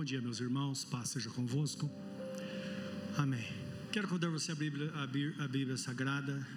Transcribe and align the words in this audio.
Bom 0.00 0.04
dia, 0.04 0.22
meus 0.22 0.40
irmãos. 0.40 0.82
Paz 0.82 1.10
seja 1.10 1.28
convosco. 1.28 1.90
Amém. 3.18 3.46
Quero 3.92 4.08
convidar 4.08 4.30
você 4.30 4.50
a 4.50 4.54
Bíblia, 4.54 4.90
a 4.94 5.46
Bíblia, 5.46 5.76
Sagrada. 5.76 6.48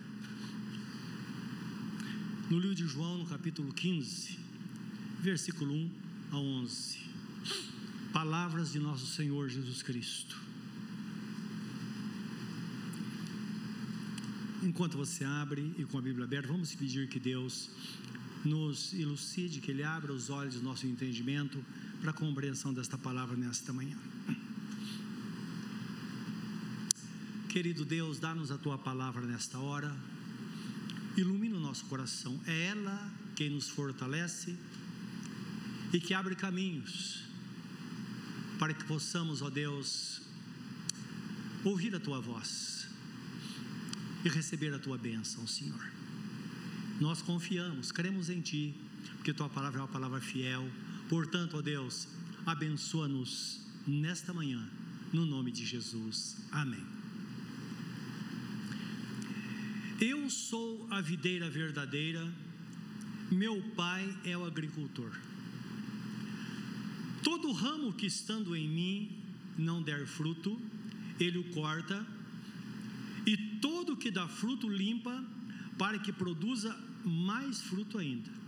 No 2.50 2.58
livro 2.58 2.74
de 2.74 2.88
João, 2.88 3.18
no 3.18 3.26
capítulo 3.26 3.74
15, 3.74 4.40
versículo 5.20 5.74
1 5.74 5.92
a 6.32 6.38
11. 6.38 7.00
Palavras 8.14 8.72
de 8.72 8.80
nosso 8.80 9.06
Senhor 9.08 9.50
Jesus 9.50 9.84
Cristo. 9.84 10.42
Enquanto 14.64 14.98
você 14.98 15.26
abre 15.26 15.76
e 15.78 15.84
com 15.84 15.98
a 15.98 16.02
Bíblia 16.02 16.24
aberta, 16.24 16.48
vamos 16.48 16.74
pedir 16.76 17.10
que 17.10 17.20
Deus 17.20 17.70
nos 18.46 18.94
elucide, 18.94 19.60
que 19.60 19.70
Ele 19.70 19.84
abra 19.84 20.14
os 20.14 20.30
olhos 20.30 20.56
do 20.56 20.64
nosso 20.64 20.88
entendimento 20.88 21.62
para 22.04 22.12
a 22.12 22.14
compreensão 22.14 22.74
desta 22.74 22.98
palavra 22.98 23.38
nesta 23.38 23.72
manhã. 23.72 23.98
Querido 27.48 27.86
Deus, 27.86 28.20
dá-nos 28.20 28.52
a 28.52 28.58
tua 28.58 28.78
palavra 28.78 29.26
nesta 29.26 29.58
hora, 29.58 29.96
ilumina 31.16 31.56
o 31.56 31.62
nosso 31.62 31.86
coração, 31.86 32.38
é 32.46 32.66
ela 32.66 33.10
quem 33.38 33.50
nos 33.50 33.70
fortalece 33.70 34.54
e 35.94 36.00
que 36.02 36.14
abre 36.14 36.36
caminhos 36.36 37.24
para 38.60 38.74
que 38.74 38.84
possamos, 38.84 39.42
ó 39.42 39.50
Deus, 39.50 40.22
ouvir 41.64 41.96
a 41.96 42.02
tua 42.02 42.20
voz 42.20 42.86
e 44.26 44.30
receber 44.30 44.74
a 44.74 44.80
tua 44.80 44.98
bênção, 44.98 45.48
Senhor. 45.48 45.88
Nós 47.00 47.22
confiamos, 47.22 47.94
cremos 47.94 48.30
em 48.30 48.42
Ti, 48.42 48.76
porque 49.16 49.34
Tua 49.34 49.48
palavra 49.48 49.80
é 49.80 49.82
uma 49.84 49.88
palavra 49.88 50.20
fiel. 50.20 50.70
Portanto, 51.14 51.58
ó 51.58 51.62
Deus, 51.62 52.08
abençoa-nos 52.44 53.62
nesta 53.86 54.34
manhã, 54.34 54.68
no 55.14 55.28
nome 55.28 55.52
de 55.52 55.64
Jesus. 55.64 56.38
Amém. 56.52 56.84
Eu 60.02 60.28
sou 60.28 60.88
a 60.90 61.00
videira 61.02 61.48
verdadeira, 61.52 62.28
meu 63.30 63.62
pai 63.76 64.04
é 64.26 64.36
o 64.36 64.44
agricultor. 64.44 65.12
Todo 67.22 67.52
ramo 67.52 67.94
que 67.94 68.08
estando 68.08 68.56
em 68.56 68.68
mim 68.68 69.12
não 69.56 69.84
der 69.84 70.08
fruto, 70.08 70.60
ele 71.20 71.38
o 71.38 71.44
corta 71.52 72.04
e 73.24 73.38
todo 73.62 73.96
que 73.96 74.10
dá 74.10 74.28
fruto 74.28 74.68
limpa, 74.68 75.24
para 75.78 76.00
que 76.00 76.12
produza 76.12 76.76
mais 77.06 77.62
fruto 77.62 78.00
ainda. 78.00 78.43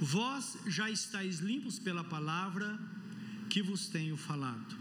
Vós 0.00 0.58
já 0.66 0.90
estáis 0.90 1.38
limpos 1.38 1.78
pela 1.78 2.02
palavra 2.02 2.78
que 3.48 3.62
vos 3.62 3.88
tenho 3.88 4.16
falado. 4.16 4.76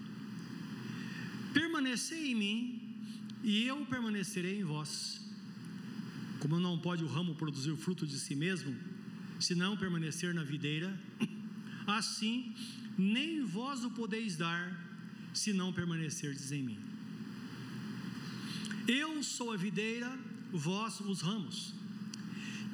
Permanecei 1.53 2.31
em 2.31 2.35
mim, 2.35 2.81
e 3.43 3.65
eu 3.65 3.85
permanecerei 3.85 4.59
em 4.59 4.63
vós. 4.63 5.21
Como 6.39 6.59
não 6.59 6.79
pode 6.79 7.03
o 7.03 7.07
ramo 7.07 7.35
produzir 7.35 7.75
fruto 7.75 8.07
de 8.07 8.17
si 8.19 8.35
mesmo, 8.35 8.75
se 9.39 9.53
não 9.53 9.77
permanecer 9.77 10.33
na 10.33 10.43
videira, 10.43 10.97
assim 11.85 12.53
nem 12.97 13.43
vós 13.43 13.83
o 13.83 13.91
podeis 13.91 14.35
dar, 14.37 14.79
se 15.33 15.51
não 15.51 15.73
permanecerdes 15.73 16.51
em 16.51 16.63
mim. 16.63 16.79
Eu 18.87 19.23
sou 19.23 19.51
a 19.51 19.57
videira, 19.57 20.17
vós 20.51 20.99
os 20.99 21.21
ramos. 21.21 21.73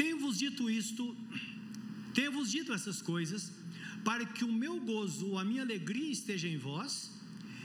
Tenho-vos 0.00 0.38
dito 0.38 0.70
isto, 0.70 1.14
tenho-vos 2.14 2.50
dito 2.50 2.72
essas 2.72 3.02
coisas, 3.02 3.52
para 4.02 4.24
que 4.24 4.44
o 4.46 4.52
meu 4.62 4.80
gozo 4.80 5.36
a 5.36 5.44
minha 5.44 5.60
alegria 5.60 6.10
esteja 6.10 6.48
em 6.48 6.56
vós, 6.56 6.92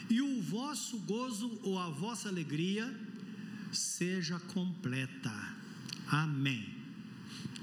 e 0.09 0.21
o 0.21 0.41
vosso 0.41 0.97
gozo 1.13 1.47
ou 1.63 1.79
a 1.79 1.89
vossa 1.89 2.27
alegria 2.27 2.85
seja 3.71 4.37
completa. 4.55 5.33
Amém. 6.07 6.63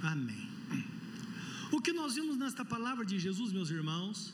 Amém. 0.03 0.49
O 1.71 1.79
que 1.83 1.93
nós 1.93 2.15
vimos 2.15 2.39
nesta 2.39 2.65
palavra 2.65 3.05
de 3.05 3.19
Jesus, 3.19 3.53
meus 3.53 3.69
irmãos, 3.69 4.33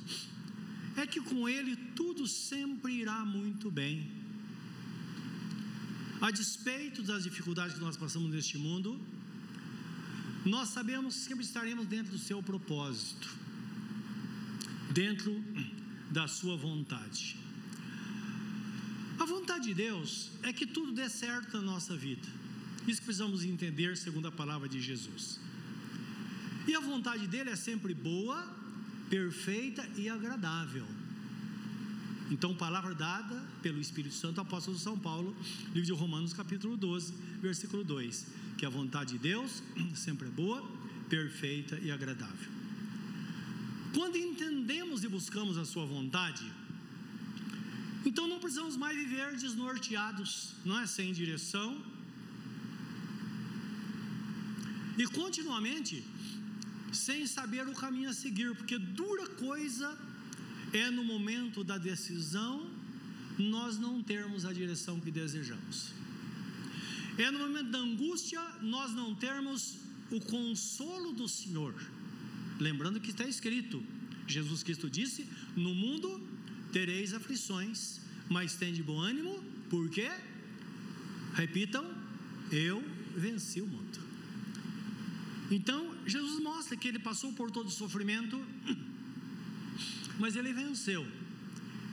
é 0.96 1.04
que 1.04 1.20
com 1.20 1.48
Ele 1.48 1.74
tudo 2.00 2.28
sempre 2.28 2.92
irá 2.92 3.24
muito 3.24 3.72
bem. 3.72 4.08
A 6.20 6.30
despeito 6.30 7.02
das 7.02 7.24
dificuldades 7.24 7.74
que 7.74 7.80
nós 7.80 7.96
passamos 7.96 8.30
neste 8.30 8.56
mundo, 8.56 9.00
nós 10.48 10.70
sabemos 10.70 11.14
que 11.14 11.20
sempre 11.20 11.44
estaremos 11.44 11.86
dentro 11.86 12.12
do 12.12 12.18
seu 12.18 12.42
propósito, 12.42 13.28
dentro 14.90 15.44
da 16.10 16.26
sua 16.26 16.56
vontade. 16.56 17.36
A 19.18 19.24
vontade 19.24 19.64
de 19.68 19.74
Deus 19.74 20.30
é 20.42 20.52
que 20.52 20.66
tudo 20.66 20.92
dê 20.92 21.08
certo 21.08 21.58
na 21.58 21.62
nossa 21.62 21.96
vida. 21.96 22.26
Isso 22.86 23.02
precisamos 23.02 23.44
entender 23.44 23.96
segundo 23.96 24.28
a 24.28 24.32
palavra 24.32 24.68
de 24.68 24.80
Jesus. 24.80 25.38
E 26.66 26.74
a 26.74 26.80
vontade 26.80 27.26
dele 27.26 27.50
é 27.50 27.56
sempre 27.56 27.92
boa, 27.92 28.42
perfeita 29.10 29.86
e 29.96 30.08
agradável. 30.08 30.86
Então, 32.30 32.54
palavra 32.54 32.94
dada 32.94 33.42
pelo 33.62 33.80
Espírito 33.80 34.14
Santo, 34.14 34.40
apóstolo 34.40 34.78
São 34.78 34.98
Paulo, 34.98 35.34
livro 35.74 35.82
de 35.82 35.92
Romanos, 35.92 36.32
capítulo 36.32 36.76
12, 36.76 37.12
versículo 37.40 37.82
2: 37.82 38.26
que 38.58 38.66
a 38.66 38.68
vontade 38.68 39.12
de 39.12 39.18
Deus 39.18 39.62
sempre 39.94 40.28
é 40.28 40.30
boa, 40.30 40.60
perfeita 41.08 41.78
e 41.78 41.90
agradável. 41.90 42.50
Quando 43.94 44.16
entendemos 44.16 45.04
e 45.04 45.08
buscamos 45.08 45.56
a 45.56 45.64
Sua 45.64 45.86
vontade, 45.86 46.44
então 48.04 48.26
não 48.28 48.38
precisamos 48.38 48.76
mais 48.76 48.96
viver 48.96 49.36
desnorteados, 49.36 50.54
não 50.64 50.78
é? 50.80 50.86
Sem 50.86 51.12
direção. 51.12 51.68
E 54.98 55.06
continuamente 55.06 56.04
sem 56.92 57.26
saber 57.26 57.66
o 57.68 57.74
caminho 57.74 58.10
a 58.10 58.14
seguir, 58.14 58.54
porque 58.56 58.78
dura 58.78 59.26
coisa 59.26 59.96
é 60.72 60.90
no 60.90 61.04
momento 61.04 61.62
da 61.62 61.78
decisão 61.78 62.68
nós 63.38 63.78
não 63.78 64.02
termos 64.02 64.44
a 64.44 64.52
direção 64.52 64.98
que 64.98 65.10
desejamos. 65.10 65.97
É 67.18 67.30
no 67.32 67.40
momento 67.40 67.70
da 67.70 67.78
angústia 67.78 68.40
nós 68.62 68.92
não 68.94 69.14
termos 69.14 69.76
o 70.10 70.20
consolo 70.20 71.12
do 71.12 71.28
Senhor. 71.28 71.74
Lembrando 72.60 73.00
que 73.00 73.10
está 73.10 73.26
escrito, 73.26 73.82
Jesus 74.26 74.62
Cristo 74.62 74.88
disse: 74.88 75.28
No 75.56 75.74
mundo 75.74 76.08
tereis 76.72 77.12
aflições, 77.12 78.00
mas 78.30 78.54
tem 78.54 78.72
de 78.72 78.82
bom 78.82 79.00
ânimo, 79.00 79.42
porque, 79.68 80.08
repitam, 81.34 81.84
eu 82.52 82.82
venci 83.16 83.60
o 83.60 83.66
mundo. 83.66 83.98
Então, 85.50 85.96
Jesus 86.06 86.40
mostra 86.40 86.76
que 86.76 86.86
ele 86.86 86.98
passou 86.98 87.32
por 87.32 87.50
todo 87.50 87.66
o 87.66 87.70
sofrimento 87.70 88.40
mas 90.20 90.36
ele 90.36 90.52
venceu. 90.52 91.06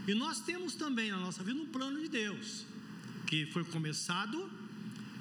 E 0.07 0.13
nós 0.13 0.39
temos 0.41 0.75
também 0.75 1.09
na 1.09 1.17
nossa 1.17 1.43
vida 1.43 1.59
um 1.59 1.65
plano 1.65 1.99
de 1.99 2.09
Deus, 2.09 2.65
que 3.25 3.47
foi 3.47 3.63
começado 3.63 4.49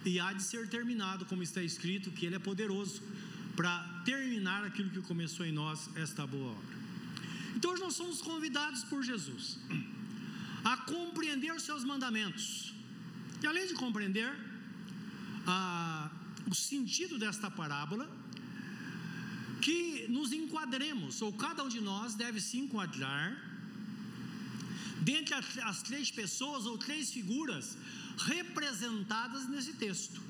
e 0.04 0.20
há 0.20 0.32
de 0.32 0.42
ser 0.42 0.68
terminado, 0.68 1.24
como 1.24 1.42
está 1.42 1.62
escrito, 1.62 2.10
que 2.10 2.26
Ele 2.26 2.36
é 2.36 2.38
poderoso 2.38 3.02
para 3.56 4.02
terminar 4.04 4.64
aquilo 4.64 4.90
que 4.90 5.00
começou 5.02 5.46
em 5.46 5.52
nós, 5.52 5.88
esta 5.96 6.26
boa 6.26 6.52
obra. 6.52 6.76
Então 7.56 7.70
hoje 7.70 7.82
nós 7.82 7.94
somos 7.94 8.20
convidados 8.20 8.84
por 8.84 9.02
Jesus 9.02 9.58
a 10.64 10.76
compreender 10.78 11.52
os 11.52 11.62
seus 11.62 11.84
mandamentos. 11.84 12.74
E 13.42 13.46
além 13.46 13.66
de 13.66 13.74
compreender 13.74 14.32
a, 15.46 16.10
o 16.46 16.54
sentido 16.54 17.18
desta 17.18 17.50
parábola, 17.50 18.10
que 19.60 20.06
nos 20.08 20.32
enquadremos, 20.32 21.22
ou 21.22 21.32
cada 21.32 21.62
um 21.62 21.68
de 21.68 21.80
nós 21.80 22.14
deve 22.14 22.40
se 22.40 22.58
enquadrar, 22.58 23.53
dentre 25.00 25.34
as, 25.34 25.82
três 25.82 26.10
pessoas 26.10 26.66
ou 26.66 26.78
três 26.78 27.10
figuras 27.10 27.76
representadas 28.18 29.48
nesse 29.48 29.74
texto, 29.74 30.20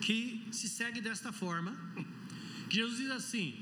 que 0.00 0.46
se 0.50 0.68
segue 0.68 1.00
desta 1.00 1.32
forma: 1.32 1.76
que 2.68 2.76
Jesus 2.76 2.98
diz 2.98 3.10
assim, 3.10 3.54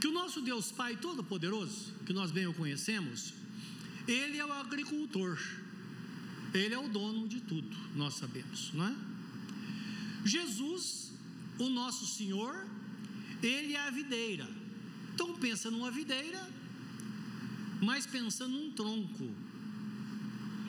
que 0.00 0.06
o 0.06 0.12
nosso 0.12 0.40
Deus 0.40 0.70
Pai 0.70 0.96
Todo-Poderoso, 0.96 1.94
que 2.06 2.12
nós 2.12 2.30
bem 2.30 2.46
o 2.46 2.54
conhecemos, 2.54 3.34
Ele 4.06 4.38
é 4.38 4.44
o 4.44 4.52
agricultor, 4.52 5.38
Ele 6.52 6.74
é 6.74 6.78
o 6.78 6.88
dono 6.88 7.28
de 7.28 7.40
tudo, 7.40 7.76
nós 7.94 8.14
sabemos, 8.14 8.72
não 8.72 8.86
é? 8.86 8.94
Jesus, 10.24 11.12
o 11.58 11.68
nosso 11.68 12.06
Senhor, 12.06 12.66
Ele 13.42 13.74
é 13.74 13.80
a 13.80 13.90
videira. 13.90 14.48
Então 15.14 15.34
pensa 15.36 15.70
numa 15.70 15.90
videira, 15.90 16.40
mas 17.80 18.06
pensa 18.06 18.46
num 18.46 18.70
tronco, 18.72 19.30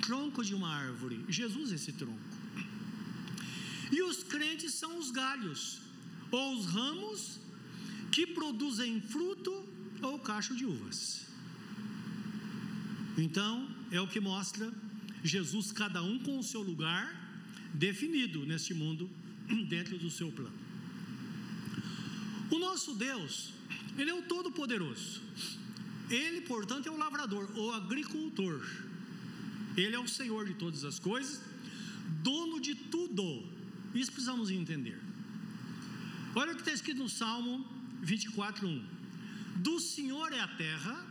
tronco 0.01 0.43
de 0.43 0.53
uma 0.53 0.69
árvore. 0.69 1.23
Jesus 1.27 1.71
é 1.71 1.75
esse 1.75 1.91
tronco. 1.93 2.19
E 3.91 4.01
os 4.03 4.23
crentes 4.23 4.73
são 4.73 4.97
os 4.97 5.09
galhos, 5.11 5.79
ou 6.31 6.55
os 6.55 6.65
ramos 6.67 7.39
que 8.11 8.27
produzem 8.27 9.01
fruto 9.01 9.51
ou 10.01 10.19
cacho 10.19 10.55
de 10.55 10.65
uvas. 10.65 11.27
Então, 13.17 13.67
é 13.91 13.99
o 13.99 14.07
que 14.07 14.19
mostra 14.19 14.71
Jesus, 15.23 15.71
cada 15.71 16.01
um 16.01 16.19
com 16.19 16.39
o 16.39 16.43
seu 16.43 16.61
lugar 16.61 17.19
definido 17.73 18.45
neste 18.45 18.73
mundo, 18.73 19.09
dentro 19.67 19.97
do 19.97 20.09
seu 20.09 20.31
plano. 20.31 20.57
O 22.49 22.57
nosso 22.57 22.95
Deus, 22.95 23.53
Ele 23.97 24.09
é 24.09 24.13
o 24.13 24.23
Todo-Poderoso. 24.23 25.21
Ele, 26.09 26.41
portanto, 26.41 26.87
é 26.87 26.91
o 26.91 26.97
lavrador, 26.97 27.49
o 27.57 27.71
agricultor. 27.71 28.65
Ele 29.77 29.95
é 29.95 29.99
o 29.99 30.07
Senhor 30.07 30.45
de 30.45 30.55
todas 30.55 30.83
as 30.83 30.99
coisas, 30.99 31.41
dono 32.23 32.59
de 32.59 32.75
tudo. 32.75 33.43
Isso 33.93 34.11
precisamos 34.11 34.49
entender. 34.49 34.99
Olha 36.35 36.51
o 36.51 36.55
que 36.55 36.61
está 36.61 36.73
escrito 36.73 36.99
no 36.99 37.09
Salmo 37.09 37.65
24, 38.01 38.67
1. 38.67 38.85
Do 39.57 39.79
Senhor 39.79 40.31
é 40.33 40.39
a 40.39 40.47
terra 40.47 41.05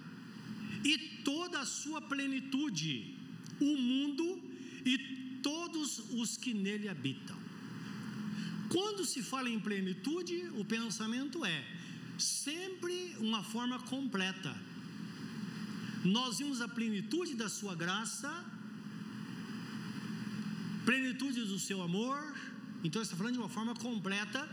e 0.84 0.98
toda 1.24 1.60
a 1.60 1.66
sua 1.66 2.00
plenitude, 2.00 3.14
o 3.60 3.76
mundo 3.76 4.40
e 4.84 4.98
todos 5.42 6.10
os 6.12 6.36
que 6.36 6.54
nele 6.54 6.88
habitam. 6.88 7.36
Quando 8.68 9.04
se 9.04 9.22
fala 9.22 9.48
em 9.48 9.58
plenitude, 9.58 10.48
o 10.54 10.64
pensamento 10.64 11.44
é 11.44 11.64
sempre 12.18 13.16
uma 13.18 13.42
forma 13.42 13.78
completa. 13.80 14.54
Nós 16.04 16.38
vimos 16.38 16.60
a 16.60 16.68
plenitude 16.68 17.34
da 17.34 17.48
sua 17.48 17.74
graça, 17.74 18.44
plenitude 20.84 21.42
do 21.44 21.58
seu 21.58 21.82
amor, 21.82 22.34
então 22.84 23.02
está 23.02 23.16
falando 23.16 23.34
de 23.34 23.38
uma 23.40 23.48
forma 23.48 23.74
completa, 23.74 24.48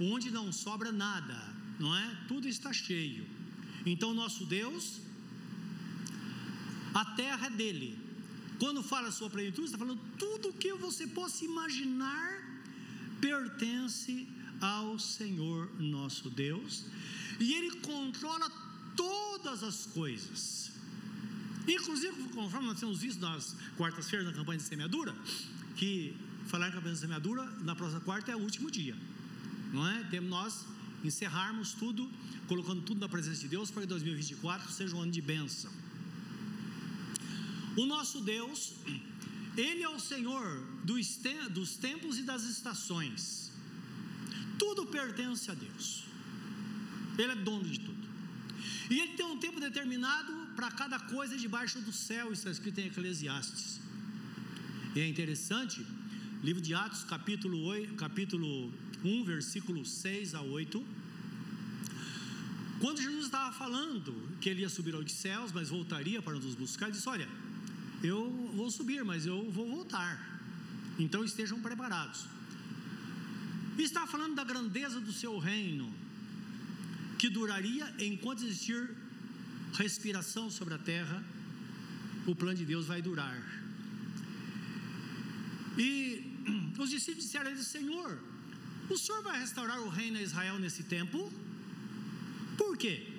onde 0.00 0.30
não 0.30 0.50
sobra 0.52 0.90
nada 0.90 1.56
não 1.78 1.94
é? 1.94 2.16
Tudo 2.28 2.48
está 2.48 2.72
cheio. 2.72 3.26
Então, 3.84 4.14
nosso 4.14 4.44
Deus, 4.46 5.00
a 6.94 7.04
terra 7.04 7.46
é 7.46 7.50
dele. 7.50 7.98
Quando 8.58 8.82
fala 8.82 9.08
a 9.08 9.12
sua 9.12 9.28
plenitude, 9.28 9.66
está 9.66 9.78
falando 9.78 10.00
tudo 10.18 10.48
o 10.48 10.52
que 10.52 10.72
você 10.74 11.06
possa 11.06 11.44
imaginar 11.44 12.42
pertence 13.20 14.26
ao 14.60 14.98
Senhor 14.98 15.70
nosso 15.80 16.30
Deus, 16.30 16.86
e 17.38 17.52
Ele 17.54 17.72
controla 17.80 18.50
todas 18.96 19.62
as 19.62 19.86
coisas. 19.86 20.72
Inclusive, 21.66 22.28
conforme 22.34 22.68
nós 22.68 22.78
temos 22.78 23.00
visto 23.00 23.20
nas 23.20 23.56
quartas-feiras 23.76 24.26
na 24.26 24.32
campanha 24.32 24.58
de 24.58 24.64
semeadura, 24.64 25.14
que 25.76 26.14
falar 26.46 26.68
em 26.68 26.72
campanha 26.72 26.94
de 26.94 27.00
semeadura, 27.00 27.44
na 27.62 27.74
próxima 27.74 28.00
quarta 28.00 28.30
é 28.30 28.36
o 28.36 28.40
último 28.40 28.70
dia, 28.70 28.96
não 29.72 29.86
é? 29.86 30.04
Temos 30.04 30.30
nós 30.30 30.64
encerrarmos 31.02 31.72
tudo, 31.72 32.08
colocando 32.46 32.82
tudo 32.82 33.00
na 33.00 33.08
presença 33.08 33.40
de 33.42 33.48
Deus 33.48 33.70
para 33.70 33.82
que 33.82 33.88
2024 33.88 34.70
seja 34.72 34.94
um 34.94 35.02
ano 35.02 35.12
de 35.12 35.20
bênção. 35.20 35.70
O 37.76 37.84
nosso 37.84 38.20
Deus, 38.20 38.74
Ele 39.56 39.82
é 39.82 39.88
o 39.88 39.98
Senhor 39.98 40.62
dos 40.84 41.76
tempos 41.76 42.18
e 42.18 42.22
das 42.22 42.44
estações. 42.44 43.52
Tudo 44.58 44.86
pertence 44.86 45.50
a 45.50 45.54
Deus. 45.54 46.04
Ele 47.18 47.32
é 47.32 47.36
dono 47.36 47.64
de 47.64 47.80
tudo. 47.80 48.06
E 48.88 49.00
Ele 49.00 49.12
tem 49.14 49.26
um 49.26 49.38
tempo 49.38 49.60
determinado 49.60 50.45
para 50.56 50.70
cada 50.70 50.98
coisa 50.98 51.36
debaixo 51.36 51.78
do 51.80 51.92
céu, 51.92 52.32
está 52.32 52.50
escrito 52.50 52.80
em 52.80 52.86
Eclesiastes. 52.86 53.78
E 54.94 55.00
é 55.00 55.06
interessante, 55.06 55.86
livro 56.42 56.62
de 56.62 56.72
Atos, 56.74 57.04
capítulo, 57.04 57.62
8, 57.64 57.94
capítulo 57.94 58.72
1, 59.04 59.24
versículo 59.24 59.84
6 59.84 60.34
a 60.34 60.40
8. 60.40 60.82
Quando 62.80 63.02
Jesus 63.02 63.26
estava 63.26 63.52
falando 63.52 64.14
que 64.40 64.48
ele 64.48 64.62
ia 64.62 64.70
subir 64.70 64.94
aos 64.94 65.12
céus, 65.12 65.52
mas 65.52 65.68
voltaria 65.68 66.22
para 66.22 66.34
nos 66.34 66.54
buscar, 66.54 66.86
ele 66.86 66.96
disse: 66.96 67.08
Olha, 67.08 67.28
eu 68.02 68.50
vou 68.54 68.70
subir, 68.70 69.04
mas 69.04 69.26
eu 69.26 69.50
vou 69.50 69.68
voltar. 69.68 70.40
Então 70.98 71.22
estejam 71.22 71.60
preparados. 71.60 72.26
E 73.76 73.82
está 73.82 74.06
falando 74.06 74.34
da 74.34 74.44
grandeza 74.44 74.98
do 75.00 75.12
seu 75.12 75.38
reino, 75.38 75.92
que 77.18 77.28
duraria 77.28 77.94
enquanto 77.98 78.42
existir 78.42 78.96
respiração 79.76 80.50
sobre 80.50 80.74
a 80.74 80.78
terra, 80.78 81.24
o 82.26 82.34
plano 82.34 82.58
de 82.58 82.64
Deus 82.64 82.86
vai 82.86 83.00
durar. 83.00 83.38
E 85.78 85.88
os 86.78 86.90
discípulos 86.90 87.24
disseram 87.24 87.48
a 87.48 87.52
ele: 87.52 87.62
Senhor, 87.62 88.18
o 88.88 88.96
Senhor 88.96 89.22
vai 89.22 89.38
restaurar 89.40 89.80
o 89.80 89.88
reino 89.88 90.18
a 90.18 90.22
Israel 90.22 90.58
nesse 90.58 90.82
tempo? 90.84 91.30
Por 92.56 92.76
quê? 92.76 93.12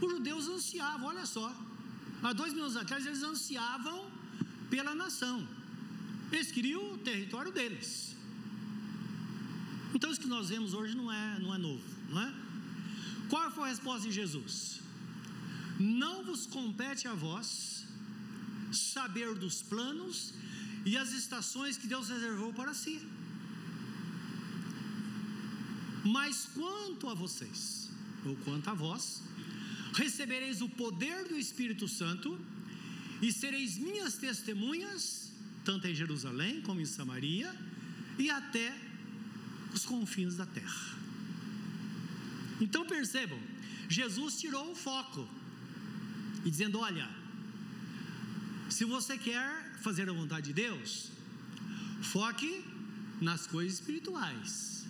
Os 0.00 0.10
judeus 0.10 0.48
ansiavam, 0.48 1.06
olha 1.08 1.24
só, 1.24 1.48
há 2.22 2.32
dois 2.32 2.52
mil 2.52 2.64
anos 2.64 2.76
atrás 2.76 3.06
eles 3.06 3.22
ansiavam 3.22 4.10
pela 4.68 4.94
nação, 4.94 5.46
eles 6.32 6.50
queriam 6.50 6.94
o 6.94 6.98
território 6.98 7.52
deles. 7.52 8.16
Então 9.94 10.10
isso 10.10 10.20
que 10.20 10.26
nós 10.26 10.48
vemos 10.48 10.74
hoje 10.74 10.96
não 10.96 11.10
é, 11.12 11.38
não 11.38 11.54
é 11.54 11.58
novo, 11.58 11.84
não 12.10 12.20
é? 12.20 12.34
Qual 13.28 13.50
foi 13.52 13.64
a 13.64 13.68
resposta 13.68 14.08
de 14.08 14.12
Jesus? 14.12 14.83
Não 15.78 16.24
vos 16.24 16.46
compete 16.46 17.08
a 17.08 17.14
vós 17.14 17.84
saber 18.72 19.34
dos 19.34 19.62
planos 19.62 20.34
e 20.84 20.96
as 20.96 21.12
estações 21.12 21.76
que 21.76 21.86
Deus 21.86 22.08
reservou 22.08 22.52
para 22.52 22.74
si. 22.74 23.00
Mas 26.04 26.46
quanto 26.54 27.08
a 27.08 27.14
vocês, 27.14 27.90
ou 28.24 28.36
quanto 28.44 28.68
a 28.68 28.74
vós, 28.74 29.22
recebereis 29.94 30.60
o 30.60 30.68
poder 30.68 31.28
do 31.28 31.36
Espírito 31.36 31.88
Santo 31.88 32.38
e 33.22 33.32
sereis 33.32 33.78
minhas 33.78 34.16
testemunhas, 34.16 35.32
tanto 35.64 35.86
em 35.86 35.94
Jerusalém 35.94 36.60
como 36.60 36.80
em 36.80 36.86
Samaria 36.86 37.54
e 38.18 38.30
até 38.30 38.76
os 39.72 39.84
confins 39.84 40.36
da 40.36 40.46
terra. 40.46 40.94
Então 42.60 42.86
percebam, 42.86 43.40
Jesus 43.88 44.38
tirou 44.38 44.70
o 44.70 44.74
foco 44.74 45.26
e 46.44 46.50
dizendo: 46.50 46.78
Olha, 46.78 47.08
se 48.68 48.84
você 48.84 49.16
quer 49.16 49.48
fazer 49.82 50.08
a 50.08 50.12
vontade 50.12 50.46
de 50.46 50.52
Deus, 50.52 51.10
foque 52.02 52.64
nas 53.20 53.46
coisas 53.46 53.74
espirituais. 53.74 54.86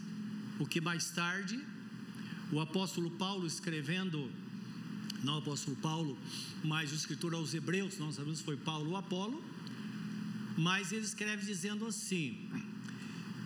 O 0.58 0.66
que 0.66 0.80
mais 0.80 1.10
tarde 1.10 1.60
o 2.52 2.60
apóstolo 2.60 3.10
Paulo 3.10 3.46
escrevendo, 3.46 4.30
não 5.22 5.34
o 5.36 5.38
apóstolo 5.38 5.76
Paulo, 5.76 6.16
mas 6.62 6.92
o 6.92 6.94
escritor 6.94 7.34
aos 7.34 7.52
Hebreus, 7.54 7.98
não 7.98 8.12
sabemos 8.12 8.38
se 8.38 8.44
foi 8.44 8.56
Paulo 8.56 8.90
ou 8.90 8.96
Apolo, 8.96 9.42
mas 10.56 10.92
ele 10.92 11.04
escreve 11.04 11.44
dizendo 11.44 11.86
assim: 11.86 12.48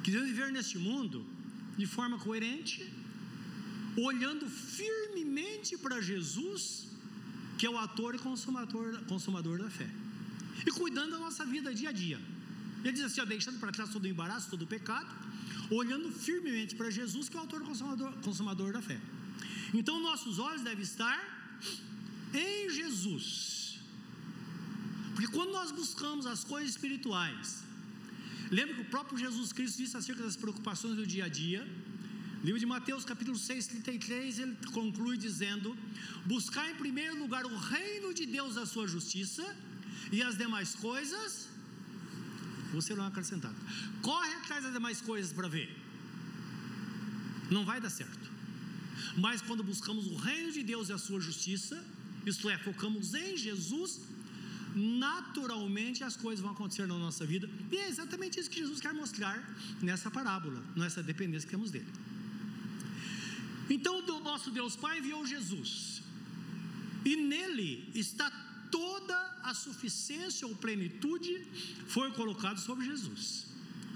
que 0.03 0.11
devemos 0.11 0.31
viver 0.31 0.53
neste 0.53 0.79
mundo 0.79 1.25
de 1.77 1.87
forma 1.87 2.19
coerente, 2.19 2.93
olhando 3.97 4.47
firmemente 4.49 5.79
para 5.79 6.01
Jesus, 6.01 6.88
que 7.59 7.67
é 7.67 7.71
o 7.71 7.77
ator 7.77 8.15
e 8.15 8.19
consumador, 8.19 9.05
consumador 9.05 9.59
da 9.59 9.69
fé, 9.69 9.89
e 10.67 10.71
cuidando 10.71 11.11
da 11.11 11.19
nossa 11.19 11.45
vida 11.45 11.75
dia 11.75 11.91
a 11.91 11.93
dia. 11.93 12.19
Ele 12.85 12.93
diz 12.93 13.05
assim: 13.05 13.21
ó, 13.21 13.25
deixando 13.25 13.59
para 13.59 13.73
trás 13.73 13.91
todo 13.91 14.05
o 14.05 14.07
embaraço, 14.07 14.49
todo 14.49 14.63
o 14.63 14.67
pecado, 14.67 15.09
olhando 15.71 16.11
firmemente 16.11 16.75
para 16.77 16.91
Jesus, 16.91 17.29
que 17.29 17.37
é 17.37 17.41
o 17.41 17.43
autor 17.43 17.63
consumador, 17.63 18.13
consumador 18.29 18.73
da 18.73 18.81
fé. 18.81 18.99
Então, 19.75 20.01
nossos 20.01 20.39
olhos 20.39 20.63
devem 20.63 20.83
estar 20.83 21.19
em 22.33 22.71
Jesus. 22.71 23.81
Porque 25.15 25.31
quando 25.33 25.51
nós 25.51 25.71
buscamos 25.73 26.27
as 26.27 26.45
coisas 26.45 26.71
espirituais, 26.71 27.65
lembra 28.51 28.77
que 28.77 28.83
o 28.83 28.85
próprio 28.85 29.19
Jesus 29.19 29.53
Cristo 29.53 29.79
disse 29.79 29.97
acerca 29.97 30.23
das 30.23 30.37
preocupações 30.37 30.95
do 30.97 31.07
dia 31.07 31.25
a 31.25 31.29
dia. 31.29 31.67
Livro 32.43 32.61
de 32.61 32.67
Mateus, 32.67 33.05
capítulo 33.05 33.37
6, 33.37 33.67
33, 33.67 34.39
ele 34.39 34.57
conclui 34.73 35.17
dizendo: 35.17 35.77
Buscar 36.25 36.71
em 36.71 36.77
primeiro 36.77 37.19
lugar 37.19 37.45
o 37.45 37.57
reino 37.57 38.15
de 38.15 38.27
Deus, 38.27 38.57
a 38.57 38.65
sua 38.65 38.87
justiça, 38.87 39.45
e 40.13 40.23
as 40.23 40.37
demais 40.37 40.75
coisas 40.75 41.49
você 42.73 42.95
não 42.95 43.07
acrescentado. 43.07 43.57
Corre 44.03 44.33
atrás 44.35 44.63
das 44.63 44.73
demais 44.73 45.01
coisas 45.01 45.33
para 45.33 45.49
ver. 45.49 45.69
Não 47.51 47.65
vai 47.65 47.81
dar 47.81 47.91
certo. 47.91 48.31
Mas 49.17 49.41
quando 49.43 49.65
buscamos 49.65 50.07
o 50.07 50.17
reino 50.17 50.53
de 50.53 50.63
Deus 50.63 50.89
e 50.89 50.93
a 50.93 50.99
sua 50.99 51.21
justiça, 51.21 51.83
isto 52.27 52.49
é, 52.49 52.59
focamos 52.59 53.15
em 53.15 53.37
Jesus, 53.37 54.01
naturalmente 54.75 56.05
as 56.05 56.17
coisas 56.17 56.41
vão 56.41 56.53
acontecer 56.53 56.87
na 56.87 56.99
nossa 56.99 57.25
vida. 57.25 57.49
E 57.73 57.77
é 57.77 57.89
exatamente 57.89 58.39
isso 58.39 58.51
que 58.51 58.61
Jesus 58.61 58.81
quer 58.81 58.93
mostrar 58.93 59.37
nessa 59.83 60.11
parábola, 60.11 60.63
nessa 60.77 61.03
dependência 61.03 61.47
que 61.49 61.55
temos 61.57 61.71
dele. 61.71 61.91
Então, 63.71 63.99
o 63.99 64.21
nosso 64.21 64.51
Deus 64.51 64.77
Pai 64.77 64.99
enviou 64.99 65.27
Jesus, 65.27 66.03
e 67.05 67.17
nele 67.17 67.91
está 67.95 68.31
toda 68.71 69.17
a 69.43 69.55
suficiência 69.55 70.47
ou 70.47 70.55
plenitude 70.55 71.47
foi 71.87 72.11
colocado 72.13 72.59
sobre 72.59 72.85
Jesus, 72.87 73.47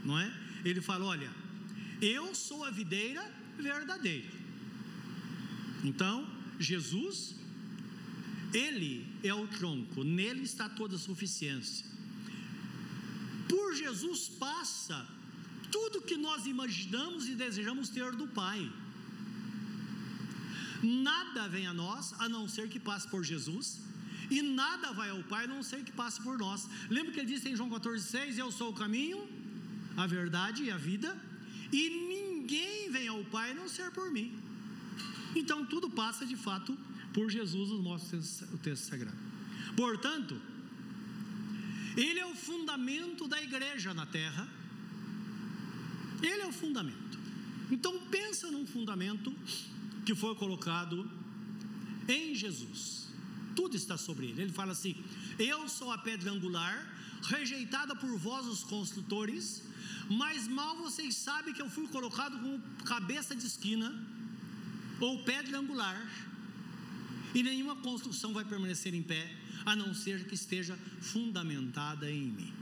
não 0.04 0.18
é? 0.18 0.32
Ele 0.64 0.80
fala: 0.80 1.04
Olha, 1.06 1.30
eu 2.00 2.34
sou 2.34 2.64
a 2.64 2.70
videira 2.70 3.22
verdadeira. 3.58 4.28
Então, 5.84 6.26
Jesus, 6.58 7.34
Ele 8.52 9.06
é 9.22 9.34
o 9.34 9.46
tronco, 9.48 10.04
nele 10.04 10.42
está 10.42 10.68
toda 10.68 10.96
a 10.96 10.98
suficiência. 10.98 11.86
Por 13.48 13.74
Jesus 13.74 14.28
passa 14.28 15.06
tudo 15.70 16.02
que 16.02 16.16
nós 16.16 16.46
imaginamos 16.46 17.28
e 17.28 17.34
desejamos 17.34 17.88
ter 17.88 18.12
do 18.12 18.28
Pai. 18.28 18.70
Nada 20.82 21.48
vem 21.48 21.66
a 21.66 21.72
nós 21.72 22.14
a 22.18 22.28
não 22.28 22.48
ser 22.48 22.68
que 22.68 22.80
passe 22.80 23.06
por 23.08 23.22
Jesus 23.24 23.80
e 24.30 24.40
nada 24.40 24.92
vai 24.92 25.10
ao 25.10 25.22
Pai 25.24 25.44
a 25.44 25.48
não 25.48 25.62
ser 25.62 25.84
que 25.84 25.92
passe 25.92 26.20
por 26.22 26.38
nós. 26.38 26.68
Lembra 26.88 27.12
que 27.12 27.20
ele 27.20 27.32
disse 27.34 27.48
em 27.48 27.56
João 27.56 27.70
14,6: 27.70 28.38
Eu 28.38 28.50
sou 28.50 28.70
o 28.70 28.74
caminho, 28.74 29.28
a 29.96 30.06
verdade 30.06 30.62
e 30.64 30.70
a 30.70 30.76
vida, 30.76 31.16
e 31.70 31.82
ninguém 32.12 32.90
vem 32.90 33.08
ao 33.08 33.22
Pai 33.24 33.50
a 33.50 33.54
não 33.54 33.68
ser 33.68 33.90
por 33.90 34.10
mim. 34.10 34.38
Então 35.34 35.64
tudo 35.64 35.90
passa 35.90 36.24
de 36.24 36.36
fato 36.36 36.76
por 37.12 37.30
Jesus, 37.30 37.68
no 37.70 37.82
nosso 37.82 38.16
o 38.54 38.58
texto 38.58 38.84
sagrado. 38.84 39.16
Portanto, 39.76 40.40
ele 41.96 42.18
é 42.18 42.26
o 42.26 42.34
fundamento 42.34 43.28
da 43.28 43.42
igreja 43.42 43.92
na 43.92 44.06
terra. 44.06 44.48
Ele 46.22 46.42
é 46.42 46.46
o 46.46 46.52
fundamento. 46.52 47.18
Então 47.70 47.98
pensa 48.10 48.50
num 48.50 48.66
fundamento 48.66 49.34
que 50.04 50.14
foi 50.14 50.34
colocado 50.34 51.10
em 52.08 52.34
Jesus 52.34 53.02
tudo 53.54 53.76
está 53.76 53.96
sobre 53.96 54.26
ele. 54.26 54.42
Ele 54.42 54.52
fala 54.52 54.72
assim: 54.72 54.94
Eu 55.38 55.68
sou 55.68 55.90
a 55.92 55.98
pedra 55.98 56.30
angular, 56.30 56.74
rejeitada 57.22 57.94
por 57.94 58.16
vós, 58.18 58.46
os 58.46 58.64
construtores, 58.64 59.62
mas 60.08 60.48
mal 60.48 60.76
vocês 60.76 61.14
sabem 61.14 61.54
que 61.54 61.62
eu 61.62 61.70
fui 61.70 61.86
colocado 61.88 62.38
como 62.38 62.60
cabeça 62.84 63.34
de 63.34 63.46
esquina, 63.46 63.88
ou 65.00 65.22
pedra 65.24 65.58
angular, 65.58 66.00
e 67.34 67.42
nenhuma 67.42 67.76
construção 67.76 68.32
vai 68.32 68.44
permanecer 68.44 68.94
em 68.94 69.02
pé, 69.02 69.30
a 69.64 69.76
não 69.76 69.94
ser 69.94 70.26
que 70.26 70.34
esteja 70.34 70.76
fundamentada 71.00 72.10
em 72.10 72.30
mim. 72.30 72.52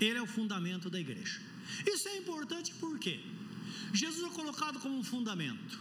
Ele 0.00 0.18
é 0.18 0.22
o 0.22 0.26
fundamento 0.26 0.90
da 0.90 1.00
igreja. 1.00 1.40
Isso 1.86 2.08
é 2.08 2.18
importante 2.18 2.74
porque 2.78 3.20
Jesus 3.92 4.30
é 4.30 4.34
colocado 4.34 4.78
como 4.80 4.98
um 4.98 5.04
fundamento. 5.04 5.78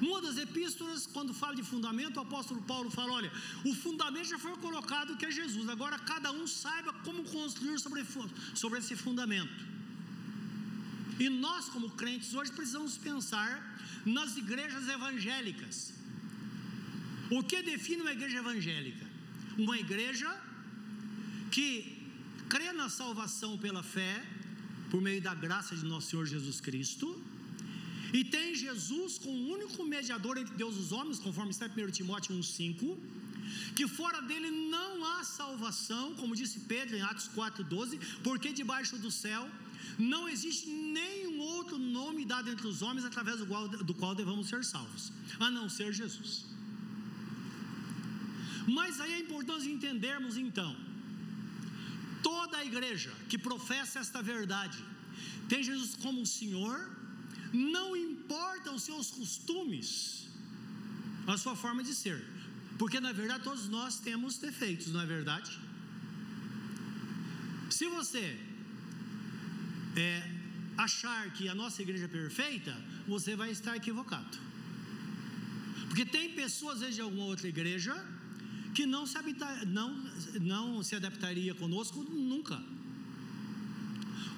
Numa 0.00 0.20
das 0.20 0.36
epístolas, 0.36 1.06
quando 1.06 1.32
fala 1.32 1.54
de 1.54 1.62
fundamento, 1.62 2.16
o 2.16 2.20
apóstolo 2.20 2.60
Paulo 2.62 2.90
fala: 2.90 3.12
olha, 3.12 3.32
o 3.64 3.74
fundamento 3.74 4.28
já 4.28 4.38
foi 4.38 4.56
colocado 4.56 5.16
que 5.16 5.26
é 5.26 5.30
Jesus, 5.30 5.68
agora 5.68 5.98
cada 5.98 6.32
um 6.32 6.46
saiba 6.46 6.92
como 7.04 7.22
construir 7.24 7.78
sobre, 7.78 8.04
sobre 8.54 8.78
esse 8.80 8.96
fundamento. 8.96 9.64
E 11.18 11.28
nós, 11.28 11.68
como 11.68 11.90
crentes, 11.90 12.34
hoje 12.34 12.50
precisamos 12.52 12.96
pensar 12.98 13.78
nas 14.04 14.36
igrejas 14.36 14.88
evangélicas. 14.88 15.92
O 17.30 17.42
que 17.42 17.62
define 17.62 18.02
uma 18.02 18.12
igreja 18.12 18.38
evangélica? 18.38 19.06
Uma 19.56 19.78
igreja 19.78 20.28
que 21.52 22.02
crê 22.48 22.72
na 22.72 22.88
salvação 22.88 23.56
pela 23.56 23.82
fé, 23.82 24.24
por 24.90 25.00
meio 25.00 25.22
da 25.22 25.34
graça 25.34 25.76
de 25.76 25.84
nosso 25.84 26.10
Senhor 26.10 26.26
Jesus 26.26 26.60
Cristo 26.60 27.22
e 28.18 28.22
tem 28.34 28.54
Jesus 28.64 29.12
como 29.24 29.52
único 29.56 29.84
mediador 29.94 30.34
entre 30.38 30.54
Deus 30.62 30.74
e 30.76 30.82
os 30.84 30.92
homens, 30.96 31.18
conforme 31.26 31.50
está 31.54 31.66
em 31.66 31.72
1 31.84 31.90
Timóteo 31.98 32.32
1,5, 32.36 32.96
que 33.76 33.86
fora 33.88 34.20
dele 34.28 34.50
não 34.74 35.04
há 35.04 35.24
salvação, 35.24 36.14
como 36.20 36.36
disse 36.40 36.60
Pedro 36.72 36.96
em 36.96 37.02
Atos 37.02 37.28
4,12, 37.36 37.98
porque 38.22 38.52
debaixo 38.60 38.96
do 39.04 39.10
céu 39.10 39.42
não 39.98 40.22
existe 40.28 40.68
nenhum 40.68 41.40
outro 41.40 41.76
nome 41.76 42.24
dado 42.24 42.48
entre 42.54 42.66
os 42.72 42.82
homens 42.82 43.04
através 43.04 43.38
do 43.40 43.46
qual, 43.46 43.66
do 43.68 43.94
qual 43.94 44.14
devamos 44.14 44.46
ser 44.48 44.62
salvos, 44.64 45.12
a 45.40 45.50
não 45.50 45.68
ser 45.68 45.92
Jesus. 45.92 46.46
Mas 48.76 49.00
aí 49.00 49.12
é 49.14 49.18
importante 49.18 49.68
entendermos 49.68 50.36
então, 50.36 50.74
toda 52.22 52.58
a 52.58 52.64
igreja 52.64 53.12
que 53.28 53.36
professa 53.36 53.98
esta 53.98 54.22
verdade, 54.22 54.78
tem 55.48 55.62
Jesus 55.62 55.96
como 55.96 56.22
o 56.22 56.26
Senhor, 56.26 56.76
não 57.54 57.94
importam 58.24 58.74
os 58.74 58.82
seus 58.82 59.10
costumes, 59.10 60.28
a 61.26 61.36
sua 61.36 61.54
forma 61.54 61.82
de 61.82 61.94
ser, 61.94 62.24
porque 62.78 62.98
na 63.00 63.12
verdade 63.12 63.44
todos 63.44 63.68
nós 63.68 63.98
temos 64.00 64.38
defeitos, 64.38 64.88
não 64.92 65.00
é 65.00 65.06
verdade? 65.06 65.50
Se 67.70 67.86
você 67.88 68.38
é, 69.96 70.30
achar 70.76 71.32
que 71.32 71.48
a 71.48 71.54
nossa 71.54 71.82
igreja 71.82 72.04
é 72.04 72.08
perfeita, 72.08 72.74
você 73.06 73.36
vai 73.36 73.50
estar 73.50 73.76
equivocado. 73.76 74.38
Porque 75.88 76.04
tem 76.04 76.32
pessoas, 76.32 76.74
às 76.76 76.80
vezes, 76.80 76.94
de 76.96 77.00
alguma 77.02 77.24
outra 77.24 77.48
igreja 77.48 77.94
que 78.74 78.86
não 78.86 79.06
se, 79.06 79.16
habitar, 79.16 79.64
não, 79.66 79.90
não 80.40 80.82
se 80.82 80.96
adaptaria 80.96 81.54
conosco 81.54 82.02
nunca. 82.02 82.60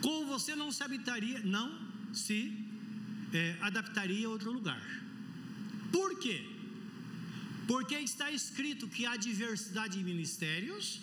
Como 0.02 0.26
você 0.26 0.55
não 0.55 0.71
se 0.71 0.83
habitaria, 0.83 1.40
não 1.40 1.69
se 2.12 2.65
é, 3.33 3.56
adaptaria 3.61 4.26
a 4.26 4.30
outro 4.30 4.52
lugar. 4.52 4.83
Por 5.92 6.18
quê? 6.18 6.45
Porque 7.66 7.97
está 7.97 8.30
escrito 8.30 8.88
que 8.88 9.04
há 9.06 9.16
diversidade 9.16 9.99
de 9.99 10.04
ministérios, 10.04 11.00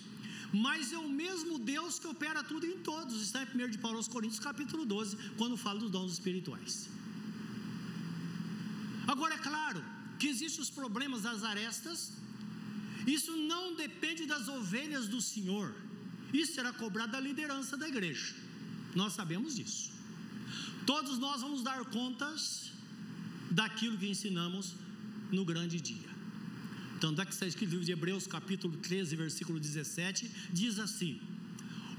mas 0.54 0.94
é 0.94 0.98
o 0.98 1.10
mesmo 1.10 1.58
Deus 1.60 2.00
que 2.00 2.08
opera 2.08 2.44
tudo 2.44 2.66
em 2.66 2.78
todos. 2.80 3.22
Está 3.22 3.44
em 3.44 3.66
1 3.66 3.70
de 3.72 3.78
Paulo 3.78 3.98
aos 3.98 4.08
Coríntios, 4.08 4.40
capítulo 4.40 4.86
12, 4.86 5.18
quando 5.38 5.58
fala 5.58 5.80
dos 5.80 5.92
dons 5.92 6.14
espirituais. 6.14 6.90
Agora, 9.08 9.36
é 9.36 9.38
claro 9.38 9.84
que 10.18 10.28
existem 10.28 10.62
os 10.62 10.70
problemas 10.70 11.24
das 11.24 11.44
arestas, 11.44 12.14
isso 13.06 13.36
não 13.36 13.76
depende 13.76 14.26
das 14.26 14.48
ovelhas 14.48 15.08
do 15.08 15.22
Senhor, 15.22 15.76
isso 16.32 16.54
será 16.54 16.72
cobrado 16.72 17.12
da 17.12 17.20
liderança 17.20 17.76
da 17.76 17.88
igreja, 17.88 18.34
nós 18.96 19.14
sabemos 19.14 19.56
disso. 19.56 19.93
Todos 20.86 21.18
nós 21.18 21.42
vamos 21.42 21.62
dar 21.64 21.84
contas 21.86 22.72
daquilo 23.50 23.98
que 23.98 24.08
ensinamos 24.08 24.76
no 25.32 25.46
grande 25.46 25.80
dia. 25.80 26.10
Tanto 27.00 27.22
é 27.22 27.26
que 27.26 27.34
está 27.34 27.46
escrito 27.46 27.70
no 27.70 27.76
livro 27.76 27.86
de 27.86 27.92
Hebreus, 27.92 28.26
capítulo 28.28 28.76
13, 28.78 29.16
versículo 29.16 29.60
17, 29.60 30.32
diz 30.52 30.80
assim: 30.80 31.20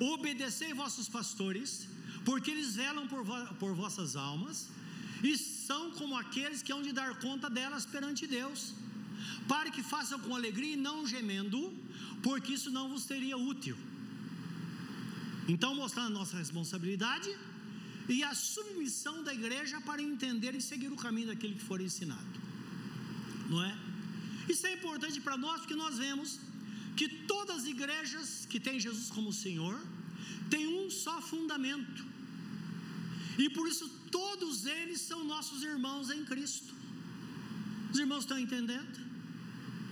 Obedecei 0.00 0.72
vossos 0.74 1.08
pastores, 1.08 1.88
porque 2.24 2.50
eles 2.50 2.74
velam 2.74 3.06
por, 3.06 3.22
vo 3.24 3.54
por 3.62 3.74
vossas 3.74 4.16
almas, 4.16 4.68
e 5.22 5.36
são 5.38 5.82
como 5.92 6.16
aqueles 6.16 6.62
que 6.62 6.72
hão 6.72 6.82
de 6.82 6.92
dar 6.92 7.10
conta 7.26 7.48
delas 7.48 7.86
perante 7.86 8.26
Deus, 8.26 8.74
para 9.46 9.70
que 9.70 9.82
façam 9.82 10.18
com 10.18 10.34
alegria 10.34 10.74
e 10.74 10.84
não 10.88 11.06
gemendo, 11.06 11.60
porque 12.22 12.54
isso 12.54 12.70
não 12.70 12.88
vos 12.88 13.04
teria 13.04 13.36
útil. 13.36 13.76
Então, 15.46 15.74
mostrando 15.74 16.06
a 16.06 16.18
nossa 16.20 16.36
responsabilidade, 16.38 17.30
e 18.08 18.22
a 18.22 18.34
submissão 18.34 19.22
da 19.22 19.32
igreja 19.32 19.80
para 19.80 20.02
entender 20.02 20.54
e 20.54 20.60
seguir 20.60 20.92
o 20.92 20.96
caminho 20.96 21.28
daquele 21.28 21.54
que 21.54 21.62
for 21.62 21.80
ensinado. 21.80 22.40
Não 23.48 23.62
é? 23.62 23.76
Isso 24.48 24.66
é 24.66 24.74
importante 24.74 25.20
para 25.20 25.36
nós 25.36 25.60
porque 25.60 25.74
nós 25.74 25.98
vemos 25.98 26.38
que 26.96 27.08
todas 27.08 27.62
as 27.62 27.66
igrejas 27.66 28.46
que 28.46 28.60
têm 28.60 28.78
Jesus 28.78 29.10
como 29.10 29.32
Senhor 29.32 29.80
têm 30.50 30.66
um 30.66 30.90
só 30.90 31.20
fundamento. 31.20 32.04
E 33.38 33.48
por 33.50 33.66
isso 33.68 33.88
todos 34.10 34.66
eles 34.66 35.00
são 35.00 35.24
nossos 35.24 35.62
irmãos 35.62 36.10
em 36.10 36.24
Cristo. 36.24 36.72
Os 37.92 37.98
irmãos 37.98 38.20
estão 38.20 38.38
entendendo? 38.38 39.04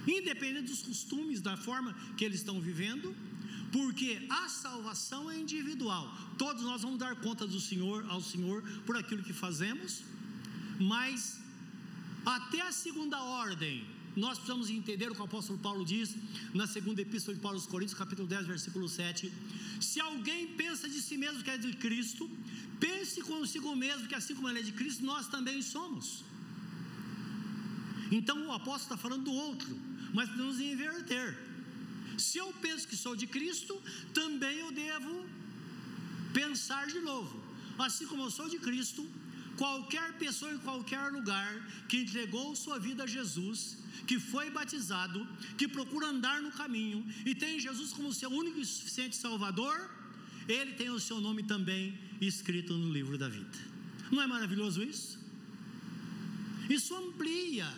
independente 0.07 0.69
dos 0.69 0.83
costumes, 0.83 1.41
da 1.41 1.57
forma 1.57 1.95
que 2.17 2.25
eles 2.25 2.41
estão 2.41 2.61
vivendo, 2.61 3.15
porque 3.73 4.27
a 4.29 4.49
salvação 4.51 5.31
é 5.31 5.39
individual. 5.39 6.05
Todos 6.37 6.63
nós 6.63 6.83
vamos 6.83 6.99
dar 6.99 7.17
conta 7.17 7.47
do 7.47 7.59
Senhor 7.59 8.05
ao 8.11 8.21
Senhor 8.21 8.63
por 8.87 8.97
aquilo 8.97 9.23
que 9.23 9.33
fazemos, 9.33 10.03
mas 10.79 11.41
até 12.25 12.61
a 12.61 12.71
segunda 12.71 13.19
ordem, 13.21 13.85
nós 14.15 14.37
precisamos 14.39 14.69
entender 14.69 15.11
o 15.11 15.15
que 15.15 15.21
o 15.23 15.25
apóstolo 15.25 15.59
Paulo 15.59 15.85
diz 15.85 16.15
na 16.53 16.67
segunda 16.67 17.01
epístola 17.01 17.35
de 17.35 17.41
Paulo 17.41 17.57
aos 17.57 17.67
Coríntios, 17.67 17.99
capítulo 17.99 18.29
10, 18.29 18.47
versículo 18.47 18.87
7. 18.89 19.33
Se 19.81 19.99
alguém 20.01 20.49
pensa 20.49 20.87
de 20.89 21.01
si 21.01 21.17
mesmo 21.17 21.43
que 21.43 21.51
é 21.51 21.57
de 21.57 21.73
Cristo, 21.85 22.31
pense 22.79 23.23
consigo 23.23 23.75
mesmo 23.75 24.07
que 24.07 24.15
assim 24.15 24.35
como 24.35 24.51
ele 24.51 24.61
é 24.61 24.63
de 24.63 24.73
Cristo, 24.73 25.03
nós 25.05 25.29
também 25.29 25.63
somos. 25.63 26.25
Então 28.11 28.37
o 28.47 28.53
apóstolo 28.53 28.83
está 28.83 28.97
falando 28.99 29.25
do 29.25 29.33
outro, 29.33 29.75
mas 30.13 30.29
podemos 30.29 30.61
inverter. 30.61 31.52
Se 32.19 32.39
eu 32.39 32.53
penso 32.61 32.87
que 32.87 32.97
sou 32.97 33.15
de 33.17 33.27
Cristo, 33.27 33.81
também 34.13 34.59
eu 34.59 34.73
devo 34.73 35.27
pensar 36.33 36.87
de 36.87 37.01
novo. 37.01 37.41
Assim 37.79 38.07
como 38.07 38.25
eu 38.25 38.31
sou 38.31 38.49
de 38.49 38.59
Cristo, 38.59 39.09
qualquer 39.57 40.13
pessoa 40.19 40.53
em 40.53 40.59
qualquer 40.59 41.11
lugar 41.13 41.51
que 41.89 41.99
entregou 41.99 42.55
sua 42.57 42.79
vida 42.79 43.05
a 43.05 43.07
Jesus, 43.07 43.79
que 44.07 44.19
foi 44.19 44.51
batizado, 44.51 45.27
que 45.57 45.69
procura 45.69 46.09
andar 46.09 46.41
no 46.43 46.53
caminho 46.53 47.05
e 47.25 47.35
tem 47.35 47.61
Jesus 47.61 47.93
como 47.93 48.13
seu 48.13 48.31
único 48.31 48.59
e 48.61 48.67
suficiente 48.67 49.17
Salvador, 49.17 49.91
ele 50.49 50.73
tem 50.73 50.91
o 50.91 51.01
seu 51.01 51.21
nome 51.21 51.43
também 51.43 51.99
escrito 52.21 52.75
no 52.75 52.93
livro 52.93 53.17
da 53.17 53.29
vida. 53.29 53.59
Não 54.11 54.21
é 54.21 54.27
maravilhoso 54.27 54.83
isso? 54.83 55.19
Isso 56.69 56.95
amplia 56.95 57.73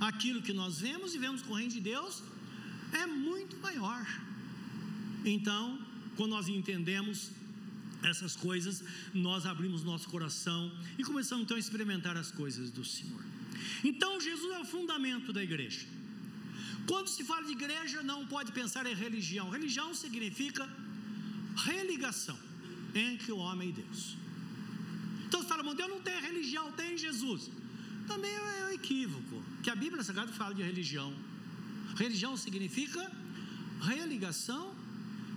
aquilo 0.00 0.42
que 0.42 0.52
nós 0.52 0.80
vemos 0.80 1.14
e 1.14 1.18
vemos 1.18 1.42
reino 1.42 1.70
de 1.70 1.80
Deus 1.80 2.22
é 3.02 3.06
muito 3.06 3.56
maior. 3.58 4.06
Então, 5.24 5.78
quando 6.16 6.30
nós 6.30 6.48
entendemos 6.48 7.30
essas 8.02 8.36
coisas, 8.36 8.82
nós 9.12 9.46
abrimos 9.46 9.82
nosso 9.82 10.08
coração 10.08 10.72
e 10.98 11.04
começamos 11.04 11.44
então 11.44 11.56
a 11.56 11.60
experimentar 11.60 12.16
as 12.16 12.30
coisas 12.30 12.70
do 12.70 12.84
Senhor. 12.84 13.22
Então, 13.82 14.20
Jesus 14.20 14.52
é 14.54 14.60
o 14.60 14.64
fundamento 14.64 15.32
da 15.32 15.42
igreja. 15.42 15.86
Quando 16.86 17.08
se 17.08 17.24
fala 17.24 17.44
de 17.44 17.52
igreja, 17.52 18.02
não 18.02 18.26
pode 18.26 18.52
pensar 18.52 18.84
em 18.86 18.94
religião. 18.94 19.48
Religião 19.48 19.94
significa 19.94 20.68
religação 21.56 22.38
entre 22.94 23.32
o 23.32 23.38
homem 23.38 23.70
e 23.70 23.72
Deus. 23.72 24.16
Então 25.26 25.42
você 25.42 25.48
fala, 25.48 25.74
Deus 25.74 25.90
não 25.90 26.00
tem 26.00 26.20
religião, 26.20 26.70
tem 26.72 26.96
Jesus. 26.96 27.50
Também 28.06 28.30
é 28.30 28.66
um 28.66 28.72
equívoco, 28.72 29.42
que 29.62 29.70
a 29.70 29.74
Bíblia 29.74 30.02
Sagrada 30.02 30.32
fala 30.32 30.54
de 30.54 30.62
religião. 30.62 31.12
Religião 31.94 32.36
significa 32.36 33.02
religação, 33.80 34.74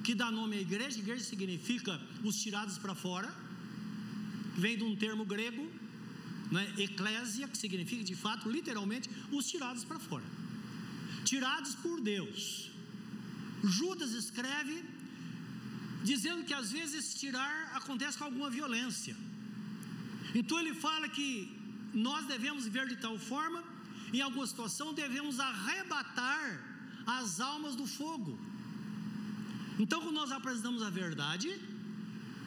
que 0.03 0.13
dá 0.15 0.31
nome 0.31 0.57
à 0.57 0.61
igreja. 0.61 0.99
Igreja 0.99 1.23
significa 1.23 1.99
os 2.23 2.35
tirados 2.41 2.77
para 2.77 2.95
fora, 2.95 3.33
vem 4.57 4.77
de 4.77 4.83
um 4.83 4.95
termo 4.95 5.25
grego, 5.25 5.69
né, 6.51 6.63
eclésia, 6.77 7.47
que 7.47 7.57
significa 7.57 8.03
de 8.03 8.15
fato, 8.15 8.49
literalmente, 8.49 9.09
os 9.31 9.45
tirados 9.47 9.83
para 9.83 9.99
fora. 9.99 10.23
Tirados 11.25 11.75
por 11.75 11.99
Deus. 12.01 12.71
Judas 13.63 14.11
escreve 14.11 14.83
dizendo 16.03 16.43
que 16.43 16.53
às 16.53 16.71
vezes 16.71 17.13
tirar 17.15 17.71
acontece 17.79 18.17
com 18.17 18.23
alguma 18.23 18.49
violência. 18.49 19.15
Então 20.33 20.59
ele 20.59 20.73
fala 20.73 21.07
que 21.09 21.29
nós 21.93 22.25
devemos 22.27 22.63
viver 22.65 22.87
de 22.87 22.97
tal 22.97 23.17
forma 23.17 23.63
em 24.13 24.21
alguma 24.21 24.47
situação 24.47 24.93
devemos 24.93 25.39
arrebatar 25.39 26.63
as 27.05 27.39
almas 27.39 27.75
do 27.75 27.85
fogo. 27.85 28.39
Então, 29.79 30.01
quando 30.01 30.15
nós 30.15 30.31
apresentamos 30.31 30.81
a 30.81 30.89
verdade, 30.89 31.49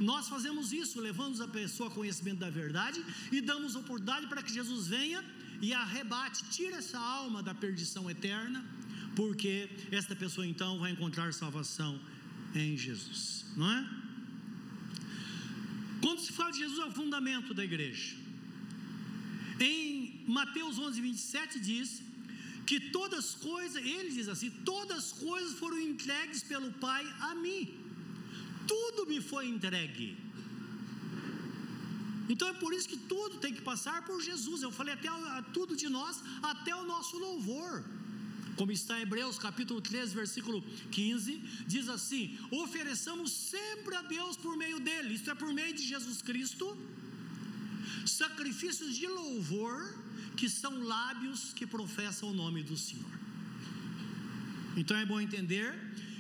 nós 0.01 0.29
fazemos 0.29 0.73
isso, 0.73 1.01
levamos 1.01 1.41
a 1.41 1.49
pessoa 1.49 1.89
a 1.89 1.93
conhecimento 1.93 2.39
da 2.39 2.51
verdade 2.51 3.05
e 3.31 3.41
damos 3.41 3.77
oportunidade 3.77 4.27
para 4.27 4.43
que 4.43 4.53
Jesus 4.53 4.87
venha 4.87 5.23
e 5.61 5.73
arrebate, 5.75 6.45
tira 6.51 6.77
essa 6.77 6.99
alma 6.99 7.43
da 7.43 7.55
perdição 7.55 8.11
eterna, 8.11 8.65
porque 9.15 9.69
esta 9.91 10.17
pessoa 10.17 10.47
então 10.47 10.79
vai 10.79 10.91
encontrar 10.93 11.33
salvação 11.35 12.01
em 12.55 12.77
Jesus, 12.77 13.45
não 13.57 13.71
é? 13.71 13.87
Quando 16.01 16.21
se 16.21 16.33
fala 16.33 16.51
de 16.51 16.61
Jesus, 16.61 16.79
é 16.79 16.87
o 16.87 16.93
fundamento 16.93 17.53
da 17.53 17.63
igreja. 17.63 18.17
Em 19.61 20.00
Mateus 20.39 20.79
11, 20.79 21.01
27 21.01 21.61
diz 21.71 21.89
que 22.69 22.79
todas 22.97 23.19
as 23.25 23.35
coisas, 23.35 23.79
ele 23.95 24.11
diz 24.19 24.29
assim: 24.35 24.51
todas 24.73 24.97
as 25.05 25.13
coisas 25.13 25.59
foram 25.59 25.79
entregues 25.91 26.43
pelo 26.51 26.71
Pai 26.87 27.05
a 27.29 27.35
mim, 27.35 27.63
tudo 28.73 29.07
me 29.13 29.21
foi 29.21 29.45
entregue. 29.55 30.09
Então 32.33 32.47
é 32.49 32.53
por 32.63 32.73
isso 32.73 32.89
que 32.93 33.01
tudo 33.13 33.39
tem 33.45 33.53
que 33.53 33.63
passar 33.71 33.97
por 34.09 34.19
Jesus. 34.23 34.63
Eu 34.63 34.71
falei 34.71 34.95
até 34.95 35.09
tudo 35.53 35.75
de 35.83 35.89
nós, 35.89 36.23
até 36.51 36.73
o 36.83 36.85
nosso 36.85 37.19
louvor. 37.19 37.73
Como 38.59 38.71
está 38.71 38.99
em 38.99 39.03
Hebreus 39.03 39.37
capítulo 39.47 39.81
13, 39.81 40.15
versículo 40.15 40.63
15, 40.93 41.43
diz 41.67 41.89
assim: 41.89 42.39
ofereçamos 42.51 43.33
sempre 43.33 43.97
a 43.97 44.03
Deus 44.03 44.37
por 44.37 44.55
meio 44.57 44.79
dele, 44.79 45.15
isto 45.15 45.31
é, 45.31 45.35
por 45.35 45.53
meio 45.53 45.75
de 45.75 45.85
Jesus 45.93 46.23
Cristo, 46.23 46.67
sacrifícios 48.07 48.95
de 49.01 49.09
louvor 49.09 49.79
que 50.37 50.49
são 50.49 50.83
lábios 50.83 51.53
que 51.53 51.67
professam 51.67 52.31
o 52.31 52.35
nome 52.35 52.63
do 52.63 52.77
Senhor. 52.77 53.19
Então 54.77 54.97
é 54.97 55.05
bom 55.05 55.21
entender 55.21 55.75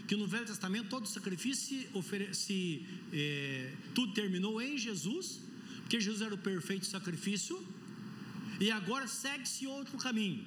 que 0.06 0.16
no 0.16 0.26
Velho 0.26 0.44
Testamento 0.44 0.88
todo 0.88 1.06
sacrifício 1.06 1.86
se, 2.32 2.86
é, 3.12 3.72
tudo 3.94 4.12
terminou 4.12 4.60
em 4.60 4.76
Jesus, 4.76 5.40
porque 5.82 6.00
Jesus 6.00 6.20
era 6.20 6.34
o 6.34 6.38
perfeito 6.38 6.86
sacrifício, 6.86 7.56
e 8.60 8.70
agora 8.70 9.06
segue-se 9.06 9.66
outro 9.66 9.96
caminho. 9.98 10.44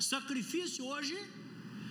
Sacrifício 0.00 0.84
hoje 0.84 1.16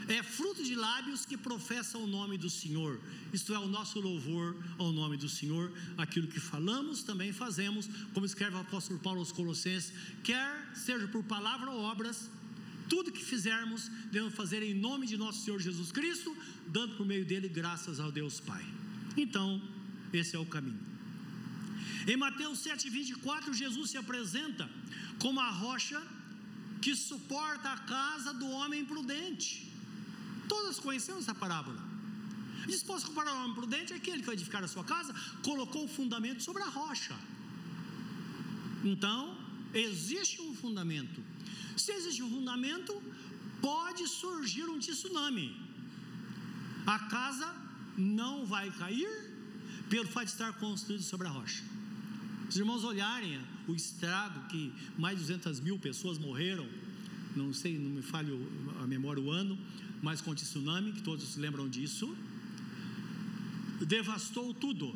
é 0.08 0.22
fruto 0.22 0.64
de 0.64 0.76
lábios 0.76 1.26
que 1.26 1.38
professam 1.38 2.04
o 2.04 2.08
nome 2.08 2.38
do 2.38 2.50
Senhor. 2.50 3.00
Isto 3.34 3.54
é 3.54 3.60
o 3.60 3.68
nosso 3.68 4.00
louvor 4.00 4.56
ao 4.78 4.92
nome 4.92 5.18
do 5.18 5.28
Senhor. 5.28 5.72
Aquilo 5.98 6.28
que 6.28 6.40
falamos 6.40 7.04
também 7.04 7.32
fazemos, 7.34 7.90
como 8.14 8.26
escreve 8.26 8.56
o 8.56 8.60
apóstolo 8.60 9.00
Paulo 9.00 9.20
aos 9.20 9.32
Colossenses, 9.32 9.94
quer 10.24 10.72
seja 10.76 11.08
por 11.08 11.24
palavra 11.24 11.72
ou 11.72 11.82
obras, 11.82 12.30
tudo 12.88 13.12
que 13.12 13.24
fizermos 13.24 13.90
devemos 14.12 14.36
fazer 14.36 14.62
em 14.62 14.74
nome 14.74 15.08
de 15.08 15.18
nosso 15.18 15.44
Senhor 15.44 15.60
Jesus 15.60 15.92
Cristo, 15.92 16.36
dando 16.68 16.96
por 16.96 17.06
meio 17.06 17.26
dele 17.26 17.50
graças 17.50 18.00
ao 18.00 18.12
Deus 18.12 18.40
Pai. 18.40 18.64
Então, 19.18 19.62
esse 20.14 20.36
é 20.36 20.40
o 20.40 20.46
caminho. 20.46 20.80
Em 22.08 22.16
Mateus 22.16 22.60
7,24, 22.60 23.54
Jesus 23.54 23.90
se 23.90 23.98
apresenta 23.98 24.70
como 25.18 25.40
a 25.40 25.50
rocha 25.50 26.02
que 26.82 26.96
suporta 26.96 27.72
a 27.72 27.78
casa 27.78 28.34
do 28.34 28.48
homem 28.48 28.86
prudente. 28.86 29.75
Todas 30.48 30.80
conhecemos 30.80 31.24
essa 31.24 31.36
parábola. 31.36 31.82
Diz: 32.68 32.84
posso 32.84 33.08
comparar 33.08 33.34
o 33.34 33.44
homem 33.44 33.56
prudente? 33.56 33.94
Aquele 33.94 34.20
que 34.20 34.26
vai 34.26 34.36
edificar 34.36 34.64
a 34.64 34.68
sua 34.68 34.84
casa, 34.84 35.14
colocou 35.44 35.86
o 35.86 35.88
fundamento 35.88 36.42
sobre 36.42 36.64
a 36.64 36.68
rocha. 36.68 37.16
Então, 38.84 39.38
existe 39.74 40.42
um 40.42 40.54
fundamento. 40.56 41.22
Se 41.78 41.92
existe 41.92 42.22
um 42.24 42.30
fundamento, 42.30 43.02
pode 43.62 44.08
surgir 44.08 44.66
um 44.66 44.80
tsunami. 44.80 45.56
A 46.86 47.00
casa 47.00 47.54
não 47.98 48.46
vai 48.46 48.70
cair 48.72 49.10
pelo 49.90 50.08
fato 50.08 50.26
de 50.26 50.32
estar 50.32 50.54
construído 50.54 51.04
sobre 51.04 51.28
a 51.28 51.32
rocha. 51.32 51.64
Se 52.44 52.50
os 52.50 52.58
irmãos 52.58 52.84
olharem 52.84 53.42
o 53.68 53.74
estrago 53.74 54.48
que 54.48 54.72
mais 54.98 55.18
de 55.18 55.24
200 55.24 55.60
mil 55.60 55.80
pessoas 55.80 56.18
morreram, 56.18 56.68
não 57.36 57.52
sei, 57.54 57.78
não 57.78 57.90
me 57.90 58.02
falhe 58.02 58.32
a 58.82 58.88
memória 58.88 59.22
o 59.22 59.32
ano, 59.32 59.58
mas 60.06 60.22
com 60.22 60.36
tsunami, 60.36 60.92
que 60.92 61.02
todos 61.02 61.24
se 61.28 61.40
lembram 61.40 61.68
disso, 61.68 62.16
devastou 63.94 64.54
tudo. 64.54 64.96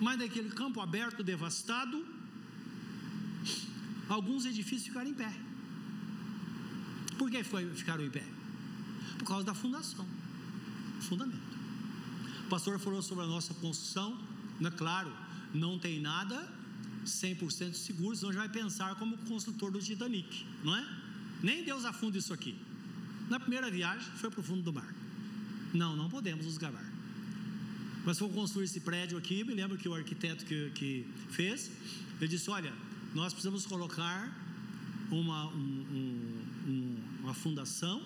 Mas 0.00 0.16
naquele 0.16 0.50
campo 0.50 0.80
aberto, 0.80 1.24
devastado, 1.24 2.06
alguns 4.08 4.46
edifícios 4.46 4.86
ficaram 4.86 5.10
em 5.10 5.14
pé. 5.22 5.32
Por 7.18 7.28
que 7.28 7.42
ficaram 7.42 8.04
em 8.04 8.10
pé? 8.10 8.24
Por 9.18 9.26
causa 9.26 9.44
da 9.44 9.54
fundação, 9.54 10.06
fundamento. 11.00 11.56
O 12.44 12.48
pastor 12.48 12.78
falou 12.78 13.02
sobre 13.02 13.24
a 13.24 13.26
nossa 13.26 13.54
construção, 13.54 14.16
né? 14.60 14.70
claro, 14.70 15.12
não 15.52 15.80
tem 15.80 16.00
nada 16.00 16.48
100% 17.04 17.74
seguro, 17.74 18.14
senão 18.14 18.32
já 18.32 18.38
vai 18.38 18.48
pensar 18.48 18.94
como 18.94 19.16
o 19.16 19.18
construtor 19.30 19.72
do 19.72 19.80
Titanic, 19.80 20.46
não 20.62 20.76
é? 20.76 20.86
Nem 21.42 21.64
Deus 21.64 21.84
afunda 21.84 22.16
isso 22.16 22.32
aqui. 22.32 22.54
Na 23.28 23.40
primeira 23.40 23.70
viagem, 23.70 24.06
foi 24.16 24.30
para 24.30 24.40
o 24.40 24.42
fundo 24.42 24.62
do 24.62 24.72
mar. 24.72 24.94
Não, 25.72 25.96
não 25.96 26.08
podemos 26.08 26.46
nos 26.46 26.58
gabar. 26.58 26.84
Mas 28.04 28.18
for 28.18 28.30
construir 28.30 28.64
esse 28.64 28.80
prédio 28.80 29.18
aqui, 29.18 29.42
me 29.42 29.52
lembro 29.52 29.76
que 29.76 29.88
o 29.88 29.94
arquiteto 29.94 30.44
que, 30.44 30.70
que 30.70 31.06
fez, 31.30 31.70
ele 32.20 32.28
disse: 32.28 32.48
Olha, 32.50 32.72
nós 33.14 33.32
precisamos 33.32 33.66
colocar 33.66 34.32
uma, 35.10 35.46
um, 35.48 35.84
um, 36.68 36.96
uma 37.22 37.34
fundação 37.34 38.00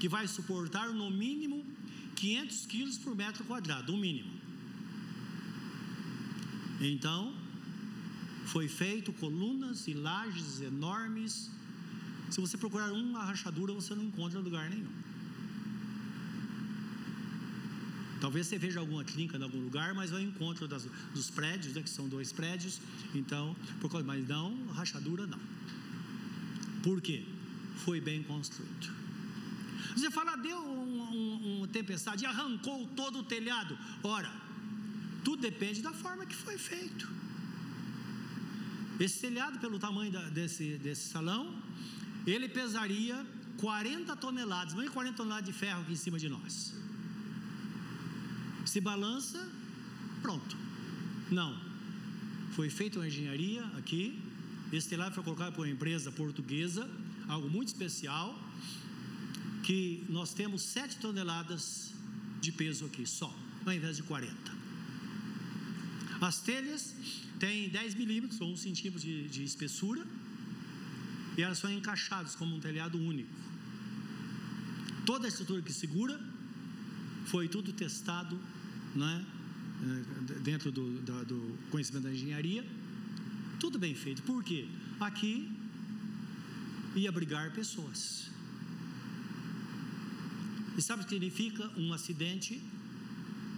que 0.00 0.08
vai 0.08 0.26
suportar 0.26 0.88
no 0.88 1.10
mínimo 1.10 1.64
500 2.14 2.66
quilos 2.66 2.98
por 2.98 3.14
metro 3.14 3.44
quadrado, 3.44 3.92
o 3.92 3.96
mínimo. 3.96 4.30
Então, 6.80 7.34
foi 8.46 8.68
feito 8.68 9.12
colunas 9.12 9.86
e 9.88 9.94
lajes 9.94 10.60
enormes. 10.60 11.50
Se 12.30 12.40
você 12.40 12.56
procurar 12.56 12.92
uma 12.92 13.24
rachadura, 13.24 13.72
você 13.72 13.94
não 13.94 14.04
encontra 14.04 14.38
lugar 14.40 14.68
nenhum. 14.68 14.90
Talvez 18.20 18.46
você 18.46 18.58
veja 18.58 18.80
alguma 18.80 19.04
trinca 19.04 19.36
em 19.36 19.42
algum 19.42 19.60
lugar, 19.60 19.94
mas 19.94 20.10
é 20.10 20.16
o 20.16 20.20
encontro 20.20 20.66
das, 20.66 20.88
dos 21.14 21.30
prédios, 21.30 21.74
né, 21.74 21.82
que 21.82 21.90
são 21.90 22.08
dois 22.08 22.32
prédios. 22.32 22.80
Então, 23.14 23.54
mas 24.04 24.26
não, 24.26 24.66
rachadura 24.68 25.26
não. 25.26 25.38
Por 26.82 27.00
quê? 27.00 27.24
Foi 27.84 28.00
bem 28.00 28.22
construído. 28.22 28.94
Você 29.94 30.10
fala, 30.10 30.36
deu 30.36 30.58
uma 30.58 31.10
um, 31.10 31.62
um 31.62 31.66
tempestade 31.66 32.24
e 32.24 32.26
arrancou 32.26 32.86
todo 32.96 33.20
o 33.20 33.22
telhado. 33.22 33.78
Ora, 34.02 34.32
tudo 35.24 35.40
depende 35.40 35.82
da 35.82 35.92
forma 35.92 36.26
que 36.26 36.34
foi 36.34 36.58
feito. 36.58 37.08
Esse 38.98 39.20
telhado, 39.20 39.58
pelo 39.58 39.78
tamanho 39.78 40.10
da, 40.10 40.22
desse, 40.30 40.78
desse 40.78 41.08
salão, 41.08 41.54
ele 42.26 42.48
pesaria 42.48 43.24
40 43.58 44.16
toneladas, 44.16 44.74
mais 44.74 44.90
40 44.90 45.16
toneladas 45.16 45.46
de 45.46 45.52
ferro 45.52 45.82
aqui 45.82 45.92
em 45.92 45.96
cima 45.96 46.18
de 46.18 46.28
nós. 46.28 46.74
Se 48.64 48.80
balança, 48.80 49.48
pronto. 50.20 50.56
Não. 51.30 51.58
Foi 52.52 52.68
feita 52.68 52.98
uma 52.98 53.06
engenharia 53.06 53.64
aqui. 53.78 54.18
Esse 54.72 54.88
telhado 54.88 55.14
foi 55.14 55.22
colocado 55.22 55.54
por 55.54 55.64
uma 55.64 55.72
empresa 55.72 56.10
portuguesa, 56.10 56.88
algo 57.28 57.48
muito 57.48 57.68
especial, 57.68 58.36
que 59.62 60.04
nós 60.08 60.34
temos 60.34 60.62
7 60.62 60.96
toneladas 60.96 61.92
de 62.40 62.50
peso 62.52 62.84
aqui 62.86 63.06
só, 63.06 63.32
ao 63.64 63.72
invés 63.72 63.96
de 63.96 64.02
40. 64.02 64.34
As 66.20 66.40
telhas 66.40 66.94
têm 67.38 67.68
10 67.68 67.94
milímetros 67.94 68.40
ou 68.40 68.52
1 68.52 68.56
centímetro 68.56 69.00
de, 69.00 69.28
de 69.28 69.44
espessura 69.44 70.06
e 71.36 71.42
elas 71.42 71.58
são 71.58 71.70
encaixadas 71.70 72.34
como 72.34 72.56
um 72.56 72.60
telhado 72.60 72.98
único. 72.98 73.34
Toda 75.04 75.26
a 75.26 75.28
estrutura 75.28 75.62
que 75.62 75.72
segura 75.72 76.18
foi 77.26 77.48
tudo 77.48 77.72
testado 77.72 78.38
né, 78.94 79.24
dentro 80.42 80.72
do, 80.72 81.00
do 81.24 81.58
conhecimento 81.70 82.04
da 82.04 82.12
engenharia. 82.12 82.64
Tudo 83.60 83.78
bem 83.78 83.94
feito. 83.94 84.22
Por 84.22 84.42
quê? 84.42 84.66
Aqui 84.98 85.50
ia 86.94 87.08
abrigar 87.08 87.52
pessoas. 87.52 88.30
E 90.76 90.82
sabe 90.82 91.02
o 91.02 91.04
que 91.04 91.10
significa 91.10 91.70
um 91.76 91.92
acidente 91.92 92.62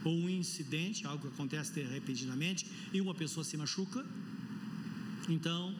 ou 0.04 0.14
um 0.14 0.28
incidente, 0.28 1.06
algo 1.06 1.26
que 1.26 1.34
acontece 1.34 1.82
repentinamente, 1.82 2.66
e 2.92 3.00
uma 3.00 3.14
pessoa 3.14 3.44
se 3.44 3.56
machuca, 3.56 4.04
então 5.28 5.74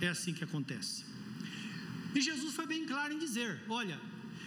é 0.00 0.08
assim 0.08 0.32
que 0.32 0.44
acontece. 0.44 1.13
E 2.14 2.20
Jesus 2.20 2.54
foi 2.54 2.66
bem 2.66 2.84
claro 2.86 3.12
em 3.12 3.18
dizer: 3.18 3.62
Olha, 3.68 4.00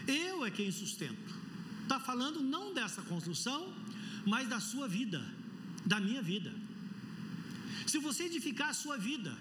eu 0.08 0.46
é 0.46 0.52
quem 0.52 0.72
sustento. 0.72 1.36
Está 1.84 2.00
falando 2.00 2.42
não 2.42 2.74
dessa 2.74 3.02
construção, 3.02 3.74
mas 4.26 4.48
da 4.48 4.60
sua 4.60 4.88
vida, 4.88 5.22
da 5.86 6.00
minha 6.00 6.22
vida. 6.22 6.54
Se 7.86 7.98
você 8.00 8.24
edificar 8.24 8.70
a 8.70 8.74
sua 8.74 8.98
vida 8.98 9.38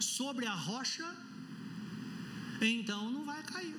sobre 0.00 0.46
a 0.46 0.54
rocha, 0.54 1.06
então 2.60 3.10
não 3.10 3.24
vai 3.24 3.42
cair. 3.42 3.76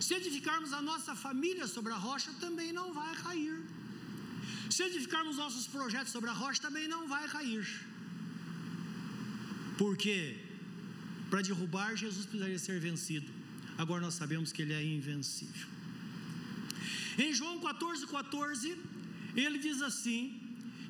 Se 0.00 0.14
edificarmos 0.14 0.72
a 0.72 0.82
nossa 0.82 1.14
família 1.14 1.66
sobre 1.66 1.92
a 1.92 1.96
rocha, 1.96 2.30
também 2.40 2.72
não 2.72 2.92
vai 2.92 3.14
cair. 3.16 3.56
Se 4.68 4.82
edificarmos 4.82 5.36
nossos 5.36 5.66
projetos 5.66 6.12
sobre 6.12 6.30
a 6.30 6.32
rocha, 6.32 6.60
também 6.60 6.88
não 6.88 7.06
vai 7.06 7.28
cair. 7.28 7.64
Porque 9.78 10.41
para 11.32 11.40
derrubar, 11.48 11.90
Jesus 12.04 12.24
precisaria 12.30 12.58
ser 12.66 12.78
vencido. 12.88 13.28
Agora 13.82 14.00
nós 14.06 14.16
sabemos 14.22 14.48
que 14.54 14.60
ele 14.64 14.74
é 14.78 14.82
invencível. 14.96 15.66
Em 17.24 17.30
João 17.38 17.54
14, 17.58 18.06
14, 18.06 18.76
ele 19.44 19.58
diz 19.66 19.78
assim: 19.88 20.20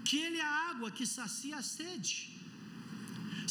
que 0.08 0.16
ele 0.24 0.38
é 0.38 0.48
a 0.54 0.56
água 0.70 0.90
que 0.96 1.06
sacia 1.06 1.56
a 1.58 1.62
sede. 1.76 2.16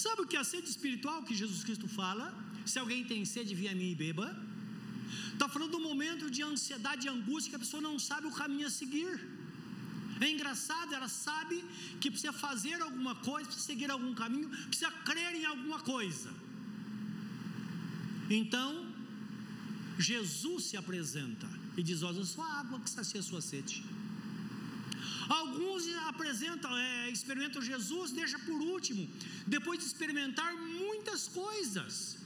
Sabe 0.03 0.19
o 0.23 0.27
que 0.29 0.35
é 0.39 0.41
a 0.41 0.49
sede 0.51 0.67
espiritual 0.75 1.23
que 1.27 1.39
Jesus 1.41 1.63
Cristo 1.67 1.87
fala? 1.87 2.25
Se 2.71 2.77
alguém 2.83 3.05
tem 3.13 3.23
sede, 3.35 3.55
via 3.61 3.73
mim 3.73 3.91
e 3.91 3.97
beba. 4.03 4.27
Está 5.31 5.47
falando 5.47 5.71
do 5.77 5.83
momento 5.89 6.29
de 6.35 6.43
ansiedade 6.51 7.07
e 7.07 7.09
angústia 7.17 7.51
que 7.51 7.59
a 7.61 7.65
pessoa 7.65 7.81
não 7.89 7.97
sabe 8.09 8.27
o 8.27 8.35
caminho 8.41 8.67
a 8.67 8.75
seguir. 8.81 9.13
É 10.25 10.29
engraçado, 10.35 10.93
ela 10.93 11.07
sabe 11.07 11.63
que 12.01 12.11
precisa 12.11 12.33
fazer 12.33 12.77
alguma 12.81 13.15
coisa, 13.29 13.47
precisa 13.47 13.67
seguir 13.73 13.89
algum 13.89 14.13
caminho, 14.23 14.49
precisa 14.71 14.91
crer 15.09 15.33
em 15.41 15.45
alguma 15.45 15.79
coisa. 15.95 16.40
Então, 18.39 18.69
Jesus 20.09 20.65
se 20.69 20.77
apresenta 20.77 21.47
e 21.77 21.83
diz: 21.83 22.01
Olha, 22.01 22.21
a 22.21 22.59
água 22.59 22.79
que 22.79 22.89
sacia 22.89 23.19
a 23.19 23.23
sua 23.23 23.41
sede. 23.41 23.83
Alguns 25.39 25.83
apresentam, 26.11 26.71
é, 26.77 27.09
experimentam 27.09 27.61
Jesus, 27.61 28.11
deixa 28.11 28.37
por 28.39 28.59
último, 28.75 29.03
depois 29.47 29.79
de 29.79 29.85
experimentar 29.85 30.51
muitas 30.55 31.27
coisas. 31.27 32.17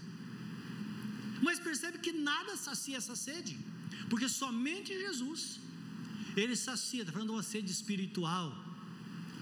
Mas 1.41 1.59
percebe 1.59 1.97
que 1.99 2.11
nada 2.11 2.55
sacia 2.55 2.97
essa 2.97 3.15
sede, 3.15 3.57
porque 4.09 4.27
somente 4.27 4.91
Jesus, 5.05 5.59
Ele 6.35 6.55
sacia, 6.55 7.01
está 7.01 7.11
falando 7.11 7.29
de 7.29 7.35
uma 7.35 7.43
sede 7.43 7.71
espiritual, 7.71 8.47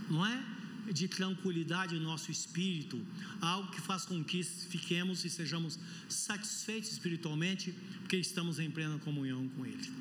não 0.10 0.26
é? 0.26 0.53
De 0.92 1.08
tranquilidade 1.08 1.96
no 1.96 2.04
nosso 2.04 2.30
espírito, 2.30 3.02
algo 3.40 3.72
que 3.72 3.82
faz 3.82 4.06
com 4.06 4.24
que 4.24 4.44
fiquemos 4.44 5.24
e 5.24 5.30
sejamos 5.30 5.80
satisfeitos 6.10 6.92
espiritualmente, 6.92 7.74
porque 8.02 8.18
estamos 8.18 8.60
em 8.60 8.70
plena 8.70 9.00
comunhão 9.00 9.48
com 9.50 9.66
Ele. 9.66 9.92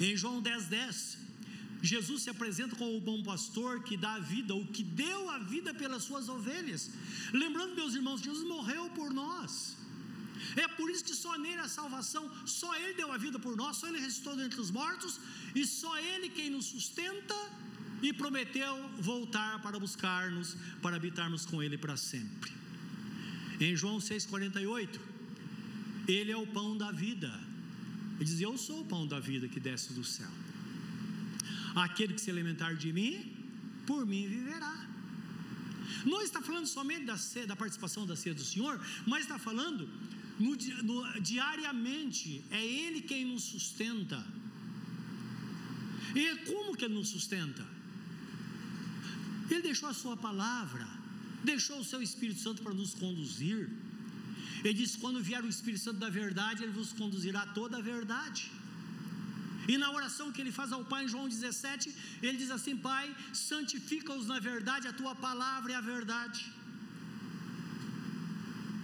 Em 0.00 0.16
João 0.16 0.40
10, 0.40 0.66
10, 0.66 1.18
Jesus 1.82 2.22
se 2.22 2.30
apresenta 2.30 2.74
como 2.76 2.96
o 2.96 3.00
bom 3.00 3.22
pastor 3.22 3.82
que 3.82 3.96
dá 3.96 4.14
a 4.14 4.18
vida, 4.18 4.54
o 4.54 4.66
que 4.66 4.82
deu 4.82 5.28
a 5.30 5.38
vida 5.38 5.74
pelas 5.74 6.02
suas 6.04 6.28
ovelhas. 6.28 6.90
Lembrando, 7.32 7.74
meus 7.74 7.94
irmãos, 7.94 8.22
Jesus 8.22 8.46
morreu 8.48 8.88
por 8.90 9.12
nós. 9.12 9.76
É 10.56 10.66
por 10.68 10.90
isso 10.90 11.04
que 11.04 11.14
só 11.14 11.36
nele 11.38 11.60
a 11.60 11.68
salvação, 11.68 12.30
só 12.46 12.74
ele 12.76 12.94
deu 12.94 13.10
a 13.12 13.18
vida 13.18 13.38
por 13.38 13.56
nós, 13.56 13.76
só 13.76 13.88
ele 13.88 13.98
ressuscitou 13.98 14.36
dentre 14.36 14.60
os 14.60 14.70
mortos, 14.70 15.20
e 15.54 15.66
só 15.66 15.98
ele 15.98 16.28
quem 16.28 16.50
nos 16.50 16.66
sustenta 16.66 17.34
e 18.02 18.12
prometeu 18.12 18.90
voltar 18.98 19.60
para 19.62 19.78
buscar-nos, 19.78 20.56
para 20.82 20.96
habitarmos 20.96 21.46
com 21.46 21.62
ele 21.62 21.78
para 21.78 21.96
sempre. 21.96 22.52
Em 23.60 23.74
João 23.74 23.98
6,48, 23.98 25.00
ele 26.06 26.30
é 26.30 26.36
o 26.36 26.46
pão 26.46 26.76
da 26.76 26.92
vida. 26.92 27.32
Ele 28.16 28.24
diz: 28.24 28.40
Eu 28.40 28.56
sou 28.56 28.80
o 28.82 28.84
pão 28.84 29.06
da 29.06 29.18
vida 29.18 29.48
que 29.48 29.58
desce 29.58 29.92
do 29.92 30.04
céu. 30.04 30.30
Aquele 31.74 32.14
que 32.14 32.20
se 32.20 32.30
alimentar 32.30 32.74
de 32.74 32.92
mim, 32.92 33.32
por 33.86 34.06
mim 34.06 34.26
viverá. 34.26 34.86
Não 36.04 36.22
está 36.22 36.40
falando 36.40 36.66
somente 36.66 37.04
da, 37.04 37.16
da 37.46 37.56
participação 37.56 38.06
da 38.06 38.16
ceia 38.16 38.34
do 38.34 38.44
Senhor, 38.44 38.80
mas 39.06 39.22
está 39.22 39.38
falando 39.38 39.88
no, 40.38 40.54
no, 40.82 41.20
diariamente, 41.20 42.44
é 42.50 42.64
Ele 42.64 43.00
quem 43.00 43.24
nos 43.24 43.44
sustenta. 43.44 44.24
E 46.14 46.36
como 46.46 46.76
que 46.76 46.84
Ele 46.84 46.94
nos 46.94 47.08
sustenta? 47.08 47.75
Ele 49.50 49.62
deixou 49.62 49.88
a 49.88 49.94
Sua 49.94 50.16
palavra, 50.16 50.86
deixou 51.44 51.78
o 51.80 51.84
Seu 51.84 52.02
Espírito 52.02 52.40
Santo 52.40 52.62
para 52.62 52.74
nos 52.74 52.94
conduzir. 52.94 53.70
Ele 54.64 54.74
disse: 54.74 54.98
quando 54.98 55.22
vier 55.22 55.42
o 55.44 55.48
Espírito 55.48 55.82
Santo 55.84 55.98
da 55.98 56.10
verdade, 56.10 56.62
Ele 56.64 56.72
vos 56.72 56.92
conduzirá 56.92 57.42
a 57.42 57.52
toda 57.58 57.76
a 57.78 57.80
verdade. 57.80 58.50
E 59.72 59.76
na 59.82 59.90
oração 59.90 60.30
que 60.32 60.40
ele 60.40 60.52
faz 60.58 60.70
ao 60.72 60.84
Pai 60.84 61.04
em 61.04 61.08
João 61.08 61.28
17, 61.28 61.92
ele 62.22 62.36
diz 62.42 62.50
assim: 62.56 62.76
Pai, 62.76 63.06
santifica-os 63.32 64.26
na 64.32 64.38
verdade, 64.38 64.86
a 64.86 64.92
tua 64.92 65.14
palavra 65.14 65.72
é 65.72 65.76
a 65.76 65.80
verdade. 65.80 66.42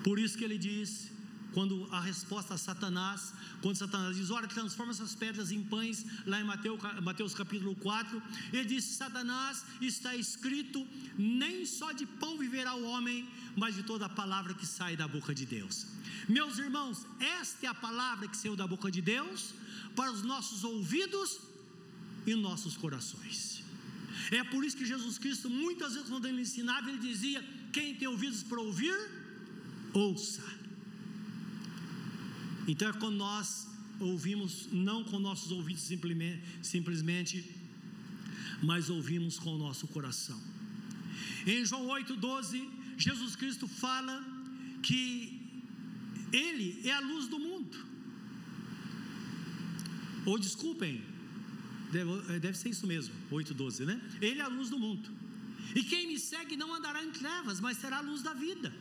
Por 0.03 0.19
isso 0.19 0.37
que 0.37 0.45
ele 0.49 0.59
diz: 0.59 1.12
quando 1.53 1.87
a 1.91 2.01
resposta 2.01 2.55
a 2.55 2.59
Satanás, 2.59 3.33
quando 3.61 3.77
Satanás 3.77 4.17
diz, 4.17 4.31
olha, 4.31 4.49
transforma 4.49 4.93
essas 4.93 5.15
pedras 5.15 5.51
em 5.51 5.63
pães, 5.63 6.05
lá 6.27 6.41
em 6.41 6.45
Mateus, 6.45 6.81
Mateus 7.03 7.35
capítulo 7.35 7.75
4, 7.77 8.23
ele 8.53 8.65
diz: 8.65 8.85
Satanás 8.85 9.65
está 9.81 10.17
escrito, 10.17 10.87
nem 11.17 11.65
só 11.67 11.93
de 11.93 12.07
pão 12.07 12.39
viverá 12.39 12.75
o 12.75 12.85
homem, 12.85 13.29
mas 13.57 13.75
de 13.75 13.83
toda 13.83 14.07
a 14.07 14.09
palavra 14.09 14.55
que 14.55 14.67
sai 14.67 14.97
da 14.97 15.07
boca 15.07 15.35
de 15.35 15.47
Deus. 15.47 15.87
Meus 16.29 16.59
irmãos, 16.59 17.07
esta 17.21 17.67
é 17.67 17.69
a 17.69 17.75
palavra 17.75 18.29
que 18.29 18.37
saiu 18.37 18.57
da 18.57 18.67
boca 18.67 18.91
de 18.91 19.01
Deus 19.01 19.55
para 19.95 20.11
os 20.11 20.23
nossos 20.23 20.65
ouvidos 20.65 21.41
e 22.27 22.35
nossos 22.35 22.77
corações. 22.77 23.63
É 24.31 24.43
por 24.45 24.65
isso 24.65 24.77
que 24.77 24.87
Jesus 24.87 25.19
Cristo, 25.19 25.51
muitas 25.51 25.95
vezes, 25.95 26.09
quando 26.09 26.27
ele 26.27 26.43
ensinava, 26.43 26.89
ele 26.89 26.99
dizia: 26.99 27.45
Quem 27.73 27.95
tem 27.95 28.09
ouvidos 28.09 28.43
para 28.43 28.61
ouvir, 28.61 28.97
ouça. 29.93 30.62
Então 32.67 32.89
é 32.89 32.93
quando 32.93 33.17
nós 33.17 33.69
ouvimos, 33.99 34.69
não 34.73 35.05
com 35.05 35.19
nossos 35.19 35.51
ouvidos 35.51 35.83
simplesmente, 35.83 36.43
simplesmente 36.63 37.63
mas 38.63 38.89
ouvimos 38.89 39.39
com 39.39 39.55
o 39.55 39.59
nosso 39.59 39.87
coração. 39.89 40.41
Em 41.47 41.65
João 41.65 41.89
8,12, 41.89 42.69
Jesus 42.97 43.35
Cristo 43.35 43.67
fala 43.67 44.25
que 44.83 45.41
Ele 46.33 46.81
é 46.89 46.93
a 46.93 47.01
luz 47.01 47.27
do 47.27 47.39
mundo. 47.39 47.77
Ou 50.25 50.39
desculpem, 50.39 51.03
deve, 51.91 52.39
deve 52.39 52.57
ser 52.57 52.69
isso 52.69 52.87
mesmo, 52.87 53.13
8,12, 53.33 53.85
né? 53.85 54.01
Ele 54.21 54.41
é 54.41 54.45
a 54.45 54.49
luz 54.49 54.71
do 54.71 54.79
mundo. 54.79 55.11
E 55.75 55.83
quem 55.83 56.07
me 56.07 56.19
segue 56.19 56.57
não 56.57 56.73
andará 56.73 57.03
em 57.05 57.11
trevas, 57.11 57.61
mas 57.61 57.79
terá 57.79 57.99
a 57.99 58.01
luz 58.01 58.23
da 58.23 58.33
vida. 58.33 58.73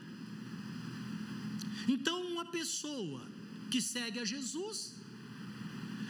Então, 1.88 2.22
uma 2.28 2.46
pessoa 2.46 3.28
que 3.74 3.82
segue 3.82 4.20
a 4.20 4.26
Jesus, 4.34 4.78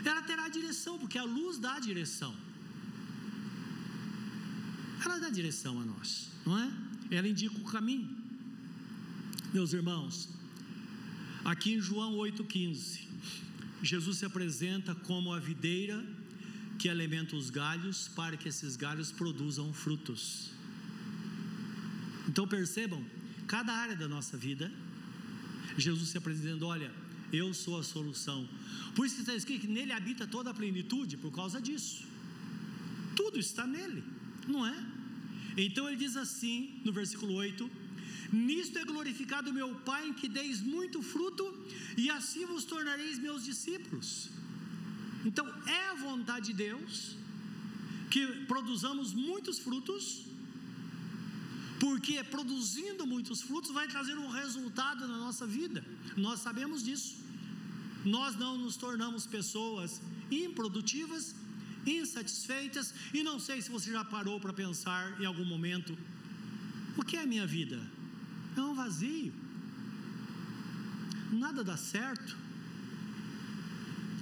ela 0.10 0.21
terá 0.30 0.47
direção, 0.60 0.93
porque 1.02 1.17
a 1.17 1.28
luz 1.38 1.58
dá 1.65 1.80
direção. 1.80 2.34
Ela 5.04 5.17
dá 5.24 5.30
direção 5.30 5.74
a 5.80 5.86
nós, 5.86 6.10
não 6.45 6.58
é? 6.58 6.67
Ela 7.17 7.28
indica 7.28 7.56
o 7.63 7.63
caminho. 7.76 8.10
Meus 9.54 9.74
irmãos, 9.74 10.30
aqui 11.43 11.74
em 11.74 11.82
João 11.82 12.12
8,15, 12.17 13.00
Jesus 13.84 14.17
se 14.19 14.26
apresenta 14.26 14.93
como 15.10 15.34
a 15.34 15.39
videira 15.39 15.97
que 16.80 16.89
alimenta 16.89 17.36
os 17.36 17.50
galhos 17.50 18.08
para 18.19 18.38
que 18.38 18.47
esses 18.47 18.76
galhos 18.76 19.12
produzam 19.12 19.74
frutos. 19.74 20.52
Então 22.28 22.47
percebam, 22.47 23.04
cada 23.47 23.74
área 23.74 23.95
da 23.95 24.08
nossa 24.08 24.38
vida, 24.38 24.71
Jesus 25.78 26.10
se 26.10 26.17
apresentando, 26.17 26.65
olha, 26.65 26.91
eu 27.32 27.54
sou 27.54 27.80
a 27.80 27.84
solução. 27.84 28.48
Por 28.96 29.06
isso 29.06 29.15
que 29.15 29.22
está 29.22 29.36
escrito 29.36 29.62
que 29.62 29.67
nele 29.67 29.91
habita 29.91 30.28
toda 30.28 30.50
a 30.50 30.54
plenitude, 30.54 31.17
por 31.17 31.32
causa 31.32 31.62
disso. 31.62 32.06
Tudo 33.15 33.39
está 33.39 33.65
nele, 33.65 34.04
não 34.48 34.65
é? 34.65 34.78
Então 35.58 35.88
ele 35.88 35.98
diz 35.98 36.15
assim, 36.15 36.82
no 36.86 36.91
versículo 36.91 37.34
8: 37.34 37.70
Nisto 38.32 38.78
é 38.80 38.86
glorificado 38.86 39.54
meu 39.54 39.76
Pai, 39.76 40.08
em 40.08 40.13
que 40.13 40.28
deis 40.28 40.62
muito 40.62 41.02
fruto, 41.02 41.46
e 41.98 42.10
assim 42.10 42.46
vos 42.46 42.63
tornareis 42.63 43.20
meus 43.20 43.44
discípulos. 43.44 44.30
Então 45.26 45.46
é 45.67 45.89
a 45.89 45.96
vontade 45.96 46.48
de 46.48 46.54
Deus 46.54 47.15
que 48.10 48.26
produzamos 48.46 49.13
muitos 49.13 49.60
frutos, 49.60 50.26
porque 51.82 52.24
produzindo 52.24 53.08
muitos 53.08 53.41
frutos 53.41 53.72
vai 53.72 53.88
trazer 53.88 54.15
um 54.15 54.30
resultado 54.30 55.08
na 55.08 55.17
nossa 55.17 55.48
vida, 55.48 55.84
nós 56.15 56.39
sabemos 56.39 56.84
disso. 56.84 57.15
Nós 58.06 58.36
não 58.36 58.56
nos 58.56 58.76
tornamos 58.76 59.26
pessoas 59.26 60.00
improdutivas, 60.30 61.36
insatisfeitas, 61.84 62.94
e 63.12 63.24
não 63.24 63.39
sei 63.39 63.63
se 63.63 63.72
você 63.72 63.91
já 63.91 64.06
parou 64.06 64.39
para 64.39 64.54
pensar 64.54 65.20
em 65.20 65.26
algum 65.26 65.44
momento: 65.44 65.98
o 66.96 67.04
que 67.04 67.17
é 67.17 67.24
a 67.24 67.26
minha 67.26 67.48
vida? 67.48 67.82
É 68.56 68.62
um 68.62 68.76
vazio, 68.76 69.34
nada 71.32 71.63
dá 71.63 71.78
certo, 71.78 72.38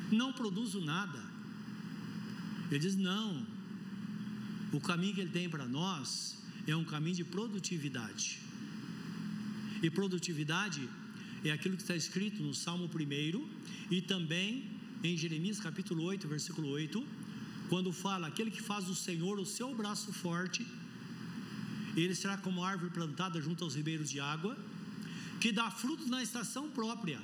não 0.10 0.32
produzo 0.32 0.80
nada. 0.80 1.22
Ele 2.70 2.80
diz: 2.80 2.96
não, 2.96 3.46
o 4.72 4.80
caminho 4.80 5.14
que 5.14 5.22
ele 5.22 5.32
tem 5.32 5.50
para 5.50 5.68
nós 5.68 6.39
é 6.72 6.76
um 6.76 6.84
caminho 6.84 7.16
de 7.16 7.24
produtividade. 7.24 8.40
E 9.82 9.90
produtividade 9.90 10.88
é 11.44 11.52
aquilo 11.52 11.76
que 11.76 11.82
está 11.82 11.96
escrito 11.96 12.44
no 12.44 12.54
Salmo 12.54 12.90
1 12.94 13.50
e 13.90 14.02
também 14.02 14.70
em 15.04 15.16
Jeremias 15.16 15.60
capítulo 15.60 16.04
8, 16.04 16.28
versículo 16.28 16.70
8, 16.70 17.06
quando 17.70 17.92
fala: 17.92 18.28
aquele 18.28 18.52
que 18.52 18.62
faz 18.62 18.86
do 18.86 18.96
Senhor 18.96 19.40
o 19.40 19.46
seu 19.46 19.74
braço 19.74 20.12
forte, 20.12 20.66
ele 21.96 22.16
será 22.16 22.38
como 22.38 22.64
árvore 22.64 22.92
plantada 22.92 23.42
junto 23.42 23.64
aos 23.64 23.76
ribeiros 23.76 24.10
de 24.10 24.20
água, 24.20 24.58
que 25.40 25.52
dá 25.52 25.72
frutos 25.72 26.08
na 26.08 26.22
estação 26.22 26.70
própria, 26.70 27.22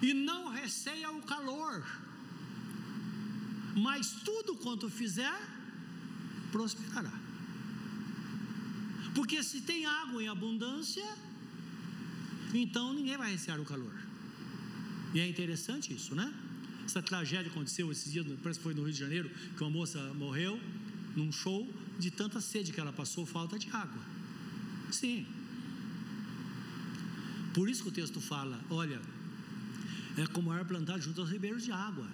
e 0.00 0.14
não 0.14 0.50
receia 0.50 1.10
o 1.10 1.22
calor, 1.22 1.84
mas 3.76 4.10
tudo 4.24 4.56
quanto 4.56 4.88
fizer, 4.88 5.38
prosperará. 6.50 7.23
Porque 9.14 9.42
se 9.42 9.60
tem 9.60 9.86
água 9.86 10.22
em 10.22 10.28
abundância, 10.28 11.04
então 12.52 12.92
ninguém 12.92 13.16
vai 13.16 13.30
recear 13.32 13.60
o 13.60 13.64
calor. 13.64 13.94
E 15.14 15.20
é 15.20 15.28
interessante 15.28 15.94
isso, 15.94 16.14
né? 16.14 16.32
Essa 16.84 17.00
tragédia 17.00 17.50
aconteceu 17.50 17.90
esses 17.90 18.12
dias, 18.12 18.26
parece 18.42 18.58
que 18.58 18.64
foi 18.64 18.74
no 18.74 18.82
Rio 18.82 18.92
de 18.92 18.98
Janeiro, 18.98 19.30
que 19.56 19.62
uma 19.62 19.70
moça 19.70 19.98
morreu 20.14 20.60
num 21.16 21.30
show 21.30 21.72
de 21.98 22.10
tanta 22.10 22.40
sede 22.40 22.72
que 22.72 22.80
ela 22.80 22.92
passou, 22.92 23.24
falta 23.24 23.58
de 23.58 23.70
água. 23.70 24.02
Sim. 24.90 25.26
Por 27.54 27.68
isso 27.68 27.84
que 27.84 27.88
o 27.88 27.92
texto 27.92 28.20
fala: 28.20 28.60
olha, 28.68 29.00
é 30.16 30.26
como 30.26 30.50
a 30.50 30.56
árvore 30.56 30.74
plantada 30.74 31.00
junto 31.00 31.20
aos 31.20 31.30
ribeiros 31.30 31.62
de 31.62 31.72
água. 31.72 32.08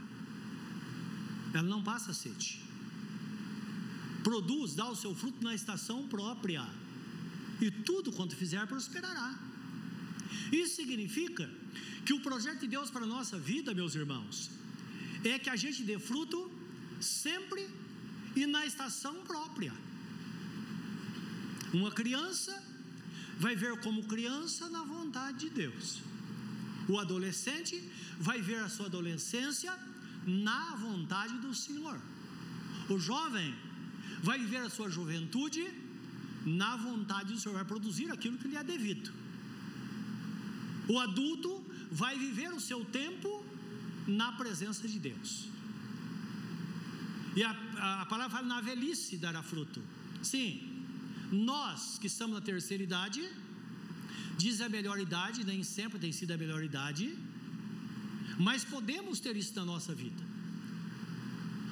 Ela 1.52 1.68
não 1.68 1.82
passa 1.82 2.12
sede. 2.12 2.60
Produz, 4.22 4.74
dá 4.74 4.88
o 4.88 4.94
seu 4.94 5.14
fruto 5.14 5.42
na 5.42 5.54
estação 5.54 6.06
própria. 6.06 6.66
E 7.61 7.70
tudo 7.70 8.12
quanto 8.12 8.35
fizer 8.37 8.66
prosperará. 8.66 9.38
Isso 10.53 10.77
significa 10.77 11.49
que 12.05 12.12
o 12.12 12.20
projeto 12.20 12.61
de 12.61 12.68
Deus 12.68 12.90
para 12.90 13.05
a 13.05 13.12
nossa 13.16 13.38
vida, 13.38 13.75
meus 13.75 13.94
irmãos, 13.94 14.51
é 15.25 15.38
que 15.38 15.51
a 15.51 15.57
gente 15.57 15.83
dê 15.83 15.99
fruto 15.99 16.51
sempre 17.01 17.68
e 18.35 18.46
na 18.46 18.64
estação 18.64 19.23
própria. 19.25 19.73
Uma 21.73 21.90
criança 21.90 22.53
vai 23.38 23.55
ver 23.55 23.79
como 23.81 24.05
criança 24.05 24.68
na 24.68 24.83
vontade 24.83 25.38
de 25.40 25.51
Deus. 25.51 26.01
O 26.88 26.99
adolescente 26.99 27.77
vai 28.18 28.40
ver 28.40 28.61
a 28.61 28.68
sua 28.68 28.87
adolescência 28.87 29.73
na 30.27 30.75
vontade 30.75 31.35
do 31.38 31.55
Senhor. 31.55 31.99
O 32.88 32.99
jovem 32.99 33.55
vai 34.23 34.38
viver 34.38 34.59
a 34.59 34.70
sua 34.70 34.90
juventude 34.90 35.62
na 36.44 36.76
vontade 36.76 37.33
do 37.33 37.38
Senhor, 37.38 37.55
vai 37.55 37.64
produzir 37.64 38.11
aquilo 38.11 38.38
que 38.38 38.48
lhe 38.48 38.57
é 38.57 38.64
devido. 38.64 39.12
O 40.88 40.98
adulto 40.98 41.64
vai 41.90 42.18
viver 42.18 42.53
o 42.53 42.61
seu 42.61 42.85
tempo 42.85 43.44
na 44.07 44.33
presença 44.33 44.88
de 44.88 44.98
Deus. 44.98 45.48
E 47.37 47.44
a, 47.44 47.50
a, 48.03 48.07
palavra 48.07 48.37
fala 48.37 48.46
na 48.46 48.61
velhice 48.61 49.16
dará 49.16 49.42
fruto. 49.42 49.81
Sim, 50.22 50.85
nós 51.31 51.98
que 51.98 52.09
estamos 52.09 52.35
na 52.35 52.40
terceira 52.40 52.83
idade, 52.83 53.22
diz 54.37 54.61
a 54.61 54.68
melhor 54.68 54.98
idade, 54.98 55.44
nem 55.44 55.62
sempre 55.62 55.98
tem 55.98 56.12
sido 56.12 56.33
a 56.33 56.37
melhor 56.37 56.62
idade, 56.64 57.16
mas 58.38 58.64
podemos 58.64 59.20
ter 59.20 59.37
isso 59.37 59.55
na 59.55 59.64
nossa 59.64 59.94
vida. 59.94 60.22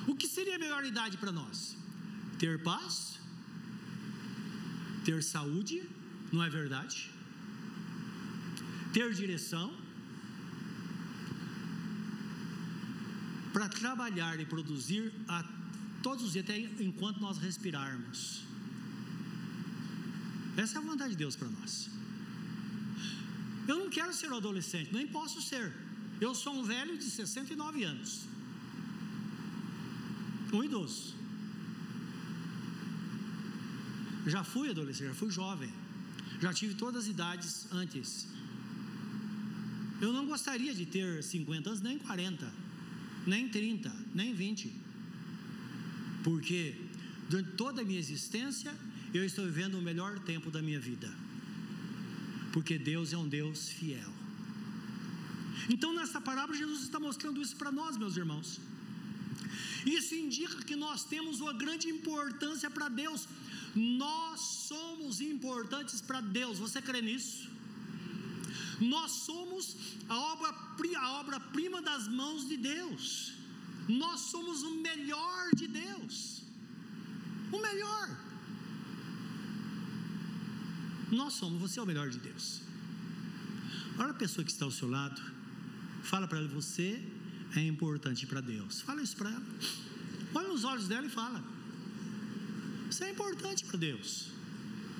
O 0.06 0.14
que 0.14 0.28
seria 0.28 0.56
a 0.56 0.58
melhor 0.58 0.84
idade 0.84 1.16
para 1.16 1.32
nós? 1.32 1.76
Ter 2.38 2.62
paz, 2.62 3.17
ter 5.08 5.22
saúde, 5.22 5.76
não 6.30 6.42
é 6.46 6.50
verdade? 6.50 6.96
Ter 8.92 9.08
direção, 9.14 9.66
para 13.54 13.68
trabalhar 13.70 14.38
e 14.38 14.44
produzir 14.54 15.04
a 15.26 15.38
todos 16.02 16.24
os 16.26 16.32
dias, 16.34 16.44
até 16.44 16.58
enquanto 16.88 17.18
nós 17.26 17.38
respirarmos. 17.38 18.20
Essa 20.62 20.74
é 20.76 20.78
a 20.82 20.86
vontade 20.90 21.12
de 21.14 21.20
Deus 21.24 21.34
para 21.40 21.48
nós. 21.56 21.72
Eu 23.66 23.78
não 23.78 23.88
quero 23.88 24.12
ser 24.12 24.30
um 24.30 24.36
adolescente, 24.36 24.92
nem 24.92 25.06
posso 25.18 25.40
ser. 25.40 25.66
Eu 26.20 26.34
sou 26.34 26.52
um 26.60 26.64
velho 26.74 26.98
de 26.98 27.04
69 27.04 27.84
anos. 27.92 28.12
Um 30.52 30.62
idoso. 30.62 31.17
Já 34.28 34.44
fui 34.44 34.70
adolescente, 34.70 35.08
já 35.08 35.14
fui 35.14 35.30
jovem. 35.30 35.72
Já 36.40 36.52
tive 36.52 36.74
todas 36.74 37.04
as 37.04 37.08
idades 37.08 37.66
antes. 37.72 38.28
Eu 40.00 40.12
não 40.12 40.26
gostaria 40.26 40.72
de 40.72 40.86
ter 40.86 41.22
50 41.22 41.70
anos 41.70 41.80
nem 41.80 41.98
40 41.98 42.68
nem 43.28 43.48
30, 43.48 43.94
nem 44.14 44.32
20. 44.32 44.72
Porque 46.24 46.74
durante 47.28 47.52
toda 47.52 47.82
a 47.82 47.84
minha 47.84 47.98
existência, 47.98 48.74
eu 49.12 49.24
estou 49.24 49.44
vivendo 49.44 49.74
o 49.78 49.82
melhor 49.82 50.18
tempo 50.20 50.50
da 50.50 50.62
minha 50.62 50.80
vida. 50.80 51.10
Porque 52.52 52.78
Deus 52.78 53.12
é 53.12 53.18
um 53.18 53.28
Deus 53.28 53.68
fiel. 53.68 54.12
Então, 55.68 55.92
nessa 55.92 56.20
parábola, 56.20 56.56
Jesus 56.56 56.82
está 56.82 56.98
mostrando 56.98 57.42
isso 57.42 57.56
para 57.56 57.70
nós, 57.70 57.96
meus 57.96 58.16
irmãos. 58.16 58.60
Isso 59.84 60.14
indica 60.14 60.62
que 60.62 60.74
nós 60.74 61.04
temos 61.04 61.40
uma 61.40 61.52
grande 61.52 61.88
importância 61.88 62.70
para 62.70 62.88
Deus. 62.88 63.28
Nós 63.74 64.40
somos 64.40 65.20
importantes 65.20 66.00
para 66.00 66.20
Deus. 66.20 66.58
Você 66.58 66.80
crê 66.80 67.00
nisso? 67.00 67.48
Nós 68.80 69.10
somos 69.10 69.76
a 70.08 70.16
obra, 70.16 70.54
a 70.98 71.10
obra 71.20 71.40
prima 71.40 71.82
das 71.82 72.06
mãos 72.08 72.46
de 72.48 72.56
Deus. 72.56 73.32
Nós 73.88 74.20
somos 74.20 74.62
o 74.62 74.74
melhor 74.76 75.50
de 75.54 75.66
Deus. 75.66 76.42
O 77.50 77.60
melhor. 77.60 78.28
Nós 81.10 81.34
somos, 81.34 81.60
você 81.60 81.80
é 81.80 81.82
o 81.82 81.86
melhor 81.86 82.10
de 82.10 82.18
Deus. 82.18 82.60
Olha 83.98 84.10
a 84.10 84.14
pessoa 84.14 84.44
que 84.44 84.50
está 84.50 84.64
ao 84.64 84.70
seu 84.70 84.88
lado. 84.88 85.20
Fala 86.02 86.28
para 86.28 86.38
ela, 86.38 86.48
você 86.48 87.02
é 87.56 87.66
importante 87.66 88.26
para 88.26 88.40
Deus. 88.40 88.80
Fala 88.82 89.02
isso 89.02 89.16
para 89.16 89.30
ela. 89.30 89.46
Olha 90.34 90.48
nos 90.48 90.64
olhos 90.64 90.86
dela 90.86 91.06
e 91.06 91.10
fala. 91.10 91.42
Você 92.98 93.04
é 93.04 93.10
importante 93.10 93.64
para 93.64 93.78
Deus. 93.78 94.08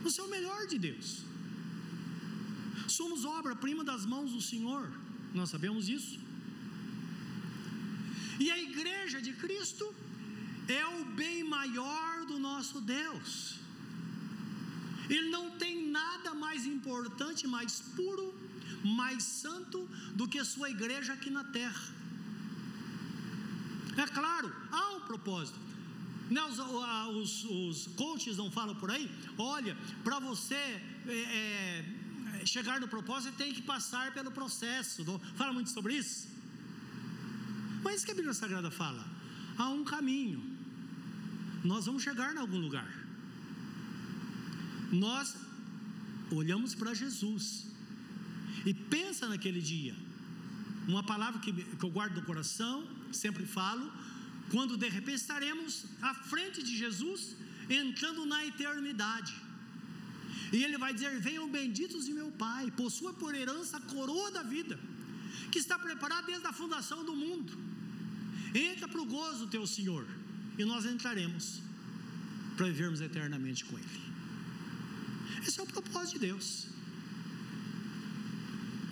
Você 0.05 0.21
é 0.21 0.25
o 0.25 0.31
melhor 0.35 0.61
de 0.73 0.77
Deus. 0.79 1.09
Somos 2.97 3.25
obra-prima 3.25 3.83
das 3.89 4.07
mãos 4.13 4.31
do 4.37 4.41
Senhor. 4.41 4.85
Nós 5.35 5.51
sabemos 5.51 5.89
isso. 5.89 6.17
E 8.39 8.53
a 8.53 8.59
igreja 8.69 9.21
de 9.21 9.33
Cristo 9.33 9.93
é 10.69 10.87
o 10.87 11.07
bem 11.23 11.43
maior 11.43 12.25
do 12.31 12.39
nosso 12.39 12.81
Deus. 12.81 13.57
Ele 15.11 15.29
não 15.37 15.47
tem 15.63 15.91
nada 15.91 16.33
mais 16.47 16.65
importante, 16.67 17.49
mais 17.49 17.81
puro, 17.97 18.33
mais 19.03 19.25
santo 19.25 19.79
do 20.15 20.29
que 20.29 20.39
a 20.39 20.45
sua 20.45 20.71
igreja 20.71 21.15
aqui 21.15 21.31
na 21.31 21.43
terra. 21.43 21.87
É 23.97 24.07
claro, 24.07 24.55
há 24.71 24.85
um 24.99 25.01
propósito. 25.01 25.68
Não, 26.31 26.49
os, 26.49 26.59
os, 26.59 27.45
os 27.45 27.87
coaches 27.95 28.37
não 28.37 28.51
falam 28.51 28.75
por 28.75 28.91
aí, 28.91 29.11
olha, 29.37 29.77
para 30.05 30.19
você 30.19 30.55
é, 30.55 30.85
é, 31.09 32.47
chegar 32.47 32.81
no 32.81 32.89
propósito 32.89 33.37
tem 33.37 33.53
que 33.53 33.63
passar 33.63 34.13
pelo 34.13 34.31
processo. 34.31 35.05
Não, 35.05 35.19
fala 35.37 35.53
muito 35.53 35.71
sobre 35.71 35.95
isso. 35.95 36.29
Mas 37.83 37.97
isso 37.97 38.07
que 38.07 38.13
a 38.13 38.15
Bíblia 38.15 38.35
Sagrada 38.35 38.71
fala. 38.71 39.05
Há 39.57 39.69
um 39.69 39.85
caminho. 39.85 40.43
Nós 41.65 41.87
vamos 41.87 42.03
chegar 42.03 42.35
em 42.35 42.39
algum 42.39 42.59
lugar. 42.59 42.89
Nós 44.93 45.37
olhamos 46.31 46.75
para 46.75 46.95
Jesus 46.95 47.67
e 48.65 48.73
pensa 48.75 49.29
naquele 49.29 49.61
dia. 49.61 49.95
Uma 50.87 51.03
palavra 51.03 51.41
que, 51.41 51.53
que 51.53 51.85
eu 51.85 51.91
guardo 51.91 52.17
no 52.17 52.23
coração, 52.23 52.87
sempre 53.13 53.45
falo, 53.45 53.93
quando 54.53 54.77
de 54.77 54.89
repente 54.89 55.21
estaremos 55.21 55.85
à 56.01 56.15
frente 56.15 56.63
de 56.63 56.77
Jesus, 56.77 57.37
entrando 57.69 58.25
na 58.25 58.45
eternidade. 58.45 59.35
E 60.53 60.63
ele 60.65 60.79
vai 60.79 60.93
dizer: 60.95 61.21
Venham 61.21 61.49
benditos 61.49 62.05
de 62.07 62.13
meu 62.13 62.31
Pai, 62.31 62.71
possua 62.71 63.13
por 63.13 63.35
herança 63.35 63.77
a 63.77 63.81
coroa 63.81 64.31
da 64.31 64.43
vida, 64.43 64.79
que 65.53 65.59
está 65.59 65.79
preparada 65.79 66.27
desde 66.27 66.47
a 66.47 66.53
fundação 66.53 67.05
do 67.05 67.15
mundo. 67.15 67.53
Entra 68.55 68.89
para 68.89 69.01
o 69.01 69.07
gozo 69.07 69.47
teu 69.47 69.67
Senhor, 69.67 70.07
e 70.57 70.65
nós 70.65 70.85
entraremos 70.87 71.61
para 72.57 72.67
vivermos 72.67 73.01
eternamente 73.01 73.65
com 73.65 73.79
Ele. 73.79 74.01
Esse 75.47 75.61
é 75.61 75.63
o 75.63 75.67
propósito 75.67 76.15
de 76.15 76.27
Deus. 76.29 76.69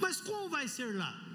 Mas 0.01 0.21
como 0.21 0.49
vai 0.49 0.69
ser 0.69 0.95
lá? 0.95 1.26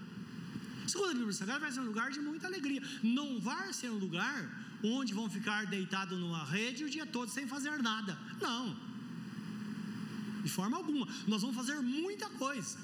Segundo 0.92 1.12
a 1.12 1.14
Bíblia 1.14 1.34
Sagrada, 1.40 1.62
vai 1.66 1.72
ser 1.72 1.80
um 1.80 1.90
lugar 1.92 2.12
de 2.16 2.20
muita 2.20 2.48
alegria. 2.48 2.82
Não 3.02 3.28
vai 3.40 3.72
ser 3.72 3.90
um 3.90 4.00
lugar 4.06 4.38
onde 4.84 5.14
vão 5.14 5.28
ficar 5.30 5.66
deitados 5.66 6.20
numa 6.20 6.44
rede 6.44 6.84
o 6.84 6.90
dia 6.96 7.06
todo 7.06 7.30
sem 7.38 7.48
fazer 7.48 7.76
nada. 7.90 8.14
Não. 8.42 8.76
De 10.44 10.52
forma 10.58 10.76
alguma. 10.76 11.08
Nós 11.32 11.42
vamos 11.44 11.56
fazer 11.56 11.78
muita 11.80 12.28
coisa. 12.44 12.78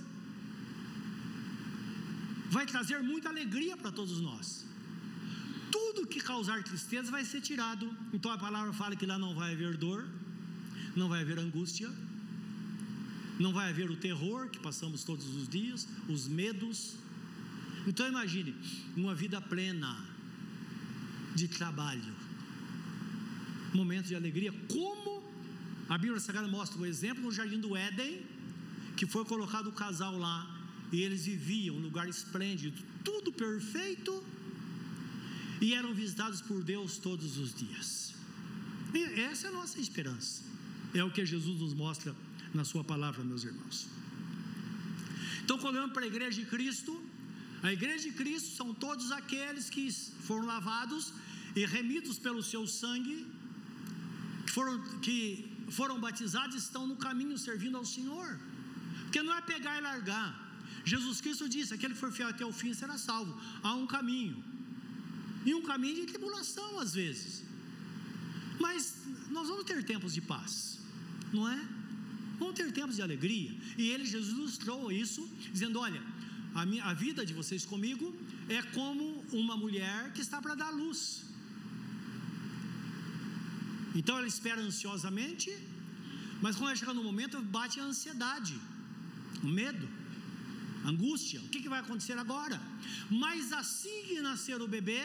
Vai 2.49 2.65
trazer 2.65 2.99
muita 3.03 3.27
alegria 3.27 3.75
para 3.75 3.91
todos 3.91 4.21
nós. 4.21 4.65
Tudo 5.69 6.07
que 6.07 6.21
causar 6.21 6.63
tristeza 6.63 7.11
vai 7.11 7.25
ser 7.25 7.41
tirado. 7.41 7.85
Então 8.13 8.31
a 8.31 8.37
palavra 8.37 8.71
fala 8.71 8.95
que 8.95 9.05
lá 9.05 9.17
não 9.19 9.35
vai 9.35 9.51
haver 9.53 9.75
dor, 9.75 10.07
não 10.95 11.09
vai 11.09 11.23
haver 11.23 11.39
angústia, 11.39 11.89
não 13.37 13.51
vai 13.51 13.69
haver 13.69 13.91
o 13.91 13.97
terror 13.97 14.49
que 14.49 14.59
passamos 14.59 15.03
todos 15.03 15.27
os 15.35 15.45
dias, 15.49 15.85
os 16.07 16.25
medos. 16.25 16.95
Então 17.87 18.05
imagine 18.07 18.53
uma 18.95 19.15
vida 19.15 19.39
plena 19.39 20.05
de 21.33 21.47
trabalho, 21.47 22.13
momentos 23.73 24.09
de 24.09 24.15
alegria, 24.15 24.51
como 24.67 25.23
a 25.87 25.97
Bíblia 25.97 26.19
Sagrada 26.19 26.47
mostra 26.47 26.81
o 26.81 26.85
exemplo 26.85 27.23
no 27.23 27.31
jardim 27.31 27.59
do 27.59 27.77
Éden, 27.77 28.21
que 28.97 29.05
foi 29.05 29.23
colocado 29.23 29.67
o 29.67 29.71
casal 29.71 30.17
lá 30.17 30.37
e 30.91 31.01
eles 31.01 31.25
viviam 31.25 31.75
um 31.75 31.79
lugar 31.79 32.07
esplêndido, 32.09 32.81
tudo 33.03 33.31
perfeito, 33.31 34.23
e 35.61 35.73
eram 35.73 35.93
visitados 35.93 36.41
por 36.41 36.63
Deus 36.63 36.97
todos 36.97 37.37
os 37.37 37.53
dias. 37.53 38.13
E 38.93 39.03
essa 39.21 39.47
é 39.47 39.49
a 39.49 39.53
nossa 39.53 39.79
esperança. 39.79 40.43
É 40.93 41.03
o 41.03 41.11
que 41.11 41.25
Jesus 41.25 41.59
nos 41.59 41.73
mostra 41.73 42.15
na 42.53 42.63
Sua 42.63 42.83
palavra, 42.83 43.23
meus 43.23 43.43
irmãos. 43.43 43.87
Então, 45.43 45.57
quando 45.57 45.75
olhamos 45.75 45.93
para 45.93 46.03
a 46.03 46.07
igreja 46.07 46.41
de 46.41 46.45
Cristo, 46.45 47.01
a 47.63 47.71
igreja 47.73 48.09
de 48.09 48.11
Cristo 48.11 48.55
são 48.55 48.73
todos 48.73 49.11
aqueles 49.11 49.69
que 49.69 49.91
foram 50.27 50.45
lavados 50.45 51.13
e 51.55 51.65
remidos 51.65 52.19
pelo 52.19 52.41
seu 52.43 52.67
sangue, 52.67 53.25
que 54.45 54.51
foram, 54.51 54.79
que 54.99 55.47
foram 55.69 55.99
batizados 55.99 56.55
e 56.55 56.59
estão 56.59 56.85
no 56.85 56.95
caminho 56.95 57.37
servindo 57.37 57.77
ao 57.77 57.85
Senhor. 57.85 58.39
Porque 59.03 59.21
não 59.21 59.35
é 59.35 59.41
pegar 59.41 59.77
e 59.77 59.81
largar. 59.81 60.29
Jesus 60.85 61.19
Cristo 61.19 61.49
disse: 61.49 61.73
aquele 61.73 61.93
que 61.93 61.99
for 61.99 62.11
fiel 62.11 62.29
até 62.29 62.45
o 62.45 62.51
fim 62.51 62.73
será 62.73 62.97
salvo. 62.97 63.33
Há 63.63 63.73
um 63.73 63.87
caminho. 63.87 64.43
E 65.45 65.53
um 65.53 65.63
caminho 65.63 65.95
de 65.95 66.05
tribulação, 66.11 66.79
às 66.79 66.93
vezes. 66.93 67.43
Mas 68.59 68.95
nós 69.29 69.47
vamos 69.47 69.65
ter 69.65 69.83
tempos 69.83 70.13
de 70.13 70.21
paz, 70.21 70.79
não 71.31 71.47
é? 71.47 71.59
Vão 72.39 72.53
ter 72.53 72.71
tempos 72.71 72.95
de 72.97 73.01
alegria. 73.01 73.55
E 73.77 73.89
ele, 73.89 74.05
Jesus, 74.05 74.37
ilustrou 74.37 74.91
isso, 74.91 75.27
dizendo: 75.51 75.79
Olha, 75.79 76.01
a, 76.53 76.65
minha, 76.65 76.83
a 76.85 76.93
vida 76.93 77.25
de 77.25 77.33
vocês 77.33 77.65
comigo 77.65 78.15
é 78.49 78.61
como 78.77 79.23
uma 79.31 79.55
mulher 79.57 80.11
que 80.13 80.21
está 80.21 80.41
para 80.41 80.55
dar 80.55 80.69
luz. 80.71 81.23
Então 83.95 84.17
ela 84.17 84.27
espera 84.27 84.61
ansiosamente, 84.61 85.51
mas 86.41 86.55
quando 86.55 86.69
ela 86.69 86.75
chega 86.75 86.93
no 86.93 87.03
momento, 87.03 87.41
bate 87.41 87.79
a 87.79 87.83
ansiedade, 87.83 88.55
o 89.43 89.47
medo, 89.47 89.87
a 90.83 90.89
angústia. 90.89 91.39
O 91.41 91.49
que, 91.49 91.61
que 91.61 91.69
vai 91.69 91.79
acontecer 91.79 92.17
agora? 92.17 92.61
Mas 93.09 93.51
assim 93.51 94.03
que 94.07 94.21
nascer 94.21 94.61
o 94.61 94.67
bebê, 94.67 95.03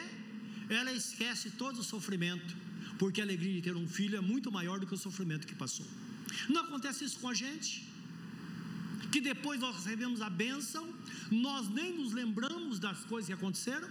ela 0.69 0.93
esquece 0.93 1.51
todo 1.51 1.79
o 1.79 1.85
sofrimento, 1.85 2.55
porque 2.99 3.21
a 3.21 3.25
alegria 3.25 3.55
de 3.55 3.63
ter 3.63 3.77
um 3.77 3.89
filho 3.89 4.17
é 4.17 4.21
muito 4.21 4.51
maior 4.51 4.79
do 4.79 4.87
que 4.87 4.95
o 4.95 4.99
sofrimento 4.99 5.47
que 5.47 5.55
passou. 5.55 5.87
Não 6.49 6.63
acontece 6.63 7.05
isso 7.05 7.19
com 7.19 7.29
a 7.29 7.35
gente? 7.35 7.92
Que 9.13 9.21
depois 9.21 9.61
nós 9.61 9.77
recebemos 9.77 10.21
a 10.23 10.31
bênção, 10.31 10.85
nós 11.31 11.69
nem 11.69 11.91
nos 11.99 12.13
lembramos 12.13 12.79
das 12.79 13.01
coisas 13.11 13.27
que 13.29 13.33
aconteceram, 13.39 13.89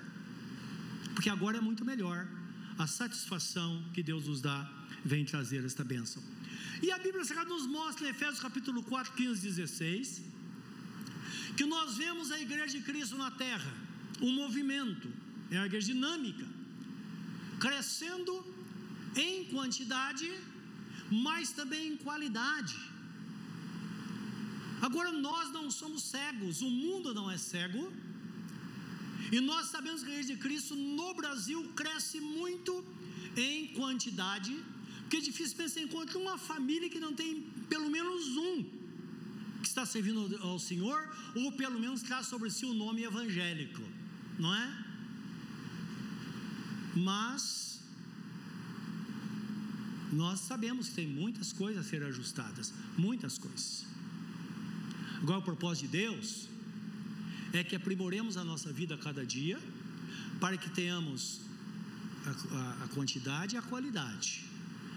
porque 1.13 1.29
agora 1.29 1.57
é 1.57 1.61
muito 1.61 1.85
melhor. 1.91 2.27
A 2.77 2.87
satisfação 2.87 3.69
que 3.93 4.01
Deus 4.01 4.25
nos 4.27 4.41
dá 4.41 4.59
vem 5.05 5.23
trazer 5.23 5.63
esta 5.63 5.83
bênção. 5.83 6.21
E 6.81 6.91
a 6.91 6.97
Bíblia 6.97 7.23
Sagrada 7.23 7.49
nos 7.49 7.67
mostra 7.67 8.07
em 8.07 8.09
Efésios 8.09 8.39
capítulo 8.39 8.81
4, 8.83 9.13
15 9.13 9.41
16, 9.41 10.21
que 11.55 11.65
nós 11.65 11.97
vemos 11.97 12.31
a 12.31 12.39
igreja 12.39 12.77
de 12.77 12.83
Cristo 12.83 13.15
na 13.17 13.29
terra, 13.29 13.71
um 14.19 14.31
movimento, 14.31 15.07
é 15.51 15.57
uma 15.57 15.67
igreja 15.67 15.93
dinâmica, 15.93 16.45
crescendo 17.59 18.33
em 19.15 19.45
quantidade 19.45 20.31
mas 21.11 21.51
também 21.51 21.89
em 21.89 21.97
qualidade. 21.97 22.75
Agora, 24.81 25.11
nós 25.11 25.51
não 25.51 25.69
somos 25.69 26.03
cegos, 26.03 26.61
o 26.61 26.69
mundo 26.69 27.13
não 27.13 27.29
é 27.29 27.37
cego, 27.37 27.83
e 29.31 29.39
nós 29.39 29.67
sabemos 29.67 30.01
que 30.03 30.09
a 30.09 30.13
Igreja 30.13 30.33
de 30.33 30.39
Cristo 30.45 30.75
no 30.75 31.13
Brasil 31.13 31.59
cresce 31.75 32.19
muito 32.19 32.73
em 33.37 33.67
quantidade, 33.79 34.53
porque 35.01 35.17
é 35.17 35.21
difícil 35.21 35.55
pensar 35.55 35.81
encontra 35.81 36.17
uma 36.17 36.37
família 36.37 36.89
que 36.89 36.99
não 36.99 37.13
tem 37.13 37.41
pelo 37.69 37.89
menos 37.89 38.35
um 38.37 38.63
que 39.61 39.67
está 39.67 39.85
servindo 39.85 40.37
ao 40.41 40.57
Senhor, 40.57 40.99
ou 41.35 41.51
pelo 41.51 41.79
menos 41.79 42.01
traz 42.01 42.25
sobre 42.25 42.49
si 42.49 42.65
o 42.65 42.73
nome 42.73 43.03
evangélico, 43.03 43.83
não 44.39 44.53
é? 44.53 44.85
Mas 46.95 47.79
nós 50.11 50.39
sabemos 50.41 50.89
que 50.89 50.95
tem 50.95 51.07
muitas 51.07 51.53
coisas 51.53 51.85
a 51.85 51.89
ser 51.89 52.03
ajustadas, 52.03 52.73
muitas 52.97 53.37
coisas. 53.37 53.90
Agora, 55.21 55.39
o 55.39 55.43
propósito 55.43 55.85
de 55.85 55.97
Deus 55.99 56.47
é 57.53 57.63
que 57.63 57.75
aprimoremos 57.75 58.37
a 58.37 58.43
nossa 58.43 58.71
vida 58.71 58.95
a 58.95 58.97
cada 58.97 59.25
dia, 59.25 59.59
para 60.39 60.57
que 60.57 60.69
tenhamos 60.69 61.41
a, 62.25 62.55
a, 62.55 62.83
a 62.85 62.87
quantidade 62.87 63.55
e 63.55 63.57
a 63.57 63.61
qualidade, 63.61 64.43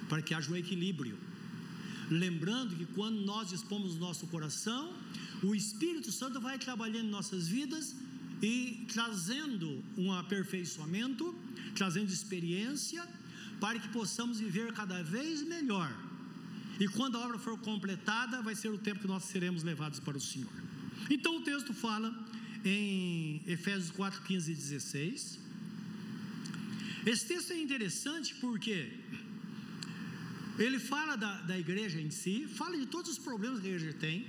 para 0.08 0.22
que 0.22 0.32
haja 0.32 0.50
um 0.50 0.56
equilíbrio. 0.56 1.18
Lembrando 2.10 2.76
que 2.76 2.86
quando 2.86 3.20
nós 3.20 3.48
dispomos 3.50 3.96
nosso 3.96 4.26
coração, 4.26 4.92
o 5.42 5.54
Espírito 5.54 6.10
Santo 6.12 6.40
vai 6.40 6.58
trabalhando 6.58 7.06
em 7.06 7.10
nossas 7.10 7.48
vidas 7.48 7.94
e 8.42 8.86
trazendo 8.92 9.82
um 9.96 10.12
aperfeiçoamento, 10.12 11.34
trazendo 11.74 12.10
experiência, 12.10 13.06
para 13.60 13.78
que 13.78 13.88
possamos 13.88 14.38
viver 14.38 14.72
cada 14.72 15.02
vez 15.02 15.42
melhor. 15.42 15.90
E 16.80 16.88
quando 16.88 17.16
a 17.16 17.20
obra 17.20 17.38
for 17.38 17.58
completada, 17.58 18.42
vai 18.42 18.54
ser 18.54 18.68
o 18.68 18.78
tempo 18.78 19.00
que 19.00 19.06
nós 19.06 19.24
seremos 19.24 19.62
levados 19.62 20.00
para 20.00 20.16
o 20.16 20.20
Senhor. 20.20 20.52
Então 21.08 21.36
o 21.36 21.40
texto 21.42 21.72
fala 21.72 22.12
em 22.64 23.42
Efésios 23.46 23.90
4, 23.90 24.22
15 24.22 24.50
e 24.50 24.54
16. 24.54 25.38
Esse 27.06 27.26
texto 27.26 27.52
é 27.52 27.58
interessante 27.58 28.34
porque 28.36 28.92
ele 30.58 30.78
fala 30.78 31.16
da, 31.16 31.42
da 31.42 31.58
igreja 31.58 32.00
em 32.00 32.10
si, 32.10 32.46
fala 32.48 32.76
de 32.78 32.86
todos 32.86 33.10
os 33.10 33.18
problemas 33.18 33.60
que 33.60 33.66
a 33.66 33.70
igreja 33.70 33.92
tem, 33.92 34.26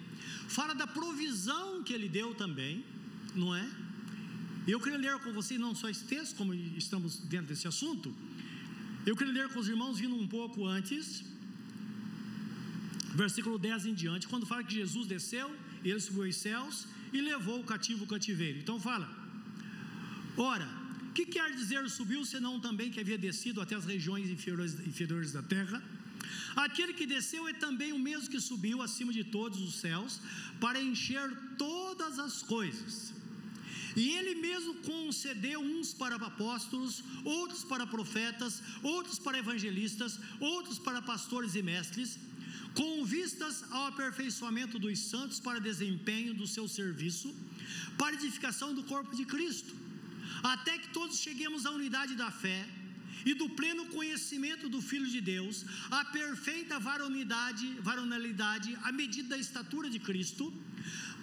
fala 0.48 0.74
da 0.74 0.86
provisão 0.86 1.84
que 1.84 1.94
ele 1.94 2.10
deu 2.10 2.34
também, 2.36 2.84
não 3.34 3.56
é? 3.56 3.68
Eu 4.68 4.80
queria 4.80 4.98
ler 4.98 5.20
com 5.20 5.32
vocês 5.32 5.60
não 5.60 5.76
só 5.76 5.88
esse 5.88 6.04
texto, 6.06 6.36
como 6.36 6.54
estamos 6.54 7.20
dentro 7.20 7.48
desse 7.48 7.68
assunto, 7.68 8.14
eu 9.06 9.16
queria 9.16 9.34
ler 9.34 9.50
com 9.50 9.60
os 9.60 9.70
irmãos 9.70 10.00
vindo 10.00 10.16
um 10.16 10.28
pouco 10.28 10.66
antes, 10.66 11.24
versículo 13.16 13.58
10 13.58 13.86
em 13.88 13.94
diante, 13.94 14.28
quando 14.28 14.46
fala 14.46 14.64
que 14.64 14.76
Jesus 14.76 15.08
desceu, 15.08 15.48
ele 15.84 16.00
subiu 16.00 16.26
aos 16.26 16.36
céus 16.36 16.88
e 17.14 17.22
levou 17.22 17.60
o 17.60 17.64
cativo 17.64 18.04
o 18.04 18.08
cativeiro. 18.08 18.60
Então 18.60 18.80
fala: 18.80 19.08
Ora, 20.38 20.68
que 21.16 21.26
quer 21.26 21.50
dizer 21.56 21.90
subiu, 21.90 22.26
senão 22.26 22.60
também 22.60 22.92
que 22.92 23.00
havia 23.00 23.18
descido 23.18 23.62
até 23.62 23.76
as 23.76 23.86
regiões 23.86 24.30
inferiores, 24.30 24.74
inferiores 24.92 25.32
da 25.32 25.42
terra? 25.42 25.82
Aquele 26.56 26.94
que 26.94 27.06
desceu 27.06 27.48
é 27.48 27.54
também 27.54 27.92
o 27.94 28.00
mesmo 28.00 28.30
que 28.30 28.40
subiu 28.40 28.82
acima 28.82 29.12
de 29.14 29.24
todos 29.24 29.60
os 29.68 29.76
céus 29.76 30.20
para 30.60 30.82
encher 30.82 31.28
todas 31.58 32.20
as 32.20 32.42
coisas. 32.44 33.14
E 33.96 34.10
ele 34.18 34.36
mesmo 34.36 34.74
concedeu 34.92 35.62
uns 35.62 35.94
para 35.94 36.16
apóstolos, 36.16 37.02
outros 37.24 37.64
para 37.64 37.88
profetas, 37.88 38.62
outros 38.84 39.18
para 39.18 39.38
evangelistas, 39.38 40.20
outros 40.40 40.78
para 40.78 41.02
pastores 41.02 41.56
e 41.56 41.62
mestres, 41.62 42.20
com 42.80 43.06
vistas 43.06 43.64
ao 43.72 43.86
aperfeiçoamento 43.88 44.78
dos 44.78 45.00
santos 45.12 45.40
para 45.40 45.68
desempenho 45.70 46.34
do 46.34 46.46
seu 46.46 46.68
serviço, 46.68 47.34
para 47.98 48.16
edificação 48.20 48.70
do 48.78 48.84
corpo 48.84 49.16
de 49.16 49.26
Cristo, 49.34 49.74
até 50.44 50.78
que 50.78 50.90
todos 50.90 51.18
cheguemos 51.26 51.66
à 51.66 51.72
unidade 51.72 52.16
da 52.16 52.30
fé 52.30 52.68
e 53.26 53.34
do 53.34 53.48
pleno 53.50 53.86
conhecimento 53.98 54.68
do 54.74 54.82
Filho 54.82 55.08
de 55.08 55.22
Deus, 55.22 55.66
à 55.90 56.04
perfeita 56.06 56.78
varonidade, 56.78 57.66
varonalidade, 57.90 58.78
à 58.84 58.92
medida 58.92 59.30
da 59.30 59.38
estatura 59.38 59.90
de 59.90 60.00
Cristo, 60.00 60.54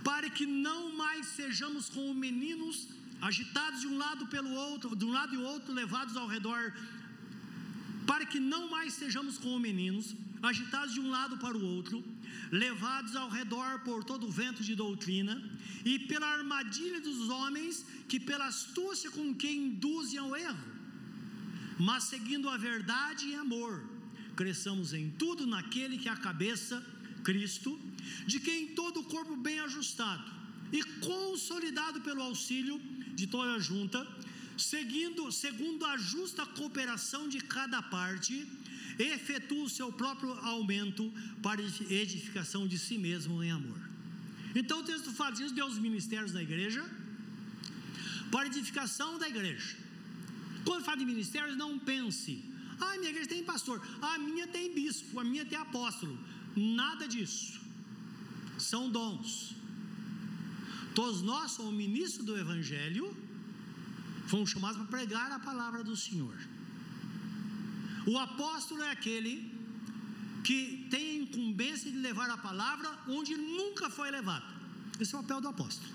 para 0.02 0.28
que 0.30 0.46
não 0.46 0.96
mais 0.96 1.26
sejamos 1.26 1.88
como 1.88 2.12
meninos 2.14 2.88
agitados 3.20 3.82
de 3.82 3.86
um 3.86 3.98
lado 3.98 4.26
pelo 4.26 4.50
outro, 4.50 4.96
de 4.96 5.04
um 5.04 5.12
lado 5.12 5.34
e 5.34 5.38
outro, 5.38 5.72
levados 5.72 6.16
ao 6.16 6.26
redor, 6.26 6.74
para 8.06 8.24
que 8.26 8.40
não 8.40 8.68
mais 8.68 8.94
sejamos 8.94 9.38
como 9.38 9.60
meninos, 9.60 10.16
agitados 10.42 10.92
de 10.92 11.00
um 11.00 11.10
lado 11.10 11.38
para 11.38 11.56
o 11.56 11.64
outro, 11.64 12.02
levados 12.50 13.14
ao 13.14 13.28
redor 13.28 13.80
por 13.80 14.02
todo 14.02 14.26
o 14.26 14.30
vento 14.30 14.62
de 14.62 14.74
doutrina 14.74 15.42
e 15.84 15.98
pela 16.00 16.26
armadilha 16.26 17.00
dos 17.00 17.28
homens 17.28 17.86
que 18.08 18.18
pela 18.18 18.46
astúcia 18.46 19.10
com 19.10 19.34
que 19.34 19.50
induzem 19.50 20.18
ao 20.18 20.36
erro, 20.36 20.64
mas 21.78 22.04
seguindo 22.04 22.48
a 22.48 22.56
verdade 22.56 23.28
e 23.28 23.34
amor, 23.34 23.82
cresçamos 24.34 24.92
em 24.92 25.10
tudo 25.10 25.46
naquele 25.46 25.98
que 25.98 26.08
é 26.08 26.12
a 26.12 26.16
cabeça, 26.16 26.84
Cristo, 27.22 27.80
de 28.26 28.40
quem 28.40 28.68
todo 28.68 29.00
o 29.00 29.04
corpo 29.04 29.36
bem 29.36 29.60
ajustado 29.60 30.24
e 30.72 30.82
consolidado 31.00 32.00
pelo 32.00 32.22
auxílio 32.22 32.80
de 33.14 33.26
toda 33.26 33.54
a 33.54 33.58
junta, 33.58 34.06
seguindo, 34.56 35.30
segundo 35.30 35.84
a 35.84 35.96
justa 35.96 36.44
cooperação 36.46 37.28
de 37.28 37.40
cada 37.40 37.80
parte, 37.82 38.46
efetua 39.08 39.64
o 39.64 39.68
seu 39.68 39.92
próprio 39.92 40.32
aumento 40.54 41.12
para 41.42 41.62
edificação 41.62 42.66
de 42.66 42.78
si 42.78 42.98
mesmo 42.98 43.42
em 43.42 43.50
amor. 43.50 43.80
Então 44.54 44.80
o 44.80 44.84
texto 44.84 45.12
fala 45.12 45.32
disso, 45.32 45.54
deu 45.54 45.66
os 45.66 45.78
ministérios 45.78 46.32
da 46.32 46.42
igreja, 46.42 46.84
para 48.30 48.46
edificação 48.46 49.18
da 49.18 49.28
igreja. 49.28 49.76
Quando 50.64 50.84
fala 50.84 50.98
de 50.98 51.04
ministérios, 51.04 51.56
não 51.56 51.78
pense, 51.78 52.44
ah, 52.80 52.96
minha 52.98 53.10
igreja 53.10 53.28
tem 53.28 53.44
pastor, 53.44 53.80
a 54.00 54.18
minha 54.18 54.46
tem 54.46 54.74
bispo, 54.74 55.18
a 55.20 55.24
minha 55.24 55.44
tem 55.44 55.58
apóstolo. 55.58 56.18
Nada 56.56 57.06
disso 57.08 57.60
são 58.58 58.90
dons. 58.90 59.54
Todos 60.94 61.22
nós 61.22 61.52
somos 61.52 61.74
ministros 61.74 62.24
do 62.24 62.36
Evangelho, 62.36 63.16
fomos 64.26 64.50
chamados 64.50 64.76
para 64.78 64.86
pregar 64.86 65.32
a 65.32 65.38
palavra 65.38 65.82
do 65.82 65.96
Senhor. 65.96 66.36
O 68.06 68.18
apóstolo 68.18 68.82
é 68.82 68.90
aquele 68.90 69.52
que 70.44 70.86
tem 70.90 71.10
a 71.10 71.22
incumbência 71.22 71.90
de 71.90 71.98
levar 71.98 72.28
a 72.30 72.36
palavra 72.36 72.90
onde 73.08 73.36
nunca 73.36 73.88
foi 73.88 74.10
levada. 74.10 74.44
Esse 75.00 75.14
é 75.14 75.18
o 75.18 75.22
papel 75.22 75.40
do 75.40 75.48
apóstolo. 75.48 75.92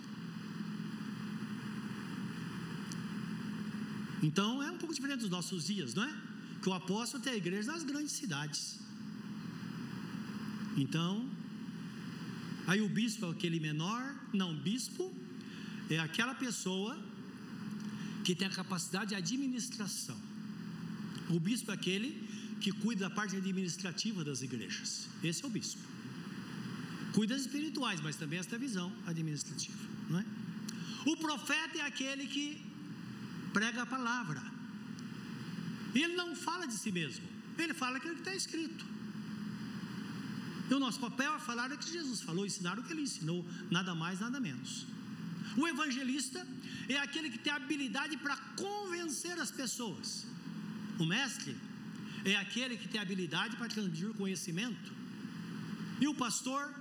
Então 4.23 4.63
é 4.63 4.71
um 4.71 4.77
pouco 4.77 4.93
diferente 4.93 5.19
dos 5.19 5.29
nossos 5.29 5.65
dias, 5.65 5.93
não 5.93 6.03
é? 6.03 6.13
Que 6.61 6.69
o 6.69 6.73
apóstolo 6.73 7.21
tem 7.21 7.33
a 7.33 7.37
igreja 7.37 7.71
nas 7.71 7.83
grandes 7.83 8.13
cidades. 8.13 8.79
Então, 10.75 11.29
Aí 12.67 12.81
o 12.81 12.89
bispo 12.89 13.25
é 13.25 13.29
aquele 13.31 13.61
menor, 13.61 14.13
não, 14.33 14.53
bispo 14.53 15.03
é 15.89 15.97
aquela 15.99 16.35
pessoa 16.35 16.99
que 18.25 18.35
tem 18.35 18.45
a 18.45 18.51
capacidade 18.51 19.11
de 19.11 19.15
administração. 19.15 20.17
O 21.29 21.39
bispo 21.39 21.71
é 21.71 21.73
aquele 21.73 22.27
que 22.61 22.71
cuida 22.71 23.07
da 23.07 23.09
parte 23.09 23.35
administrativa 23.35 24.23
das 24.23 24.41
igrejas. 24.41 25.07
Esse 25.23 25.43
é 25.43 25.47
o 25.47 25.49
bispo. 25.49 25.81
Cuida 27.13 27.33
das 27.33 27.43
espirituais, 27.43 27.99
mas 28.01 28.15
também 28.15 28.39
esta 28.39 28.57
visão 28.57 28.91
administrativa, 29.05 29.77
não 30.09 30.19
é? 30.19 30.25
O 31.05 31.15
profeta 31.17 31.77
é 31.79 31.81
aquele 31.81 32.27
que 32.27 32.61
prega 33.53 33.83
a 33.83 33.85
palavra. 33.85 34.41
Ele 35.95 36.15
não 36.15 36.35
fala 36.35 36.67
de 36.67 36.73
si 36.73 36.91
mesmo, 36.91 37.25
ele 37.57 37.73
fala 37.73 37.97
aquilo 37.97 38.15
que 38.15 38.21
está 38.21 38.35
escrito. 38.35 38.85
E 40.69 40.73
o 40.73 40.79
nosso 40.79 40.99
papel 40.99 41.33
é 41.33 41.39
falar 41.39 41.71
o 41.71 41.77
que 41.77 41.89
Jesus 41.91 42.21
falou, 42.21 42.45
ensinar 42.45 42.77
o 42.77 42.83
que 42.83 42.91
ele 42.91 43.03
ensinou, 43.03 43.45
nada 43.71 43.95
mais, 43.95 44.19
nada 44.19 44.39
menos. 44.39 44.85
O 45.55 45.67
evangelista 45.67 46.45
é 46.89 46.97
aquele 46.97 47.29
que 47.29 47.39
tem 47.39 47.53
habilidade 47.53 48.17
para 48.17 48.35
convencer 48.63 49.39
as 49.39 49.49
pessoas. 49.49 50.27
O 50.99 51.05
mestre 51.05 51.55
é 52.25 52.35
aquele 52.35 52.77
que 52.77 52.87
tem 52.87 52.99
habilidade 52.99 53.55
para 53.55 53.67
transmitir 53.67 54.09
conhecimento. 54.13 54.91
E 55.99 56.07
o 56.07 56.13
pastor 56.13 56.73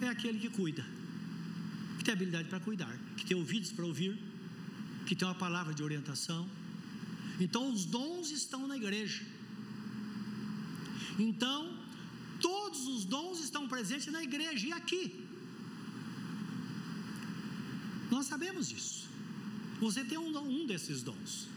é 0.00 0.08
aquele 0.08 0.38
que 0.38 0.48
cuida, 0.48 0.84
que 1.98 2.04
tem 2.04 2.12
habilidade 2.12 2.48
para 2.48 2.60
cuidar, 2.60 2.96
que 3.16 3.24
tem 3.24 3.36
ouvidos 3.36 3.72
para 3.72 3.84
ouvir, 3.84 4.18
que 5.06 5.14
tem 5.14 5.26
uma 5.26 5.34
palavra 5.34 5.72
de 5.72 5.82
orientação. 5.82 6.48
Então 7.40 7.72
os 7.72 7.84
dons 7.84 8.30
estão 8.30 8.66
na 8.66 8.76
igreja. 8.76 9.24
Então, 11.18 11.86
Todos 12.40 12.86
os 12.86 13.04
dons 13.04 13.40
estão 13.40 13.66
presentes 13.68 14.12
na 14.12 14.22
igreja 14.22 14.66
e 14.66 14.72
aqui. 14.72 15.24
Nós 18.10 18.26
sabemos 18.26 18.68
disso. 18.68 19.08
Você 19.80 20.04
tem 20.04 20.18
um 20.18 20.66
desses 20.66 21.02
dons. 21.02 21.48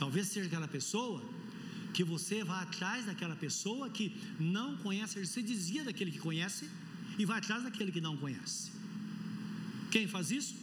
Talvez 0.00 0.26
seja 0.32 0.46
aquela 0.50 0.70
pessoa 0.76 1.18
que 1.94 2.02
você 2.12 2.36
vá 2.50 2.58
atrás 2.62 3.06
daquela 3.06 3.36
pessoa 3.44 3.88
que 3.96 4.06
não 4.38 4.68
conhece, 4.84 5.24
você 5.26 5.42
dizia 5.52 5.84
daquele 5.84 6.10
que 6.10 6.22
conhece 6.28 6.64
e 7.18 7.24
vai 7.30 7.38
atrás 7.38 7.62
daquele 7.66 7.92
que 7.96 8.00
não 8.08 8.16
conhece. 8.16 8.72
Quem 9.94 10.06
faz 10.14 10.30
isso? 10.40 10.54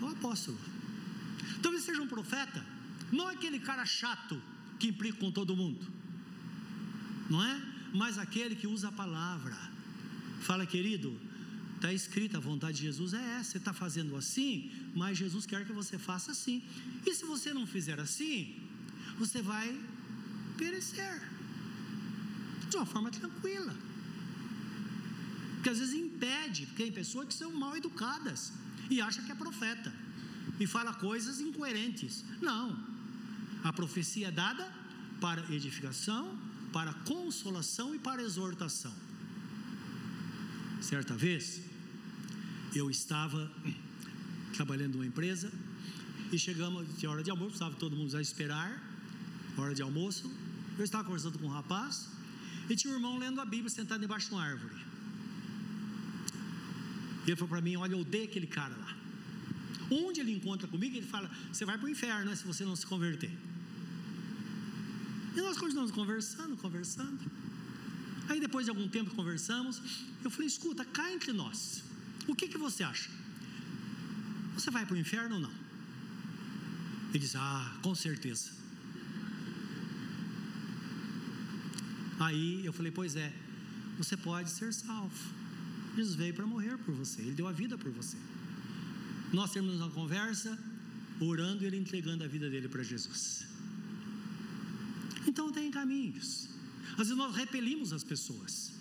O 0.00 0.06
apóstolo. 0.16 0.58
Talvez 1.62 1.84
seja 1.84 2.02
um 2.02 2.10
profeta, 2.16 2.60
não 3.18 3.26
aquele 3.34 3.58
cara 3.68 3.84
chato 4.00 4.36
que 4.78 4.88
implica 4.88 5.18
com 5.18 5.30
todo 5.30 5.60
mundo 5.62 5.94
não 7.28 7.42
é? 7.42 7.60
Mas 7.92 8.18
aquele 8.18 8.54
que 8.54 8.66
usa 8.66 8.88
a 8.88 8.92
palavra. 8.92 9.56
Fala, 10.40 10.66
querido, 10.66 11.18
está 11.84 11.92
escrita, 11.92 12.38
a 12.38 12.40
vontade 12.40 12.78
de 12.78 12.84
Jesus 12.84 13.12
é 13.12 13.22
essa, 13.38 13.50
você 13.52 13.58
está 13.58 13.74
fazendo 13.74 14.16
assim, 14.16 14.70
mas 14.94 15.18
Jesus 15.18 15.44
quer 15.44 15.66
que 15.66 15.72
você 15.72 15.98
faça 15.98 16.32
assim. 16.32 16.62
E 17.06 17.14
se 17.14 17.26
você 17.26 17.52
não 17.52 17.66
fizer 17.66 18.00
assim, 18.00 18.56
você 19.18 19.42
vai 19.42 19.68
perecer. 20.56 21.20
De 22.70 22.76
uma 22.76 22.86
forma 22.86 23.10
tranquila. 23.10 23.74
Porque 25.56 25.68
às 25.68 25.78
vezes 25.78 25.94
impede, 25.94 26.64
porque 26.66 26.84
tem 26.84 26.92
pessoas 26.92 27.28
que 27.28 27.34
são 27.34 27.52
mal 27.52 27.76
educadas 27.76 28.52
e 28.88 29.02
acha 29.02 29.20
que 29.20 29.30
é 29.30 29.34
profeta 29.34 29.92
e 30.58 30.66
fala 30.66 30.94
coisas 30.94 31.38
incoerentes. 31.40 32.24
Não. 32.40 32.64
A 33.62 33.72
profecia 33.74 34.28
é 34.28 34.30
dada 34.30 34.66
para 35.20 35.42
edificação, 35.52 36.38
para 36.72 36.94
consolação 37.12 37.94
e 37.94 37.98
para 37.98 38.22
exortação. 38.22 38.94
Certa 40.80 41.14
vez, 41.14 41.73
eu 42.74 42.90
estava 42.90 43.50
trabalhando 44.52 44.94
numa 44.94 45.06
empresa 45.06 45.52
e 46.32 46.38
chegamos, 46.38 46.86
tinha 46.98 47.10
hora 47.10 47.22
de 47.22 47.30
almoço, 47.30 47.54
estava 47.54 47.74
todo 47.76 47.96
mundo 47.96 48.16
a 48.16 48.20
esperar, 48.20 48.82
hora 49.56 49.74
de 49.74 49.82
almoço. 49.82 50.30
Eu 50.76 50.84
estava 50.84 51.04
conversando 51.04 51.38
com 51.38 51.46
um 51.46 51.50
rapaz 51.50 52.08
e 52.68 52.74
tinha 52.74 52.92
um 52.92 52.96
irmão 52.96 53.18
lendo 53.18 53.40
a 53.40 53.44
Bíblia 53.44 53.70
sentado 53.70 54.00
debaixo 54.00 54.28
de 54.28 54.34
uma 54.34 54.42
árvore. 54.42 54.74
E 57.26 57.30
ele 57.30 57.36
falou 57.36 57.48
para 57.48 57.60
mim: 57.60 57.76
Olha, 57.76 57.92
eu 57.92 58.00
odeio 58.00 58.24
aquele 58.24 58.46
cara 58.46 58.76
lá. 58.76 58.96
Onde 59.90 60.20
ele 60.20 60.32
encontra 60.32 60.66
comigo, 60.66 60.96
ele 60.96 61.06
fala: 61.06 61.30
Você 61.52 61.64
vai 61.64 61.78
para 61.78 61.86
o 61.86 61.90
inferno 61.90 62.30
né, 62.30 62.36
se 62.36 62.44
você 62.44 62.64
não 62.64 62.74
se 62.74 62.86
converter. 62.86 63.30
E 65.36 65.40
nós 65.40 65.56
continuamos 65.58 65.90
conversando, 65.90 66.56
conversando. 66.56 67.20
Aí 68.28 68.40
depois 68.40 68.64
de 68.66 68.70
algum 68.70 68.88
tempo 68.88 69.14
conversamos, 69.14 69.80
eu 70.24 70.30
falei: 70.30 70.48
Escuta, 70.48 70.84
cá 70.84 71.12
entre 71.12 71.32
nós, 71.32 71.84
o 72.26 72.34
que, 72.34 72.48
que 72.48 72.58
você 72.58 72.82
acha? 72.82 73.10
Você 74.54 74.70
vai 74.70 74.86
para 74.86 74.94
o 74.94 74.98
inferno 74.98 75.36
ou 75.36 75.40
não? 75.40 75.52
Ele 77.10 77.18
diz: 77.18 77.34
Ah, 77.36 77.76
com 77.82 77.94
certeza. 77.94 78.50
Aí 82.18 82.64
eu 82.64 82.72
falei: 82.72 82.92
Pois 82.92 83.16
é, 83.16 83.32
você 83.98 84.16
pode 84.16 84.50
ser 84.50 84.72
salvo. 84.72 85.44
Jesus 85.96 86.16
veio 86.16 86.34
para 86.34 86.46
morrer 86.46 86.76
por 86.78 86.94
você, 86.94 87.20
ele 87.20 87.32
deu 87.32 87.46
a 87.46 87.52
vida 87.52 87.78
por 87.78 87.90
você. 87.90 88.16
Nós 89.32 89.52
terminamos 89.52 89.80
uma 89.80 89.90
conversa, 89.90 90.58
orando 91.20 91.62
e 91.62 91.66
ele 91.66 91.76
entregando 91.76 92.24
a 92.24 92.26
vida 92.26 92.50
dele 92.50 92.68
para 92.68 92.82
Jesus. 92.82 93.46
Então 95.26 95.52
tem 95.52 95.70
caminhos. 95.70 96.48
Às 96.92 97.08
vezes 97.08 97.16
nós 97.16 97.34
repelimos 97.34 97.92
as 97.92 98.04
pessoas. 98.04 98.72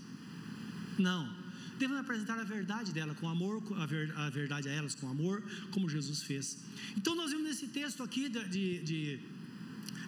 Não. 0.97 1.42
Devemos 1.77 2.01
apresentar 2.01 2.39
a 2.39 2.43
verdade 2.43 2.91
dela 2.91 3.15
com 3.15 3.27
amor, 3.27 3.61
a, 3.77 3.85
ver, 3.85 4.13
a 4.17 4.29
verdade 4.29 4.69
a 4.69 4.71
elas 4.71 4.95
com 4.95 5.09
amor, 5.09 5.43
como 5.71 5.89
Jesus 5.89 6.21
fez. 6.23 6.57
Então 6.95 7.15
nós 7.15 7.31
vimos 7.31 7.45
nesse 7.47 7.67
texto 7.67 8.03
aqui 8.03 8.29
de, 8.29 8.47
de, 8.47 8.83
de 8.83 9.19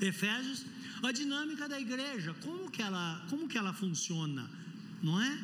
Efésios 0.02 0.66
a 1.04 1.12
dinâmica 1.12 1.68
da 1.68 1.80
igreja, 1.80 2.34
como 2.42 2.70
que 2.70 2.82
ela, 2.82 3.26
como 3.30 3.48
que 3.48 3.58
ela 3.58 3.74
funciona, 3.74 4.50
não 5.02 5.22
é? 5.22 5.40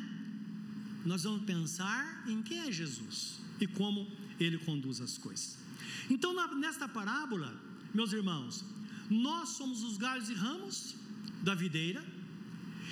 Nós 1.04 1.24
vamos 1.24 1.44
pensar 1.44 2.24
em 2.28 2.42
quem 2.42 2.60
é 2.60 2.72
Jesus 2.72 3.40
e 3.60 3.66
como 3.66 4.10
ele 4.38 4.58
conduz 4.58 5.00
as 5.00 5.18
coisas. 5.18 5.58
Então, 6.08 6.32
na, 6.34 6.46
nesta 6.54 6.88
parábola, 6.88 7.54
meus 7.92 8.12
irmãos, 8.12 8.64
nós 9.10 9.50
somos 9.50 9.82
os 9.82 9.96
galhos 9.96 10.28
e 10.30 10.34
ramos 10.34 10.96
da 11.42 11.54
videira, 11.54 12.04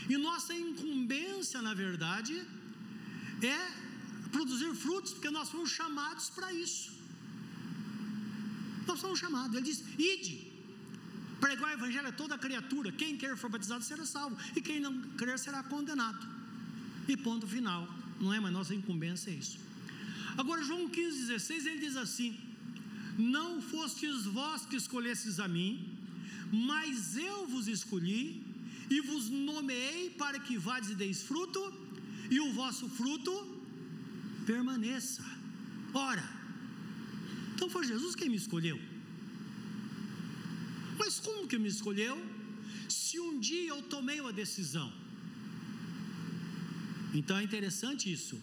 e 0.08 0.16
nossa 0.16 0.54
incumbência, 0.54 1.62
na 1.62 1.72
verdade, 1.74 2.42
é 3.47 3.72
produzir 4.30 4.72
frutos, 4.74 5.12
porque 5.12 5.30
nós 5.30 5.49
fomos 5.51 5.70
chamados 5.70 6.30
para 6.30 6.53
isso. 6.53 6.93
Nós 8.86 9.01
fomos 9.01 9.18
chamados, 9.18 9.55
ele 9.55 9.64
diz: 9.64 9.82
ide, 9.99 10.51
pregar 11.41 11.70
o 11.70 11.72
evangelho 11.72 12.09
a 12.09 12.12
toda 12.12 12.38
criatura, 12.38 12.93
quem 12.93 13.16
quer 13.16 13.36
for 13.36 13.51
batizado 13.51 13.84
será 13.84 14.05
salvo, 14.05 14.36
e 14.57 14.61
quem 14.61 14.80
não 14.80 15.01
crer 15.20 15.38
será 15.38 15.62
condenado. 15.62 16.26
E 17.09 17.16
ponto 17.16 17.47
final, 17.47 17.88
não 18.20 18.32
é? 18.32 18.41
Mas 18.41 18.53
nossa 18.53 18.74
incumbência 18.74 19.30
é 19.30 19.34
isso. 19.34 19.59
Agora, 20.36 20.62
João 20.62 20.88
15, 20.88 21.26
16, 21.26 21.66
ele 21.66 21.80
diz 21.80 21.97
assim: 21.97 22.38
Não 23.18 23.61
fostes 23.61 24.24
vós 24.24 24.64
que 24.66 24.76
escolhestes 24.76 25.41
a 25.41 25.49
mim, 25.49 25.88
mas 26.53 27.16
eu 27.16 27.47
vos 27.47 27.68
escolhi 27.68 28.43
e 28.88 29.01
vos 29.01 29.28
nomeei 29.30 30.11
para 30.11 30.38
que 30.38 30.59
vades 30.59 30.91
e 30.91 30.95
deis 30.95 31.22
fruto, 31.22 31.61
e 32.30 32.38
o 32.40 32.52
vosso 32.52 32.88
fruto 32.88 33.32
permaneça. 34.46 35.24
Ora, 35.92 36.26
então 37.54 37.68
foi 37.68 37.84
Jesus 37.92 38.14
quem 38.14 38.28
me 38.28 38.36
escolheu. 38.36 38.78
Mas 40.98 41.18
como 41.26 41.48
que 41.48 41.58
me 41.58 41.68
escolheu? 41.68 42.16
Se 42.88 43.18
um 43.26 43.38
dia 43.48 43.68
eu 43.74 43.82
tomei 43.94 44.20
uma 44.20 44.32
decisão. 44.32 44.88
Então 47.18 47.36
é 47.36 47.42
interessante 47.42 48.12
isso. 48.16 48.36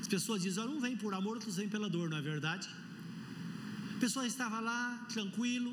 As 0.00 0.08
pessoas 0.08 0.42
dizem, 0.42 0.62
ah, 0.62 0.66
não 0.66 0.80
vem 0.80 0.96
por 0.96 1.12
amor, 1.14 1.34
outros 1.36 1.56
vêm 1.56 1.68
pela 1.68 1.88
dor, 1.88 2.08
não 2.10 2.18
é 2.18 2.22
verdade? 2.22 2.68
A 3.96 3.98
pessoa 3.98 4.26
estava 4.26 4.58
lá, 4.60 5.06
tranquilo, 5.14 5.72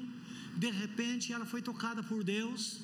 de 0.63 0.69
repente 0.69 1.33
ela 1.33 1.45
foi 1.45 1.61
tocada 1.61 2.01
por 2.03 2.23
Deus, 2.23 2.81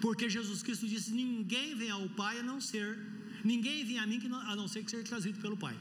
porque 0.00 0.28
Jesus 0.28 0.62
Cristo 0.62 0.86
disse: 0.86 1.10
Ninguém 1.12 1.74
vem 1.74 1.90
ao 1.90 2.08
Pai 2.10 2.40
a 2.40 2.42
não 2.42 2.60
ser, 2.60 2.98
ninguém 3.44 3.84
vem 3.84 3.98
a 3.98 4.06
mim 4.06 4.20
a 4.46 4.56
não 4.56 4.68
ser 4.68 4.84
que 4.84 4.90
seja 4.90 5.04
trazido 5.04 5.38
pelo 5.40 5.56
Pai. 5.56 5.76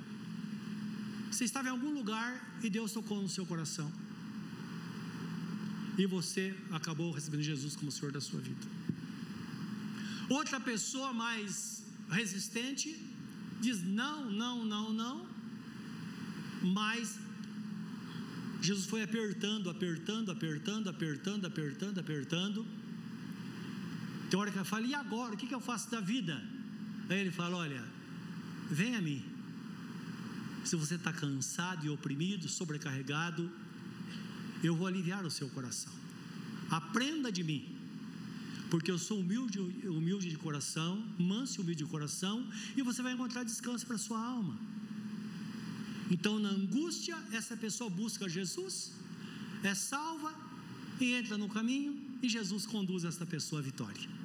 Você 1.32 1.44
estava 1.44 1.68
em 1.68 1.72
algum 1.72 1.94
lugar 1.94 2.60
e 2.64 2.70
Deus 2.70 2.92
tocou 2.92 3.22
no 3.22 3.28
seu 3.28 3.46
coração, 3.46 3.92
e 5.98 6.06
você 6.06 6.56
acabou 6.72 7.12
recebendo 7.12 7.44
Jesus 7.44 7.76
como 7.76 7.92
Senhor 7.92 8.12
da 8.12 8.22
sua 8.22 8.40
vida. 8.40 8.66
Outra 10.30 10.60
pessoa 10.60 11.14
mais 11.14 11.84
resistente 12.10 12.88
diz 13.62 13.84
não, 13.84 14.30
não, 14.32 14.66
não, 14.66 14.92
não, 14.94 15.28
mas 16.62 17.20
Jesus 18.62 18.88
foi 18.88 19.04
apertando, 19.04 19.70
apertando, 19.70 20.32
apertando, 20.32 20.90
apertando, 20.90 21.46
apertando, 21.46 22.00
apertando. 22.00 22.66
Tem 24.30 24.40
hora 24.40 24.52
que 24.52 24.58
ela 24.58 24.66
fala, 24.66 24.86
e 24.86 24.96
agora? 24.96 25.36
O 25.36 25.38
que, 25.38 25.48
que 25.48 25.54
eu 25.54 25.62
faço 25.62 25.90
da 25.92 26.02
vida? 26.02 26.42
Aí 27.10 27.20
ele 27.20 27.32
fala: 27.32 27.58
Olha, 27.58 27.84
vem 28.70 28.96
a 28.96 29.02
mim. 29.02 29.24
Se 30.64 30.76
você 30.76 30.96
está 30.96 31.14
cansado 31.14 31.86
e 31.86 31.90
oprimido, 31.90 32.50
sobrecarregado, 32.50 33.52
eu 34.64 34.76
vou 34.76 34.88
aliviar 34.88 35.24
o 35.26 35.30
seu 35.30 35.48
coração. 35.50 35.94
Aprenda 36.70 37.32
de 37.32 37.44
mim, 37.44 37.64
porque 38.72 38.90
eu 38.90 38.98
sou 38.98 39.20
humilde, 39.20 39.60
humilde 39.60 40.28
de 40.30 40.38
coração, 40.38 41.06
manso 41.20 41.60
e 41.60 41.62
humilde 41.62 41.84
de 41.84 41.90
coração, 41.90 42.50
e 42.76 42.82
você 42.82 43.04
vai 43.04 43.14
encontrar 43.14 43.44
descanso 43.44 43.86
para 43.86 43.96
a 43.96 44.00
sua 44.00 44.20
alma. 44.20 44.58
Então, 46.10 46.40
na 46.40 46.50
angústia, 46.50 47.16
essa 47.32 47.56
pessoa 47.56 47.90
busca 47.90 48.28
Jesus, 48.28 48.94
é 49.64 49.74
salva 49.76 50.34
e 51.00 51.14
entra 51.14 51.38
no 51.38 51.48
caminho, 51.48 52.00
e 52.22 52.30
Jesus 52.30 52.66
conduz 52.66 53.04
esta 53.04 53.26
pessoa 53.26 53.62
à 53.62 53.64
vitória. 53.64 54.25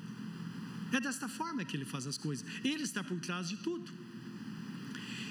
É 0.93 1.01
desta 1.01 1.29
forma 1.29 1.65
que 1.65 1.77
ele 1.77 1.85
faz 1.85 2.07
as 2.07 2.19
coisas. 2.19 2.45
Ele 2.65 2.83
está 2.83 3.03
por 3.03 3.19
trás 3.21 3.49
de 3.49 3.57
tudo. 3.59 3.91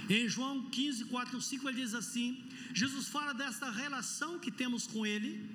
Em 0.10 0.28
João 0.28 0.70
15, 0.70 1.06
4, 1.06 1.42
5, 1.42 1.70
ele 1.70 1.82
diz 1.82 1.94
assim: 1.94 2.44
Jesus 2.74 3.08
fala 3.08 3.34
desta 3.34 3.70
relação 3.70 4.40
que 4.40 4.52
temos 4.52 4.88
com 4.88 5.06
Ele, 5.06 5.48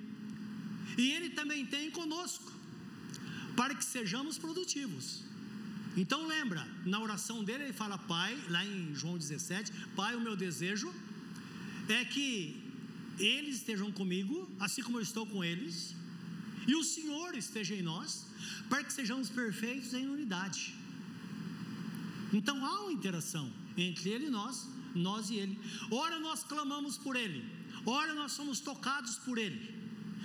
e 0.97 1.11
Ele 1.11 1.31
também 1.31 1.67
tem 1.67 1.91
conosco, 1.91 2.53
para 3.57 3.75
que 3.75 3.85
sejamos 3.85 4.39
produtivos. 4.39 5.25
Então 5.97 6.27
lembra, 6.27 6.67
na 6.85 7.01
oração 7.01 7.45
dele 7.45 7.65
ele 7.65 7.73
fala, 7.73 7.97
Pai, 7.97 8.37
lá 8.49 8.65
em 8.65 8.95
João 8.95 9.17
17, 9.17 9.73
Pai, 9.95 10.17
o 10.17 10.21
meu 10.21 10.37
desejo 10.37 10.93
é 11.89 12.05
que 12.05 12.61
eles 13.19 13.57
estejam 13.57 13.93
comigo, 13.93 14.51
assim 14.59 14.83
como 14.83 14.99
eu 14.99 15.03
estou 15.03 15.25
com 15.25 15.45
eles, 15.45 15.95
e 16.67 16.75
o 16.75 16.85
Senhor 16.85 17.35
esteja 17.35 17.75
em 17.75 17.83
nós, 17.83 18.27
para 18.69 18.83
que 18.85 18.93
sejamos 18.93 19.29
perfeitos 19.29 19.93
em 19.95 20.07
unidade. 20.07 20.75
Então 22.33 22.65
há 22.65 22.83
uma 22.83 22.93
interação 22.93 23.51
entre 23.77 24.11
Ele 24.11 24.27
e 24.27 24.31
nós, 24.31 24.69
nós 24.95 25.31
e 25.31 25.37
Ele. 25.37 25.59
Ora 25.91 26.19
nós 26.19 26.43
clamamos 26.43 26.97
por 26.97 27.17
Ele, 27.17 27.45
ora 27.85 28.15
nós 28.15 28.33
somos 28.33 28.61
tocados 28.61 29.17
por 29.17 29.39
Ele, 29.39 29.75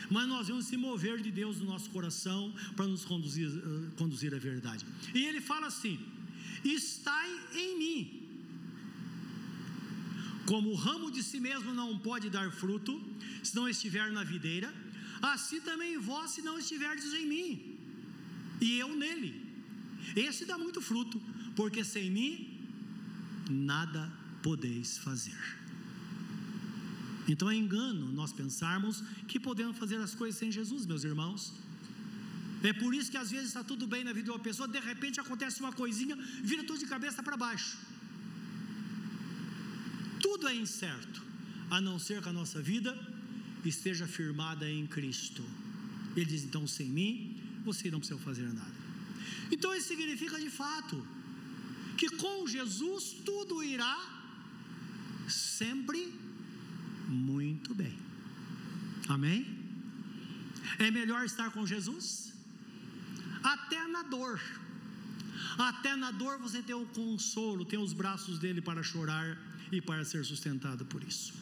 mas 0.10 0.28
nós 0.28 0.48
vamos 0.48 0.66
se 0.66 0.78
mover 0.78 1.22
de 1.22 1.32
Deus 1.32 1.58
no 1.60 1.66
nosso 1.66 1.90
coração 1.90 2.54
para 2.76 2.88
nos 2.88 3.04
conduzir, 3.06 3.50
uh, 3.50 3.92
conduzir 3.98 4.34
à 4.34 4.40
verdade. 4.40 4.86
E 5.14 5.26
Ele 5.26 5.42
fala 5.42 5.68
assim: 5.68 6.00
estai 6.64 7.30
em 7.54 7.78
mim. 7.78 8.16
Como 10.46 10.72
o 10.72 10.76
ramo 10.76 11.12
de 11.12 11.22
si 11.22 11.40
mesmo 11.40 11.74
não 11.76 12.00
pode 12.00 12.28
dar 12.28 12.52
fruto, 12.52 13.00
se 13.44 13.56
não 13.56 13.70
estiver 13.70 14.12
na 14.12 14.24
videira, 14.24 14.74
assim 15.22 15.60
também 15.62 15.98
vós, 15.98 16.32
se 16.32 16.42
não 16.42 16.58
estiverdes 16.58 17.14
em 17.14 17.26
mim, 17.26 17.78
e 18.62 18.78
eu 18.78 18.96
nele. 18.96 19.46
Esse 20.16 20.46
dá 20.46 20.58
muito 20.58 20.82
fruto, 20.82 21.22
porque 21.56 21.84
sem 21.84 22.10
mim 22.10 22.60
nada 23.50 24.12
podeis 24.42 24.98
fazer. 24.98 25.38
Então 27.28 27.50
é 27.50 27.56
engano 27.56 28.12
nós 28.12 28.32
pensarmos 28.32 29.04
que 29.28 29.40
podemos 29.40 29.78
fazer 29.78 29.98
as 29.98 30.16
coisas 30.16 30.40
sem 30.40 30.52
Jesus, 30.52 30.86
meus 30.86 31.04
irmãos. 31.04 31.54
É 32.64 32.74
por 32.74 32.94
isso 32.94 33.12
que 33.12 33.18
às 33.18 33.32
vezes 33.32 33.48
está 33.48 33.64
tudo 33.64 33.88
bem 33.88 34.04
na 34.04 34.12
vida 34.12 34.26
de 34.26 34.32
uma 34.32 34.40
pessoa, 34.40 34.68
de 34.68 34.80
repente 34.80 35.20
acontece 35.20 35.60
uma 35.60 35.72
coisinha, 35.72 36.16
vira 36.44 36.64
tudo 36.64 36.80
de 36.80 36.88
cabeça 36.88 37.22
para 37.24 37.38
baixo. 37.38 37.78
Tudo 40.20 40.48
é 40.48 40.56
incerto, 40.56 41.22
a 41.70 41.80
não 41.80 41.98
ser 41.98 42.22
que 42.22 42.30
a 42.30 42.34
nossa 42.34 42.62
vida 42.62 42.92
esteja 43.66 44.08
firmada 44.08 44.70
em 44.70 44.86
Cristo. 44.88 45.44
Ele 46.16 46.26
diz: 46.26 46.44
então, 46.44 46.66
sem 46.68 46.88
mim, 46.88 47.42
você 47.64 47.90
não 47.92 48.00
precisa 48.00 48.20
fazer 48.20 48.54
nada. 48.54 48.80
Então, 49.52 49.74
isso 49.76 49.88
significa 49.88 50.40
de 50.40 50.50
fato 50.50 51.06
que 51.98 52.10
com 52.10 52.48
Jesus 52.48 53.16
tudo 53.26 53.64
irá 53.64 53.98
sempre 55.28 56.14
muito 57.08 57.74
bem. 57.74 57.98
Amém? 59.08 59.46
É 60.78 60.90
melhor 60.92 61.26
estar 61.26 61.52
com 61.52 61.66
Jesus? 61.66 62.34
Até 63.44 63.88
na 63.88 64.04
dor. 64.04 64.40
Até 65.58 65.96
na 65.96 66.12
dor 66.12 66.38
você 66.38 66.62
tem 66.62 66.76
o 66.76 66.86
consolo, 66.86 67.66
tem 67.66 67.80
os 67.80 67.92
braços 67.92 68.40
dele 68.40 68.62
para 68.62 68.82
chorar 68.84 69.38
e 69.72 69.82
para 69.82 70.06
ser 70.06 70.24
sustentado 70.24 70.86
por 70.86 71.04
isso. 71.04 71.34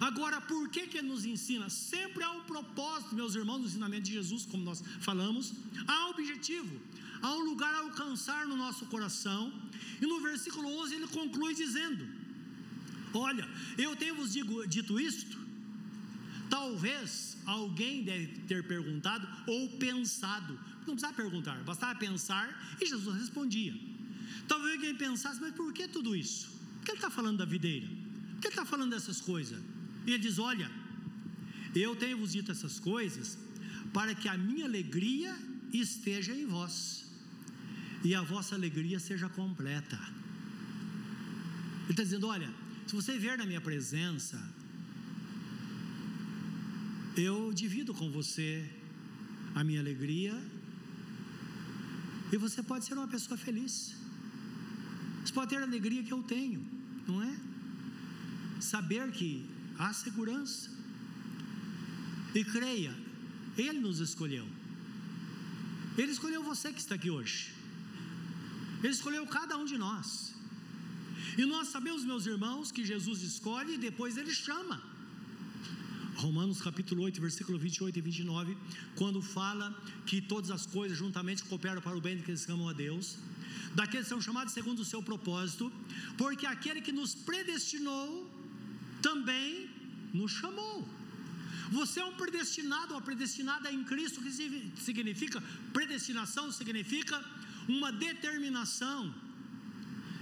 Agora, 0.00 0.40
por 0.40 0.70
que 0.70 0.86
que 0.86 1.02
nos 1.02 1.26
ensina? 1.26 1.68
Sempre 1.68 2.24
há 2.24 2.30
um 2.30 2.40
propósito, 2.44 3.14
meus 3.14 3.34
irmãos, 3.34 3.58
no 3.58 3.66
ensinamento 3.66 4.04
de 4.04 4.12
Jesus, 4.12 4.46
como 4.46 4.64
nós 4.64 4.82
falamos, 5.00 5.52
há 5.86 6.06
um 6.06 6.10
objetivo, 6.10 6.80
há 7.20 7.34
um 7.34 7.44
lugar 7.44 7.72
a 7.74 7.80
alcançar 7.80 8.46
no 8.46 8.56
nosso 8.56 8.86
coração. 8.86 9.52
E 10.00 10.06
no 10.06 10.18
versículo 10.20 10.66
11 10.82 10.94
ele 10.94 11.08
conclui 11.08 11.54
dizendo: 11.54 12.08
Olha, 13.12 13.46
eu 13.76 13.94
tenho 13.94 14.14
vos 14.14 14.32
digo, 14.32 14.66
dito 14.66 14.98
isto. 14.98 15.38
Talvez 16.48 17.36
alguém 17.44 18.02
deve 18.02 18.26
ter 18.48 18.66
perguntado 18.66 19.28
ou 19.46 19.68
pensado. 19.76 20.58
Não 20.78 20.94
precisava 20.94 21.12
perguntar, 21.12 21.62
bastava 21.62 21.98
pensar 21.98 22.76
e 22.80 22.86
Jesus 22.86 23.16
respondia. 23.18 23.78
Talvez 24.48 24.74
alguém 24.76 24.94
pensasse, 24.94 25.38
mas 25.40 25.54
por 25.54 25.72
que 25.74 25.86
tudo 25.86 26.16
isso? 26.16 26.48
Por 26.78 26.86
que 26.86 26.90
ele 26.92 26.98
está 26.98 27.10
falando 27.10 27.38
da 27.38 27.44
videira? 27.44 27.86
Por 27.86 28.40
que 28.40 28.46
ele 28.48 28.54
está 28.54 28.64
falando 28.64 28.90
dessas 28.90 29.20
coisas? 29.20 29.62
E 30.06 30.12
ele 30.12 30.22
diz: 30.22 30.38
Olha, 30.38 30.70
eu 31.74 31.94
tenho 31.96 32.18
vos 32.18 32.32
dito 32.32 32.50
essas 32.50 32.78
coisas 32.78 33.38
para 33.92 34.14
que 34.14 34.28
a 34.28 34.36
minha 34.36 34.64
alegria 34.64 35.36
esteja 35.72 36.32
em 36.32 36.46
vós 36.46 37.04
e 38.02 38.14
a 38.14 38.22
vossa 38.22 38.54
alegria 38.54 38.98
seja 38.98 39.28
completa. 39.28 39.98
Ele 41.84 41.90
está 41.90 42.02
dizendo: 42.02 42.26
Olha, 42.26 42.50
se 42.86 42.94
você 42.94 43.18
ver 43.18 43.36
na 43.38 43.46
minha 43.46 43.60
presença, 43.60 44.38
eu 47.16 47.52
divido 47.52 47.92
com 47.94 48.10
você 48.10 48.68
a 49.54 49.62
minha 49.62 49.80
alegria 49.80 50.34
e 52.32 52.36
você 52.36 52.62
pode 52.62 52.84
ser 52.84 52.94
uma 52.94 53.08
pessoa 53.08 53.36
feliz. 53.36 53.96
Você 55.24 55.32
pode 55.32 55.50
ter 55.50 55.58
a 55.58 55.62
alegria 55.62 56.02
que 56.02 56.12
eu 56.12 56.22
tenho, 56.22 56.64
não 57.06 57.22
é? 57.22 57.36
Saber 58.60 59.10
que 59.10 59.48
há 59.84 59.92
segurança. 59.92 60.70
E 62.38 62.44
creia, 62.56 62.94
Ele 63.56 63.80
nos 63.86 63.98
escolheu. 64.08 64.46
Ele 65.98 66.12
escolheu 66.16 66.42
você 66.50 66.72
que 66.72 66.82
está 66.84 66.94
aqui 66.94 67.10
hoje. 67.10 67.38
Ele 68.82 68.92
escolheu 68.92 69.26
cada 69.26 69.56
um 69.56 69.64
de 69.72 69.78
nós. 69.86 70.34
E 71.40 71.44
nós 71.44 71.68
sabemos, 71.68 72.04
meus 72.04 72.26
irmãos, 72.26 72.70
que 72.76 72.84
Jesus 72.84 73.22
escolhe 73.22 73.74
e 73.74 73.78
depois 73.78 74.16
ele 74.16 74.34
chama. 74.46 74.76
Romanos 76.16 76.60
capítulo 76.60 77.02
8, 77.04 77.20
versículo 77.20 77.58
28 77.58 77.98
e 77.98 78.02
29, 78.02 78.56
quando 78.94 79.22
fala 79.22 79.66
que 80.04 80.20
todas 80.20 80.50
as 80.50 80.66
coisas 80.66 80.98
juntamente 80.98 81.42
cooperam 81.44 81.80
para 81.80 81.96
o 81.96 82.00
bem 82.00 82.16
daqueles 82.18 82.44
que 82.44 82.52
amam 82.52 82.68
a 82.68 82.74
Deus, 82.74 83.16
daqueles 83.74 84.06
que 84.06 84.10
são 84.10 84.20
chamados 84.20 84.52
segundo 84.52 84.80
o 84.80 84.84
seu 84.84 85.02
propósito, 85.02 85.72
porque 86.18 86.46
aquele 86.46 86.82
que 86.82 86.92
nos 86.92 87.14
predestinou 87.14 88.30
também 89.00 89.69
nos 90.12 90.32
chamou. 90.32 90.86
Você 91.70 92.00
é 92.00 92.04
um 92.04 92.14
predestinado, 92.14 92.94
uma 92.94 93.00
predestinada 93.00 93.70
em 93.70 93.84
Cristo, 93.84 94.20
que 94.20 94.32
significa 94.88 95.42
predestinação, 95.72 96.50
significa 96.50 97.24
uma 97.68 97.92
determinação. 97.92 99.14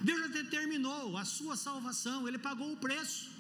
Deus 0.03 0.21
já 0.21 0.27
determinou 0.27 1.17
a 1.17 1.25
sua 1.25 1.57
salvação, 1.57 2.29
Ele 2.29 2.39
pagou 2.39 2.73
o 2.73 2.77
preço. 2.77 3.31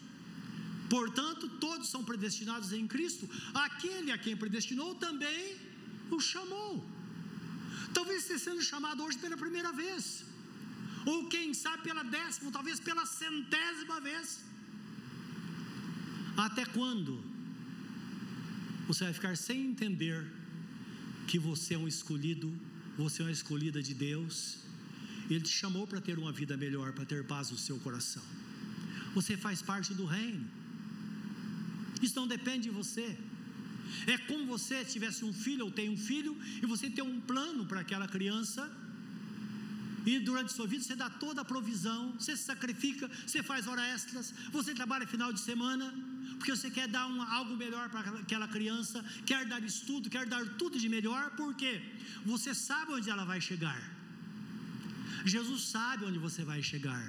Portanto, 0.88 1.48
todos 1.66 1.88
são 1.88 2.02
predestinados 2.02 2.72
em 2.72 2.86
Cristo. 2.86 3.28
Aquele 3.52 4.10
a 4.10 4.18
quem 4.18 4.36
predestinou 4.36 4.94
também 4.94 5.56
o 6.10 6.18
chamou. 6.18 6.72
Talvez 7.92 8.22
esteja 8.22 8.44
sendo 8.44 8.62
chamado 8.62 9.02
hoje 9.04 9.18
pela 9.18 9.36
primeira 9.36 9.72
vez, 9.72 10.24
ou 11.04 11.28
quem 11.28 11.52
sabe 11.52 11.82
pela 11.82 12.02
décima, 12.02 12.50
talvez 12.50 12.80
pela 12.80 13.04
centésima 13.04 14.00
vez. 14.00 14.47
Até 16.46 16.64
quando 16.64 17.20
você 18.86 19.02
vai 19.04 19.12
ficar 19.12 19.36
sem 19.36 19.60
entender 19.70 20.24
que 21.26 21.36
você 21.36 21.74
é 21.74 21.78
um 21.78 21.88
escolhido, 21.88 22.48
você 22.96 23.22
é 23.22 23.24
uma 23.24 23.32
escolhida 23.32 23.82
de 23.82 23.92
Deus? 23.92 24.58
Ele 25.28 25.40
te 25.40 25.48
chamou 25.48 25.84
para 25.84 26.00
ter 26.00 26.16
uma 26.16 26.32
vida 26.32 26.56
melhor, 26.56 26.92
para 26.92 27.04
ter 27.04 27.24
paz 27.26 27.50
no 27.50 27.58
seu 27.58 27.78
coração. 27.80 28.22
Você 29.16 29.36
faz 29.36 29.60
parte 29.60 29.92
do 29.94 30.06
reino. 30.06 30.46
Isso 32.00 32.14
não 32.20 32.28
depende 32.28 32.68
de 32.68 32.70
você. 32.70 33.18
É 34.06 34.16
como 34.16 34.46
você 34.46 34.84
tivesse 34.84 35.24
um 35.24 35.32
filho 35.32 35.64
ou 35.64 35.72
tem 35.72 35.90
um 35.90 35.96
filho 35.96 36.36
e 36.62 36.66
você 36.66 36.88
tem 36.88 37.02
um 37.02 37.20
plano 37.20 37.66
para 37.66 37.80
aquela 37.80 38.06
criança. 38.06 38.70
E 40.06 40.20
durante 40.20 40.52
sua 40.52 40.68
vida 40.68 40.84
você 40.84 40.94
dá 40.94 41.10
toda 41.10 41.40
a 41.42 41.44
provisão, 41.44 42.12
você 42.12 42.36
se 42.36 42.44
sacrifica, 42.44 43.10
você 43.26 43.42
faz 43.42 43.66
horas 43.66 43.84
extras, 43.94 44.32
você 44.52 44.72
trabalha 44.72 45.06
final 45.06 45.32
de 45.32 45.40
semana, 45.40 45.86
porque 46.38 46.54
você 46.56 46.70
quer 46.70 46.88
dar 46.96 47.06
uma, 47.06 47.26
algo 47.38 47.54
melhor 47.56 47.86
para 47.92 48.00
aquela 48.24 48.48
criança, 48.56 49.04
quer 49.26 49.44
dar 49.52 49.62
estudo, 49.62 50.10
quer 50.16 50.26
dar 50.34 50.42
tudo 50.60 50.78
de 50.84 50.88
melhor, 50.88 51.24
porque 51.40 51.70
você 52.24 52.54
sabe 52.54 52.92
onde 52.98 53.10
ela 53.14 53.24
vai 53.24 53.40
chegar. 53.40 53.80
Jesus 55.24 55.62
sabe 55.74 56.04
onde 56.08 56.18
você 56.26 56.42
vai 56.44 56.62
chegar. 56.62 57.04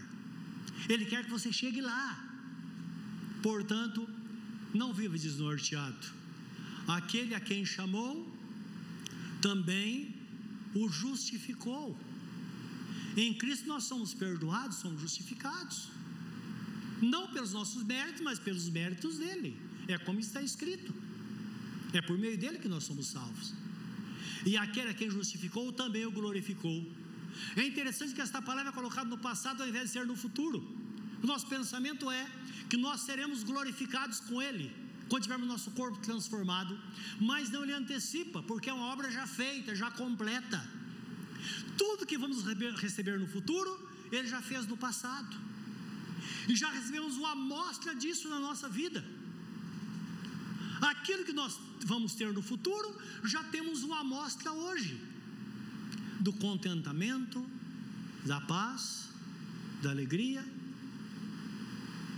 Ele 0.88 1.06
quer 1.06 1.24
que 1.26 1.30
você 1.38 1.52
chegue 1.62 1.82
lá. 1.82 2.08
Portanto, 3.42 4.08
não 4.74 4.94
viva 4.94 5.18
desnorteado. 5.18 6.08
Aquele 6.88 7.34
a 7.36 7.40
quem 7.40 7.66
chamou, 7.66 8.14
também 9.42 10.16
o 10.74 10.90
justificou. 10.90 11.98
Em 13.16 13.34
Cristo 13.34 13.68
nós 13.68 13.84
somos 13.84 14.14
perdoados, 14.14 14.78
somos 14.78 15.02
justificados. 15.02 15.90
Não 17.02 17.28
pelos 17.28 17.54
nossos 17.54 17.84
méritos, 17.84 18.22
mas 18.22 18.40
pelos 18.40 18.70
méritos 18.70 19.18
dele. 19.18 19.58
É 19.88 19.98
como 19.98 20.20
está 20.20 20.42
escrito. 20.42 20.94
É 21.94 22.02
por 22.02 22.18
meio 22.18 22.38
dele 22.38 22.60
que 22.60 22.68
nós 22.68 22.84
somos 22.84 23.08
salvos. 23.08 23.54
E 24.46 24.58
aquele 24.58 24.90
a 24.90 24.94
quem 24.94 25.10
justificou 25.10 25.72
também 25.72 26.06
o 26.06 26.12
glorificou. 26.12 26.86
É 27.56 27.64
interessante 27.66 28.14
que 28.14 28.22
esta 28.22 28.42
palavra 28.42 28.72
é 28.72 28.74
colocada 28.74 29.10
no 29.10 29.18
passado 29.18 29.62
ao 29.62 29.70
invés 29.70 29.86
de 29.86 29.92
ser 29.92 30.06
no 30.06 30.16
futuro. 30.16 30.60
O 31.22 31.28
nosso 31.28 31.48
pensamento 31.48 32.10
é 32.10 32.28
que 32.70 32.78
nós 32.78 33.02
seremos 33.02 33.44
glorificados 33.44 34.20
com 34.20 34.42
Ele 34.42 34.72
quando 35.10 35.24
tivermos 35.24 35.48
nosso 35.48 35.72
corpo 35.72 35.98
transformado, 35.98 36.80
mas 37.20 37.50
não 37.50 37.64
ele 37.64 37.74
antecipa, 37.74 38.44
porque 38.44 38.70
é 38.70 38.74
uma 38.74 38.86
obra 38.86 39.10
já 39.12 39.26
feita, 39.26 39.76
já 39.76 39.90
completa. 39.90 40.64
Tudo 41.78 42.06
que 42.06 42.18
vamos 42.18 42.44
receber 42.78 43.20
no 43.20 43.28
futuro, 43.28 43.72
Ele 44.12 44.28
já 44.28 44.42
fez 44.42 44.68
no 44.68 44.78
passado, 44.78 45.36
e 46.48 46.56
já 46.56 46.70
recebemos 46.70 47.18
uma 47.18 47.32
amostra 47.32 47.96
disso 47.96 48.30
na 48.30 48.40
nossa 48.40 48.68
vida. 48.70 49.06
Aquilo 50.82 51.26
que 51.26 51.34
nós 51.34 51.60
vamos 51.86 52.16
ter 52.16 52.32
no 52.34 52.42
futuro, 52.42 52.98
já 53.24 53.44
temos 53.44 53.84
uma 53.84 54.00
amostra 54.00 54.52
hoje 54.52 55.00
do 56.20 56.34
contentamento, 56.34 57.46
da 58.26 58.40
paz, 58.42 59.10
da 59.82 59.90
alegria. 59.90 60.46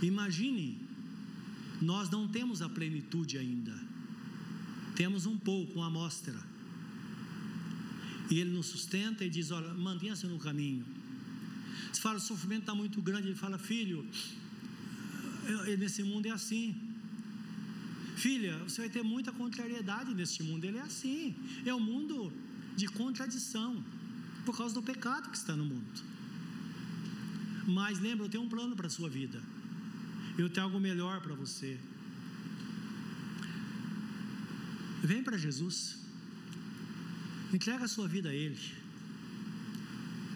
Imagine, 0.00 0.80
nós 1.80 2.10
não 2.10 2.26
temos 2.28 2.62
a 2.62 2.68
plenitude 2.68 3.38
ainda, 3.38 3.78
temos 4.96 5.26
um 5.26 5.36
pouco, 5.38 5.74
uma 5.74 5.86
amostra. 5.86 6.40
E 8.30 8.38
Ele 8.38 8.50
nos 8.50 8.66
sustenta 8.66 9.24
e 9.24 9.30
diz: 9.30 9.50
Olha, 9.50 9.74
mantenha-se 9.74 10.26
no 10.26 10.38
caminho. 10.38 10.84
Fala, 12.02 12.16
o 12.16 12.20
sofrimento 12.20 12.62
está 12.62 12.74
muito 12.74 13.00
grande, 13.08 13.28
Ele 13.28 13.40
fala: 13.44 13.58
Filho, 13.58 13.98
nesse 15.78 16.02
mundo 16.02 16.26
é 16.26 16.30
assim. 16.30 16.64
Filha, 18.16 18.58
você 18.64 18.80
vai 18.82 18.90
ter 18.90 19.02
muita 19.02 19.30
contrariedade 19.32 20.14
neste 20.14 20.42
mundo, 20.42 20.64
ele 20.64 20.78
é 20.78 20.82
assim. 20.82 21.34
É 21.64 21.74
um 21.74 21.80
mundo 21.80 22.32
de 22.76 22.86
contradição, 22.88 23.82
por 24.44 24.56
causa 24.56 24.74
do 24.74 24.82
pecado 24.82 25.30
que 25.30 25.36
está 25.36 25.54
no 25.56 25.64
mundo. 25.64 26.00
Mas 27.66 28.00
lembra, 28.00 28.26
eu 28.26 28.30
tenho 28.30 28.44
um 28.44 28.48
plano 28.48 28.74
para 28.76 28.88
a 28.88 28.90
sua 28.90 29.08
vida. 29.08 29.40
Eu 30.36 30.48
tenho 30.50 30.66
algo 30.66 30.80
melhor 30.80 31.20
para 31.20 31.34
você. 31.34 31.78
Vem 35.02 35.22
para 35.22 35.36
Jesus. 35.36 35.98
Entrega 37.52 37.84
a 37.84 37.88
sua 37.88 38.08
vida 38.08 38.28
a 38.28 38.34
Ele. 38.34 38.81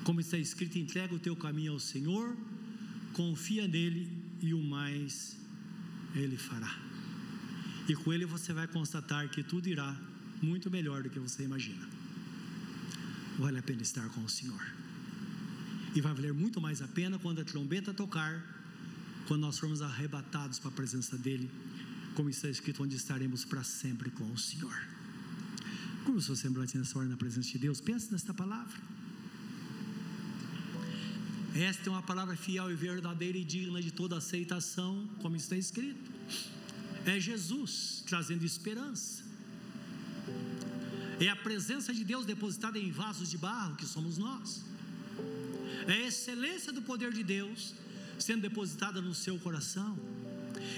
Como 0.06 0.20
está 0.20 0.38
escrito, 0.38 0.78
entrega 0.78 1.12
o 1.12 1.18
teu 1.18 1.34
caminho 1.34 1.72
ao 1.72 1.80
Senhor, 1.80 2.36
confia 3.12 3.66
nele 3.66 4.08
e 4.40 4.54
o 4.54 4.62
mais 4.62 5.36
Ele 6.14 6.36
fará. 6.36 6.72
E 7.88 7.96
com 7.96 8.12
Ele 8.12 8.24
você 8.24 8.52
vai 8.52 8.68
constatar 8.68 9.28
que 9.28 9.42
tudo 9.42 9.68
irá 9.68 10.00
muito 10.40 10.70
melhor 10.70 11.02
do 11.02 11.10
que 11.10 11.18
você 11.18 11.42
imagina. 11.42 11.84
Vale 13.36 13.58
a 13.58 13.62
pena 13.64 13.82
estar 13.82 14.08
com 14.10 14.22
o 14.22 14.28
Senhor. 14.28 14.64
E 15.92 16.00
vai 16.00 16.14
valer 16.14 16.32
muito 16.32 16.60
mais 16.60 16.80
a 16.80 16.86
pena 16.86 17.18
quando 17.18 17.40
a 17.40 17.44
trombeta 17.44 17.92
tocar, 17.92 18.32
quando 19.26 19.40
nós 19.40 19.58
formos 19.58 19.82
arrebatados 19.82 20.60
para 20.60 20.68
a 20.68 20.74
presença 20.74 21.18
dEle, 21.18 21.50
como 22.14 22.30
está 22.30 22.48
escrito, 22.48 22.80
onde 22.80 22.94
estaremos 22.94 23.44
para 23.44 23.64
sempre 23.64 24.08
com 24.10 24.30
o 24.30 24.38
Senhor. 24.38 24.80
Como 26.04 26.20
se 26.20 26.28
você 26.28 26.48
nessa 26.48 26.96
hora 26.96 27.08
na 27.08 27.16
presença 27.16 27.50
de 27.50 27.58
Deus, 27.58 27.80
pense 27.80 28.12
nesta 28.12 28.32
palavra. 28.32 28.95
Esta 31.62 31.88
é 31.88 31.90
uma 31.90 32.02
palavra 32.02 32.36
fiel 32.36 32.70
e 32.70 32.74
verdadeira 32.74 33.38
e 33.38 33.44
digna 33.44 33.80
de 33.80 33.90
toda 33.90 34.18
aceitação, 34.18 35.08
como 35.22 35.36
está 35.36 35.56
escrito. 35.56 36.10
É 37.06 37.18
Jesus 37.18 38.04
trazendo 38.06 38.44
esperança. 38.44 39.24
É 41.18 41.28
a 41.28 41.36
presença 41.36 41.94
de 41.94 42.04
Deus 42.04 42.26
depositada 42.26 42.78
em 42.78 42.90
vasos 42.90 43.30
de 43.30 43.38
barro, 43.38 43.74
que 43.76 43.86
somos 43.86 44.18
nós. 44.18 44.62
É 45.86 45.92
a 45.92 46.06
excelência 46.08 46.72
do 46.72 46.82
poder 46.82 47.10
de 47.12 47.22
Deus 47.22 47.74
sendo 48.18 48.42
depositada 48.42 49.00
no 49.00 49.14
seu 49.14 49.38
coração. 49.38 49.98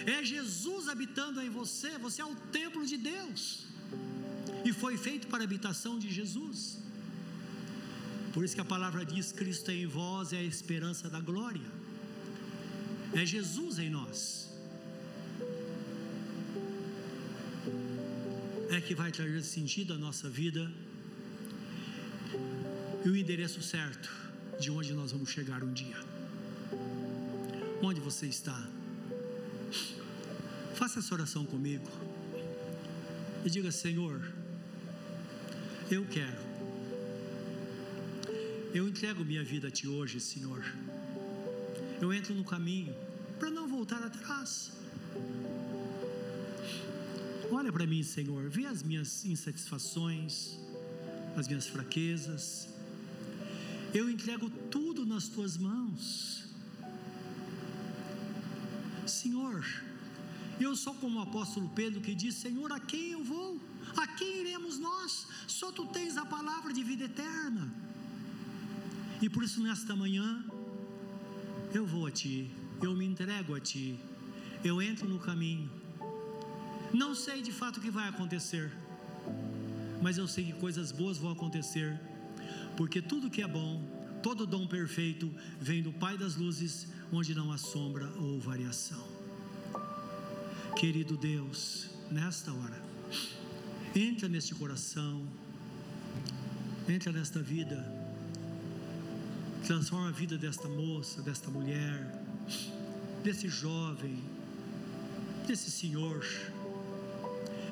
É 0.06 0.24
Jesus 0.24 0.86
habitando 0.86 1.40
em 1.40 1.50
você, 1.50 1.98
você 1.98 2.22
é 2.22 2.24
o 2.24 2.36
templo 2.52 2.86
de 2.86 2.96
Deus. 2.96 3.66
E 4.64 4.72
foi 4.72 4.96
feito 4.96 5.26
para 5.26 5.42
a 5.42 5.44
habitação 5.44 5.98
de 5.98 6.08
Jesus. 6.12 6.78
Por 8.38 8.44
isso 8.44 8.54
que 8.54 8.60
a 8.60 8.64
palavra 8.64 9.04
diz: 9.04 9.32
Cristo 9.32 9.72
em 9.72 9.84
vós 9.84 10.32
é 10.32 10.36
a 10.36 10.42
esperança 10.44 11.10
da 11.10 11.18
glória. 11.18 11.68
É 13.12 13.26
Jesus 13.26 13.80
em 13.80 13.90
nós. 13.90 14.48
É 18.70 18.80
que 18.80 18.94
vai 18.94 19.10
trazer 19.10 19.42
sentido 19.42 19.92
à 19.94 19.98
nossa 19.98 20.30
vida 20.30 20.70
e 23.04 23.08
o 23.08 23.16
endereço 23.16 23.60
certo 23.60 24.08
de 24.60 24.70
onde 24.70 24.92
nós 24.92 25.10
vamos 25.10 25.30
chegar 25.30 25.64
um 25.64 25.72
dia. 25.72 25.98
Onde 27.82 27.98
você 27.98 28.26
está? 28.26 28.68
Faça 30.76 31.00
essa 31.00 31.12
oração 31.12 31.44
comigo 31.44 31.90
e 33.44 33.50
diga: 33.50 33.72
Senhor, 33.72 34.32
eu 35.90 36.06
quero 36.06 36.47
eu 38.74 38.86
entrego 38.86 39.24
minha 39.24 39.44
vida 39.44 39.68
a 39.68 39.70
Ti 39.70 39.88
hoje, 39.88 40.20
Senhor. 40.20 40.64
Eu 42.00 42.12
entro 42.12 42.34
no 42.34 42.44
caminho 42.44 42.94
para 43.38 43.50
não 43.50 43.66
voltar 43.66 44.02
atrás. 44.02 44.72
Olha 47.50 47.72
para 47.72 47.86
mim, 47.86 48.02
Senhor, 48.02 48.48
vê 48.50 48.66
as 48.66 48.82
minhas 48.82 49.24
insatisfações, 49.24 50.58
as 51.36 51.48
minhas 51.48 51.66
fraquezas. 51.66 52.68
Eu 53.94 54.10
entrego 54.10 54.50
tudo 54.70 55.06
nas 55.06 55.28
tuas 55.28 55.56
mãos. 55.56 56.44
Senhor, 59.06 59.64
eu 60.60 60.76
sou 60.76 60.94
como 60.94 61.18
o 61.18 61.22
apóstolo 61.22 61.70
Pedro 61.74 62.00
que 62.00 62.14
diz: 62.14 62.34
Senhor, 62.34 62.70
a 62.70 62.80
quem 62.80 63.12
eu 63.12 63.24
vou? 63.24 63.58
A 63.96 64.06
quem 64.06 64.40
iremos 64.40 64.78
nós? 64.78 65.26
Só 65.46 65.72
tu 65.72 65.86
tens 65.86 66.18
a 66.18 66.26
palavra 66.26 66.72
de 66.72 66.84
vida 66.84 67.04
eterna. 67.04 67.72
E 69.20 69.28
por 69.28 69.42
isso, 69.42 69.60
nesta 69.60 69.96
manhã, 69.96 70.44
eu 71.74 71.84
vou 71.84 72.06
a 72.06 72.10
Ti, 72.10 72.48
eu 72.80 72.94
me 72.94 73.04
entrego 73.04 73.54
a 73.54 73.60
Ti, 73.60 73.98
eu 74.64 74.80
entro 74.80 75.08
no 75.08 75.18
caminho. 75.18 75.68
Não 76.92 77.14
sei 77.14 77.42
de 77.42 77.50
fato 77.50 77.78
o 77.78 77.80
que 77.80 77.90
vai 77.90 78.08
acontecer, 78.08 78.72
mas 80.00 80.18
eu 80.18 80.28
sei 80.28 80.44
que 80.44 80.52
coisas 80.52 80.92
boas 80.92 81.18
vão 81.18 81.32
acontecer, 81.32 82.00
porque 82.76 83.02
tudo 83.02 83.28
que 83.28 83.42
é 83.42 83.48
bom, 83.48 83.82
todo 84.22 84.46
dom 84.46 84.68
perfeito, 84.68 85.32
vem 85.60 85.82
do 85.82 85.92
Pai 85.92 86.16
das 86.16 86.36
luzes, 86.36 86.86
onde 87.12 87.34
não 87.34 87.50
há 87.50 87.58
sombra 87.58 88.08
ou 88.18 88.38
variação. 88.38 89.04
Querido 90.76 91.16
Deus, 91.16 91.90
nesta 92.08 92.52
hora, 92.52 92.80
entra 93.96 94.28
neste 94.28 94.54
coração, 94.54 95.26
entra 96.88 97.10
nesta 97.10 97.42
vida 97.42 98.07
Transforma 99.68 100.08
a 100.08 100.10
vida 100.10 100.38
desta 100.38 100.66
moça, 100.66 101.20
desta 101.20 101.50
mulher, 101.50 102.10
desse 103.22 103.48
jovem, 103.50 104.18
desse 105.46 105.70
senhor. 105.70 106.24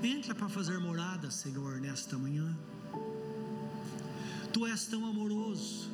Entra 0.02 0.34
para 0.34 0.46
fazer 0.46 0.78
morada, 0.78 1.30
Senhor, 1.30 1.80
nesta 1.80 2.18
manhã. 2.18 2.54
Tu 4.52 4.66
és 4.66 4.84
tão 4.84 5.06
amoroso. 5.06 5.90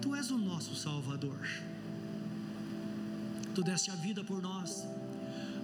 Tu 0.00 0.14
és 0.14 0.30
o 0.30 0.38
nosso 0.38 0.74
Salvador. 0.74 1.46
Tu 3.54 3.62
deste 3.62 3.90
a 3.90 3.94
vida 3.94 4.24
por 4.24 4.40
nós, 4.40 4.86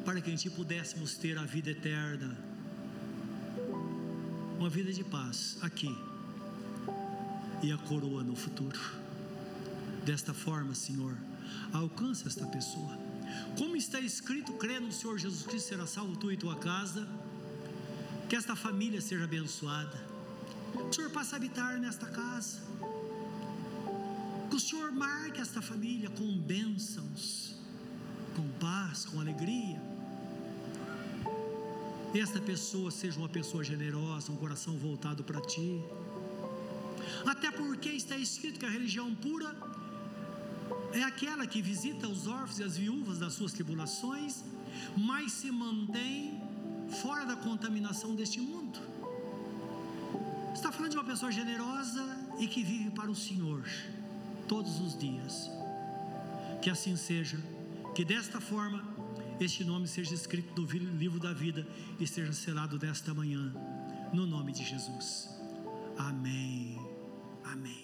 para 0.05 0.21
que 0.21 0.31
em 0.31 0.37
Ti 0.37 0.51
pudéssemos 0.51 1.15
ter 1.15 1.39
a 1.39 1.45
vida 1.45 1.71
eterna, 1.71 2.37
uma 4.59 4.69
vida 4.69 4.93
de 4.93 5.03
paz 5.03 5.57
aqui 5.63 5.97
e 7.63 7.73
a 7.73 7.79
coroa 7.79 8.23
no 8.23 8.37
futuro 8.37 9.04
desta 10.05 10.33
forma, 10.33 10.75
Senhor. 10.75 11.17
Alcança 11.73 12.29
esta 12.29 12.47
pessoa. 12.47 12.99
Como 13.59 13.77
está 13.77 13.99
escrito, 14.01 14.53
crê 14.53 14.79
no 14.79 14.93
Senhor 14.93 15.19
Jesus 15.19 15.43
Cristo, 15.43 15.69
será 15.69 15.87
salvo 15.87 16.17
tu 16.17 16.31
e 16.31 16.37
tua 16.37 16.57
casa. 16.57 17.07
Que 18.29 18.37
esta 18.37 18.55
família 18.55 19.01
seja 19.01 19.25
abençoada. 19.25 19.99
Que 20.73 20.83
o 20.83 20.93
Senhor 20.93 21.11
passe 21.11 21.35
a 21.35 21.37
habitar 21.37 21.79
nesta 21.79 22.07
casa. 22.07 22.59
Que 24.51 24.57
o 24.57 24.61
Senhor 24.61 24.93
marque 24.93 25.41
esta 25.41 25.61
família 25.61 26.11
com 26.11 26.39
bênçãos, 26.39 27.57
com 28.37 28.47
paz, 28.61 29.05
com 29.07 29.21
alegria. 29.21 29.81
E 32.15 32.21
esta 32.21 32.41
pessoa 32.41 32.91
seja 32.91 33.19
uma 33.19 33.29
pessoa 33.29 33.65
generosa, 33.65 34.31
um 34.31 34.37
coração 34.37 34.77
voltado 34.77 35.25
para 35.25 35.41
ti. 35.41 35.83
Até 37.27 37.51
porque 37.51 37.89
está 37.91 38.17
escrito 38.17 38.61
que 38.61 38.67
a 38.67 38.71
religião 38.71 39.13
pura 39.15 39.53
é 40.95 41.03
aquela 41.03 41.47
que 41.47 41.61
visita 41.61 42.09
os 42.09 42.27
órfãos 42.27 42.59
e 42.59 42.63
as 42.63 42.77
viúvas 42.77 43.19
das 43.19 43.33
suas 43.35 43.53
tribulações, 43.53 44.45
mas 44.97 45.33
se 45.33 45.51
mantém 45.51 46.41
fora 47.03 47.25
da 47.27 47.37
contaminação 47.37 48.15
deste 48.15 48.41
mundo. 48.41 48.79
Está 50.55 50.71
falando 50.71 50.93
de 50.93 50.97
uma 50.97 51.05
pessoa 51.05 51.33
generosa 51.33 52.05
e 52.39 52.47
que 52.47 52.63
vive 52.63 52.91
para 52.91 53.11
o 53.11 53.15
Senhor 53.15 53.65
todos 54.47 54.81
os 54.81 54.97
dias. 54.97 55.51
Que 56.63 56.71
assim 56.71 56.97
seja, 56.97 57.39
que 57.95 58.05
desta 58.05 58.41
forma 58.41 58.95
este 59.41 59.65
nome 59.65 59.89
seja 59.89 60.15
escrito 60.15 60.63
no 60.63 60.67
livro 60.97 61.19
da 61.19 61.33
vida 61.33 61.67
e 61.99 62.07
seja 62.07 62.33
selado 62.33 62.79
desta 62.79 63.13
manhã, 63.13 63.53
no 64.13 64.27
nome 64.27 64.53
de 64.53 64.65
Jesus. 64.65 65.29
Amém. 65.99 66.79
Amém. 67.45 67.84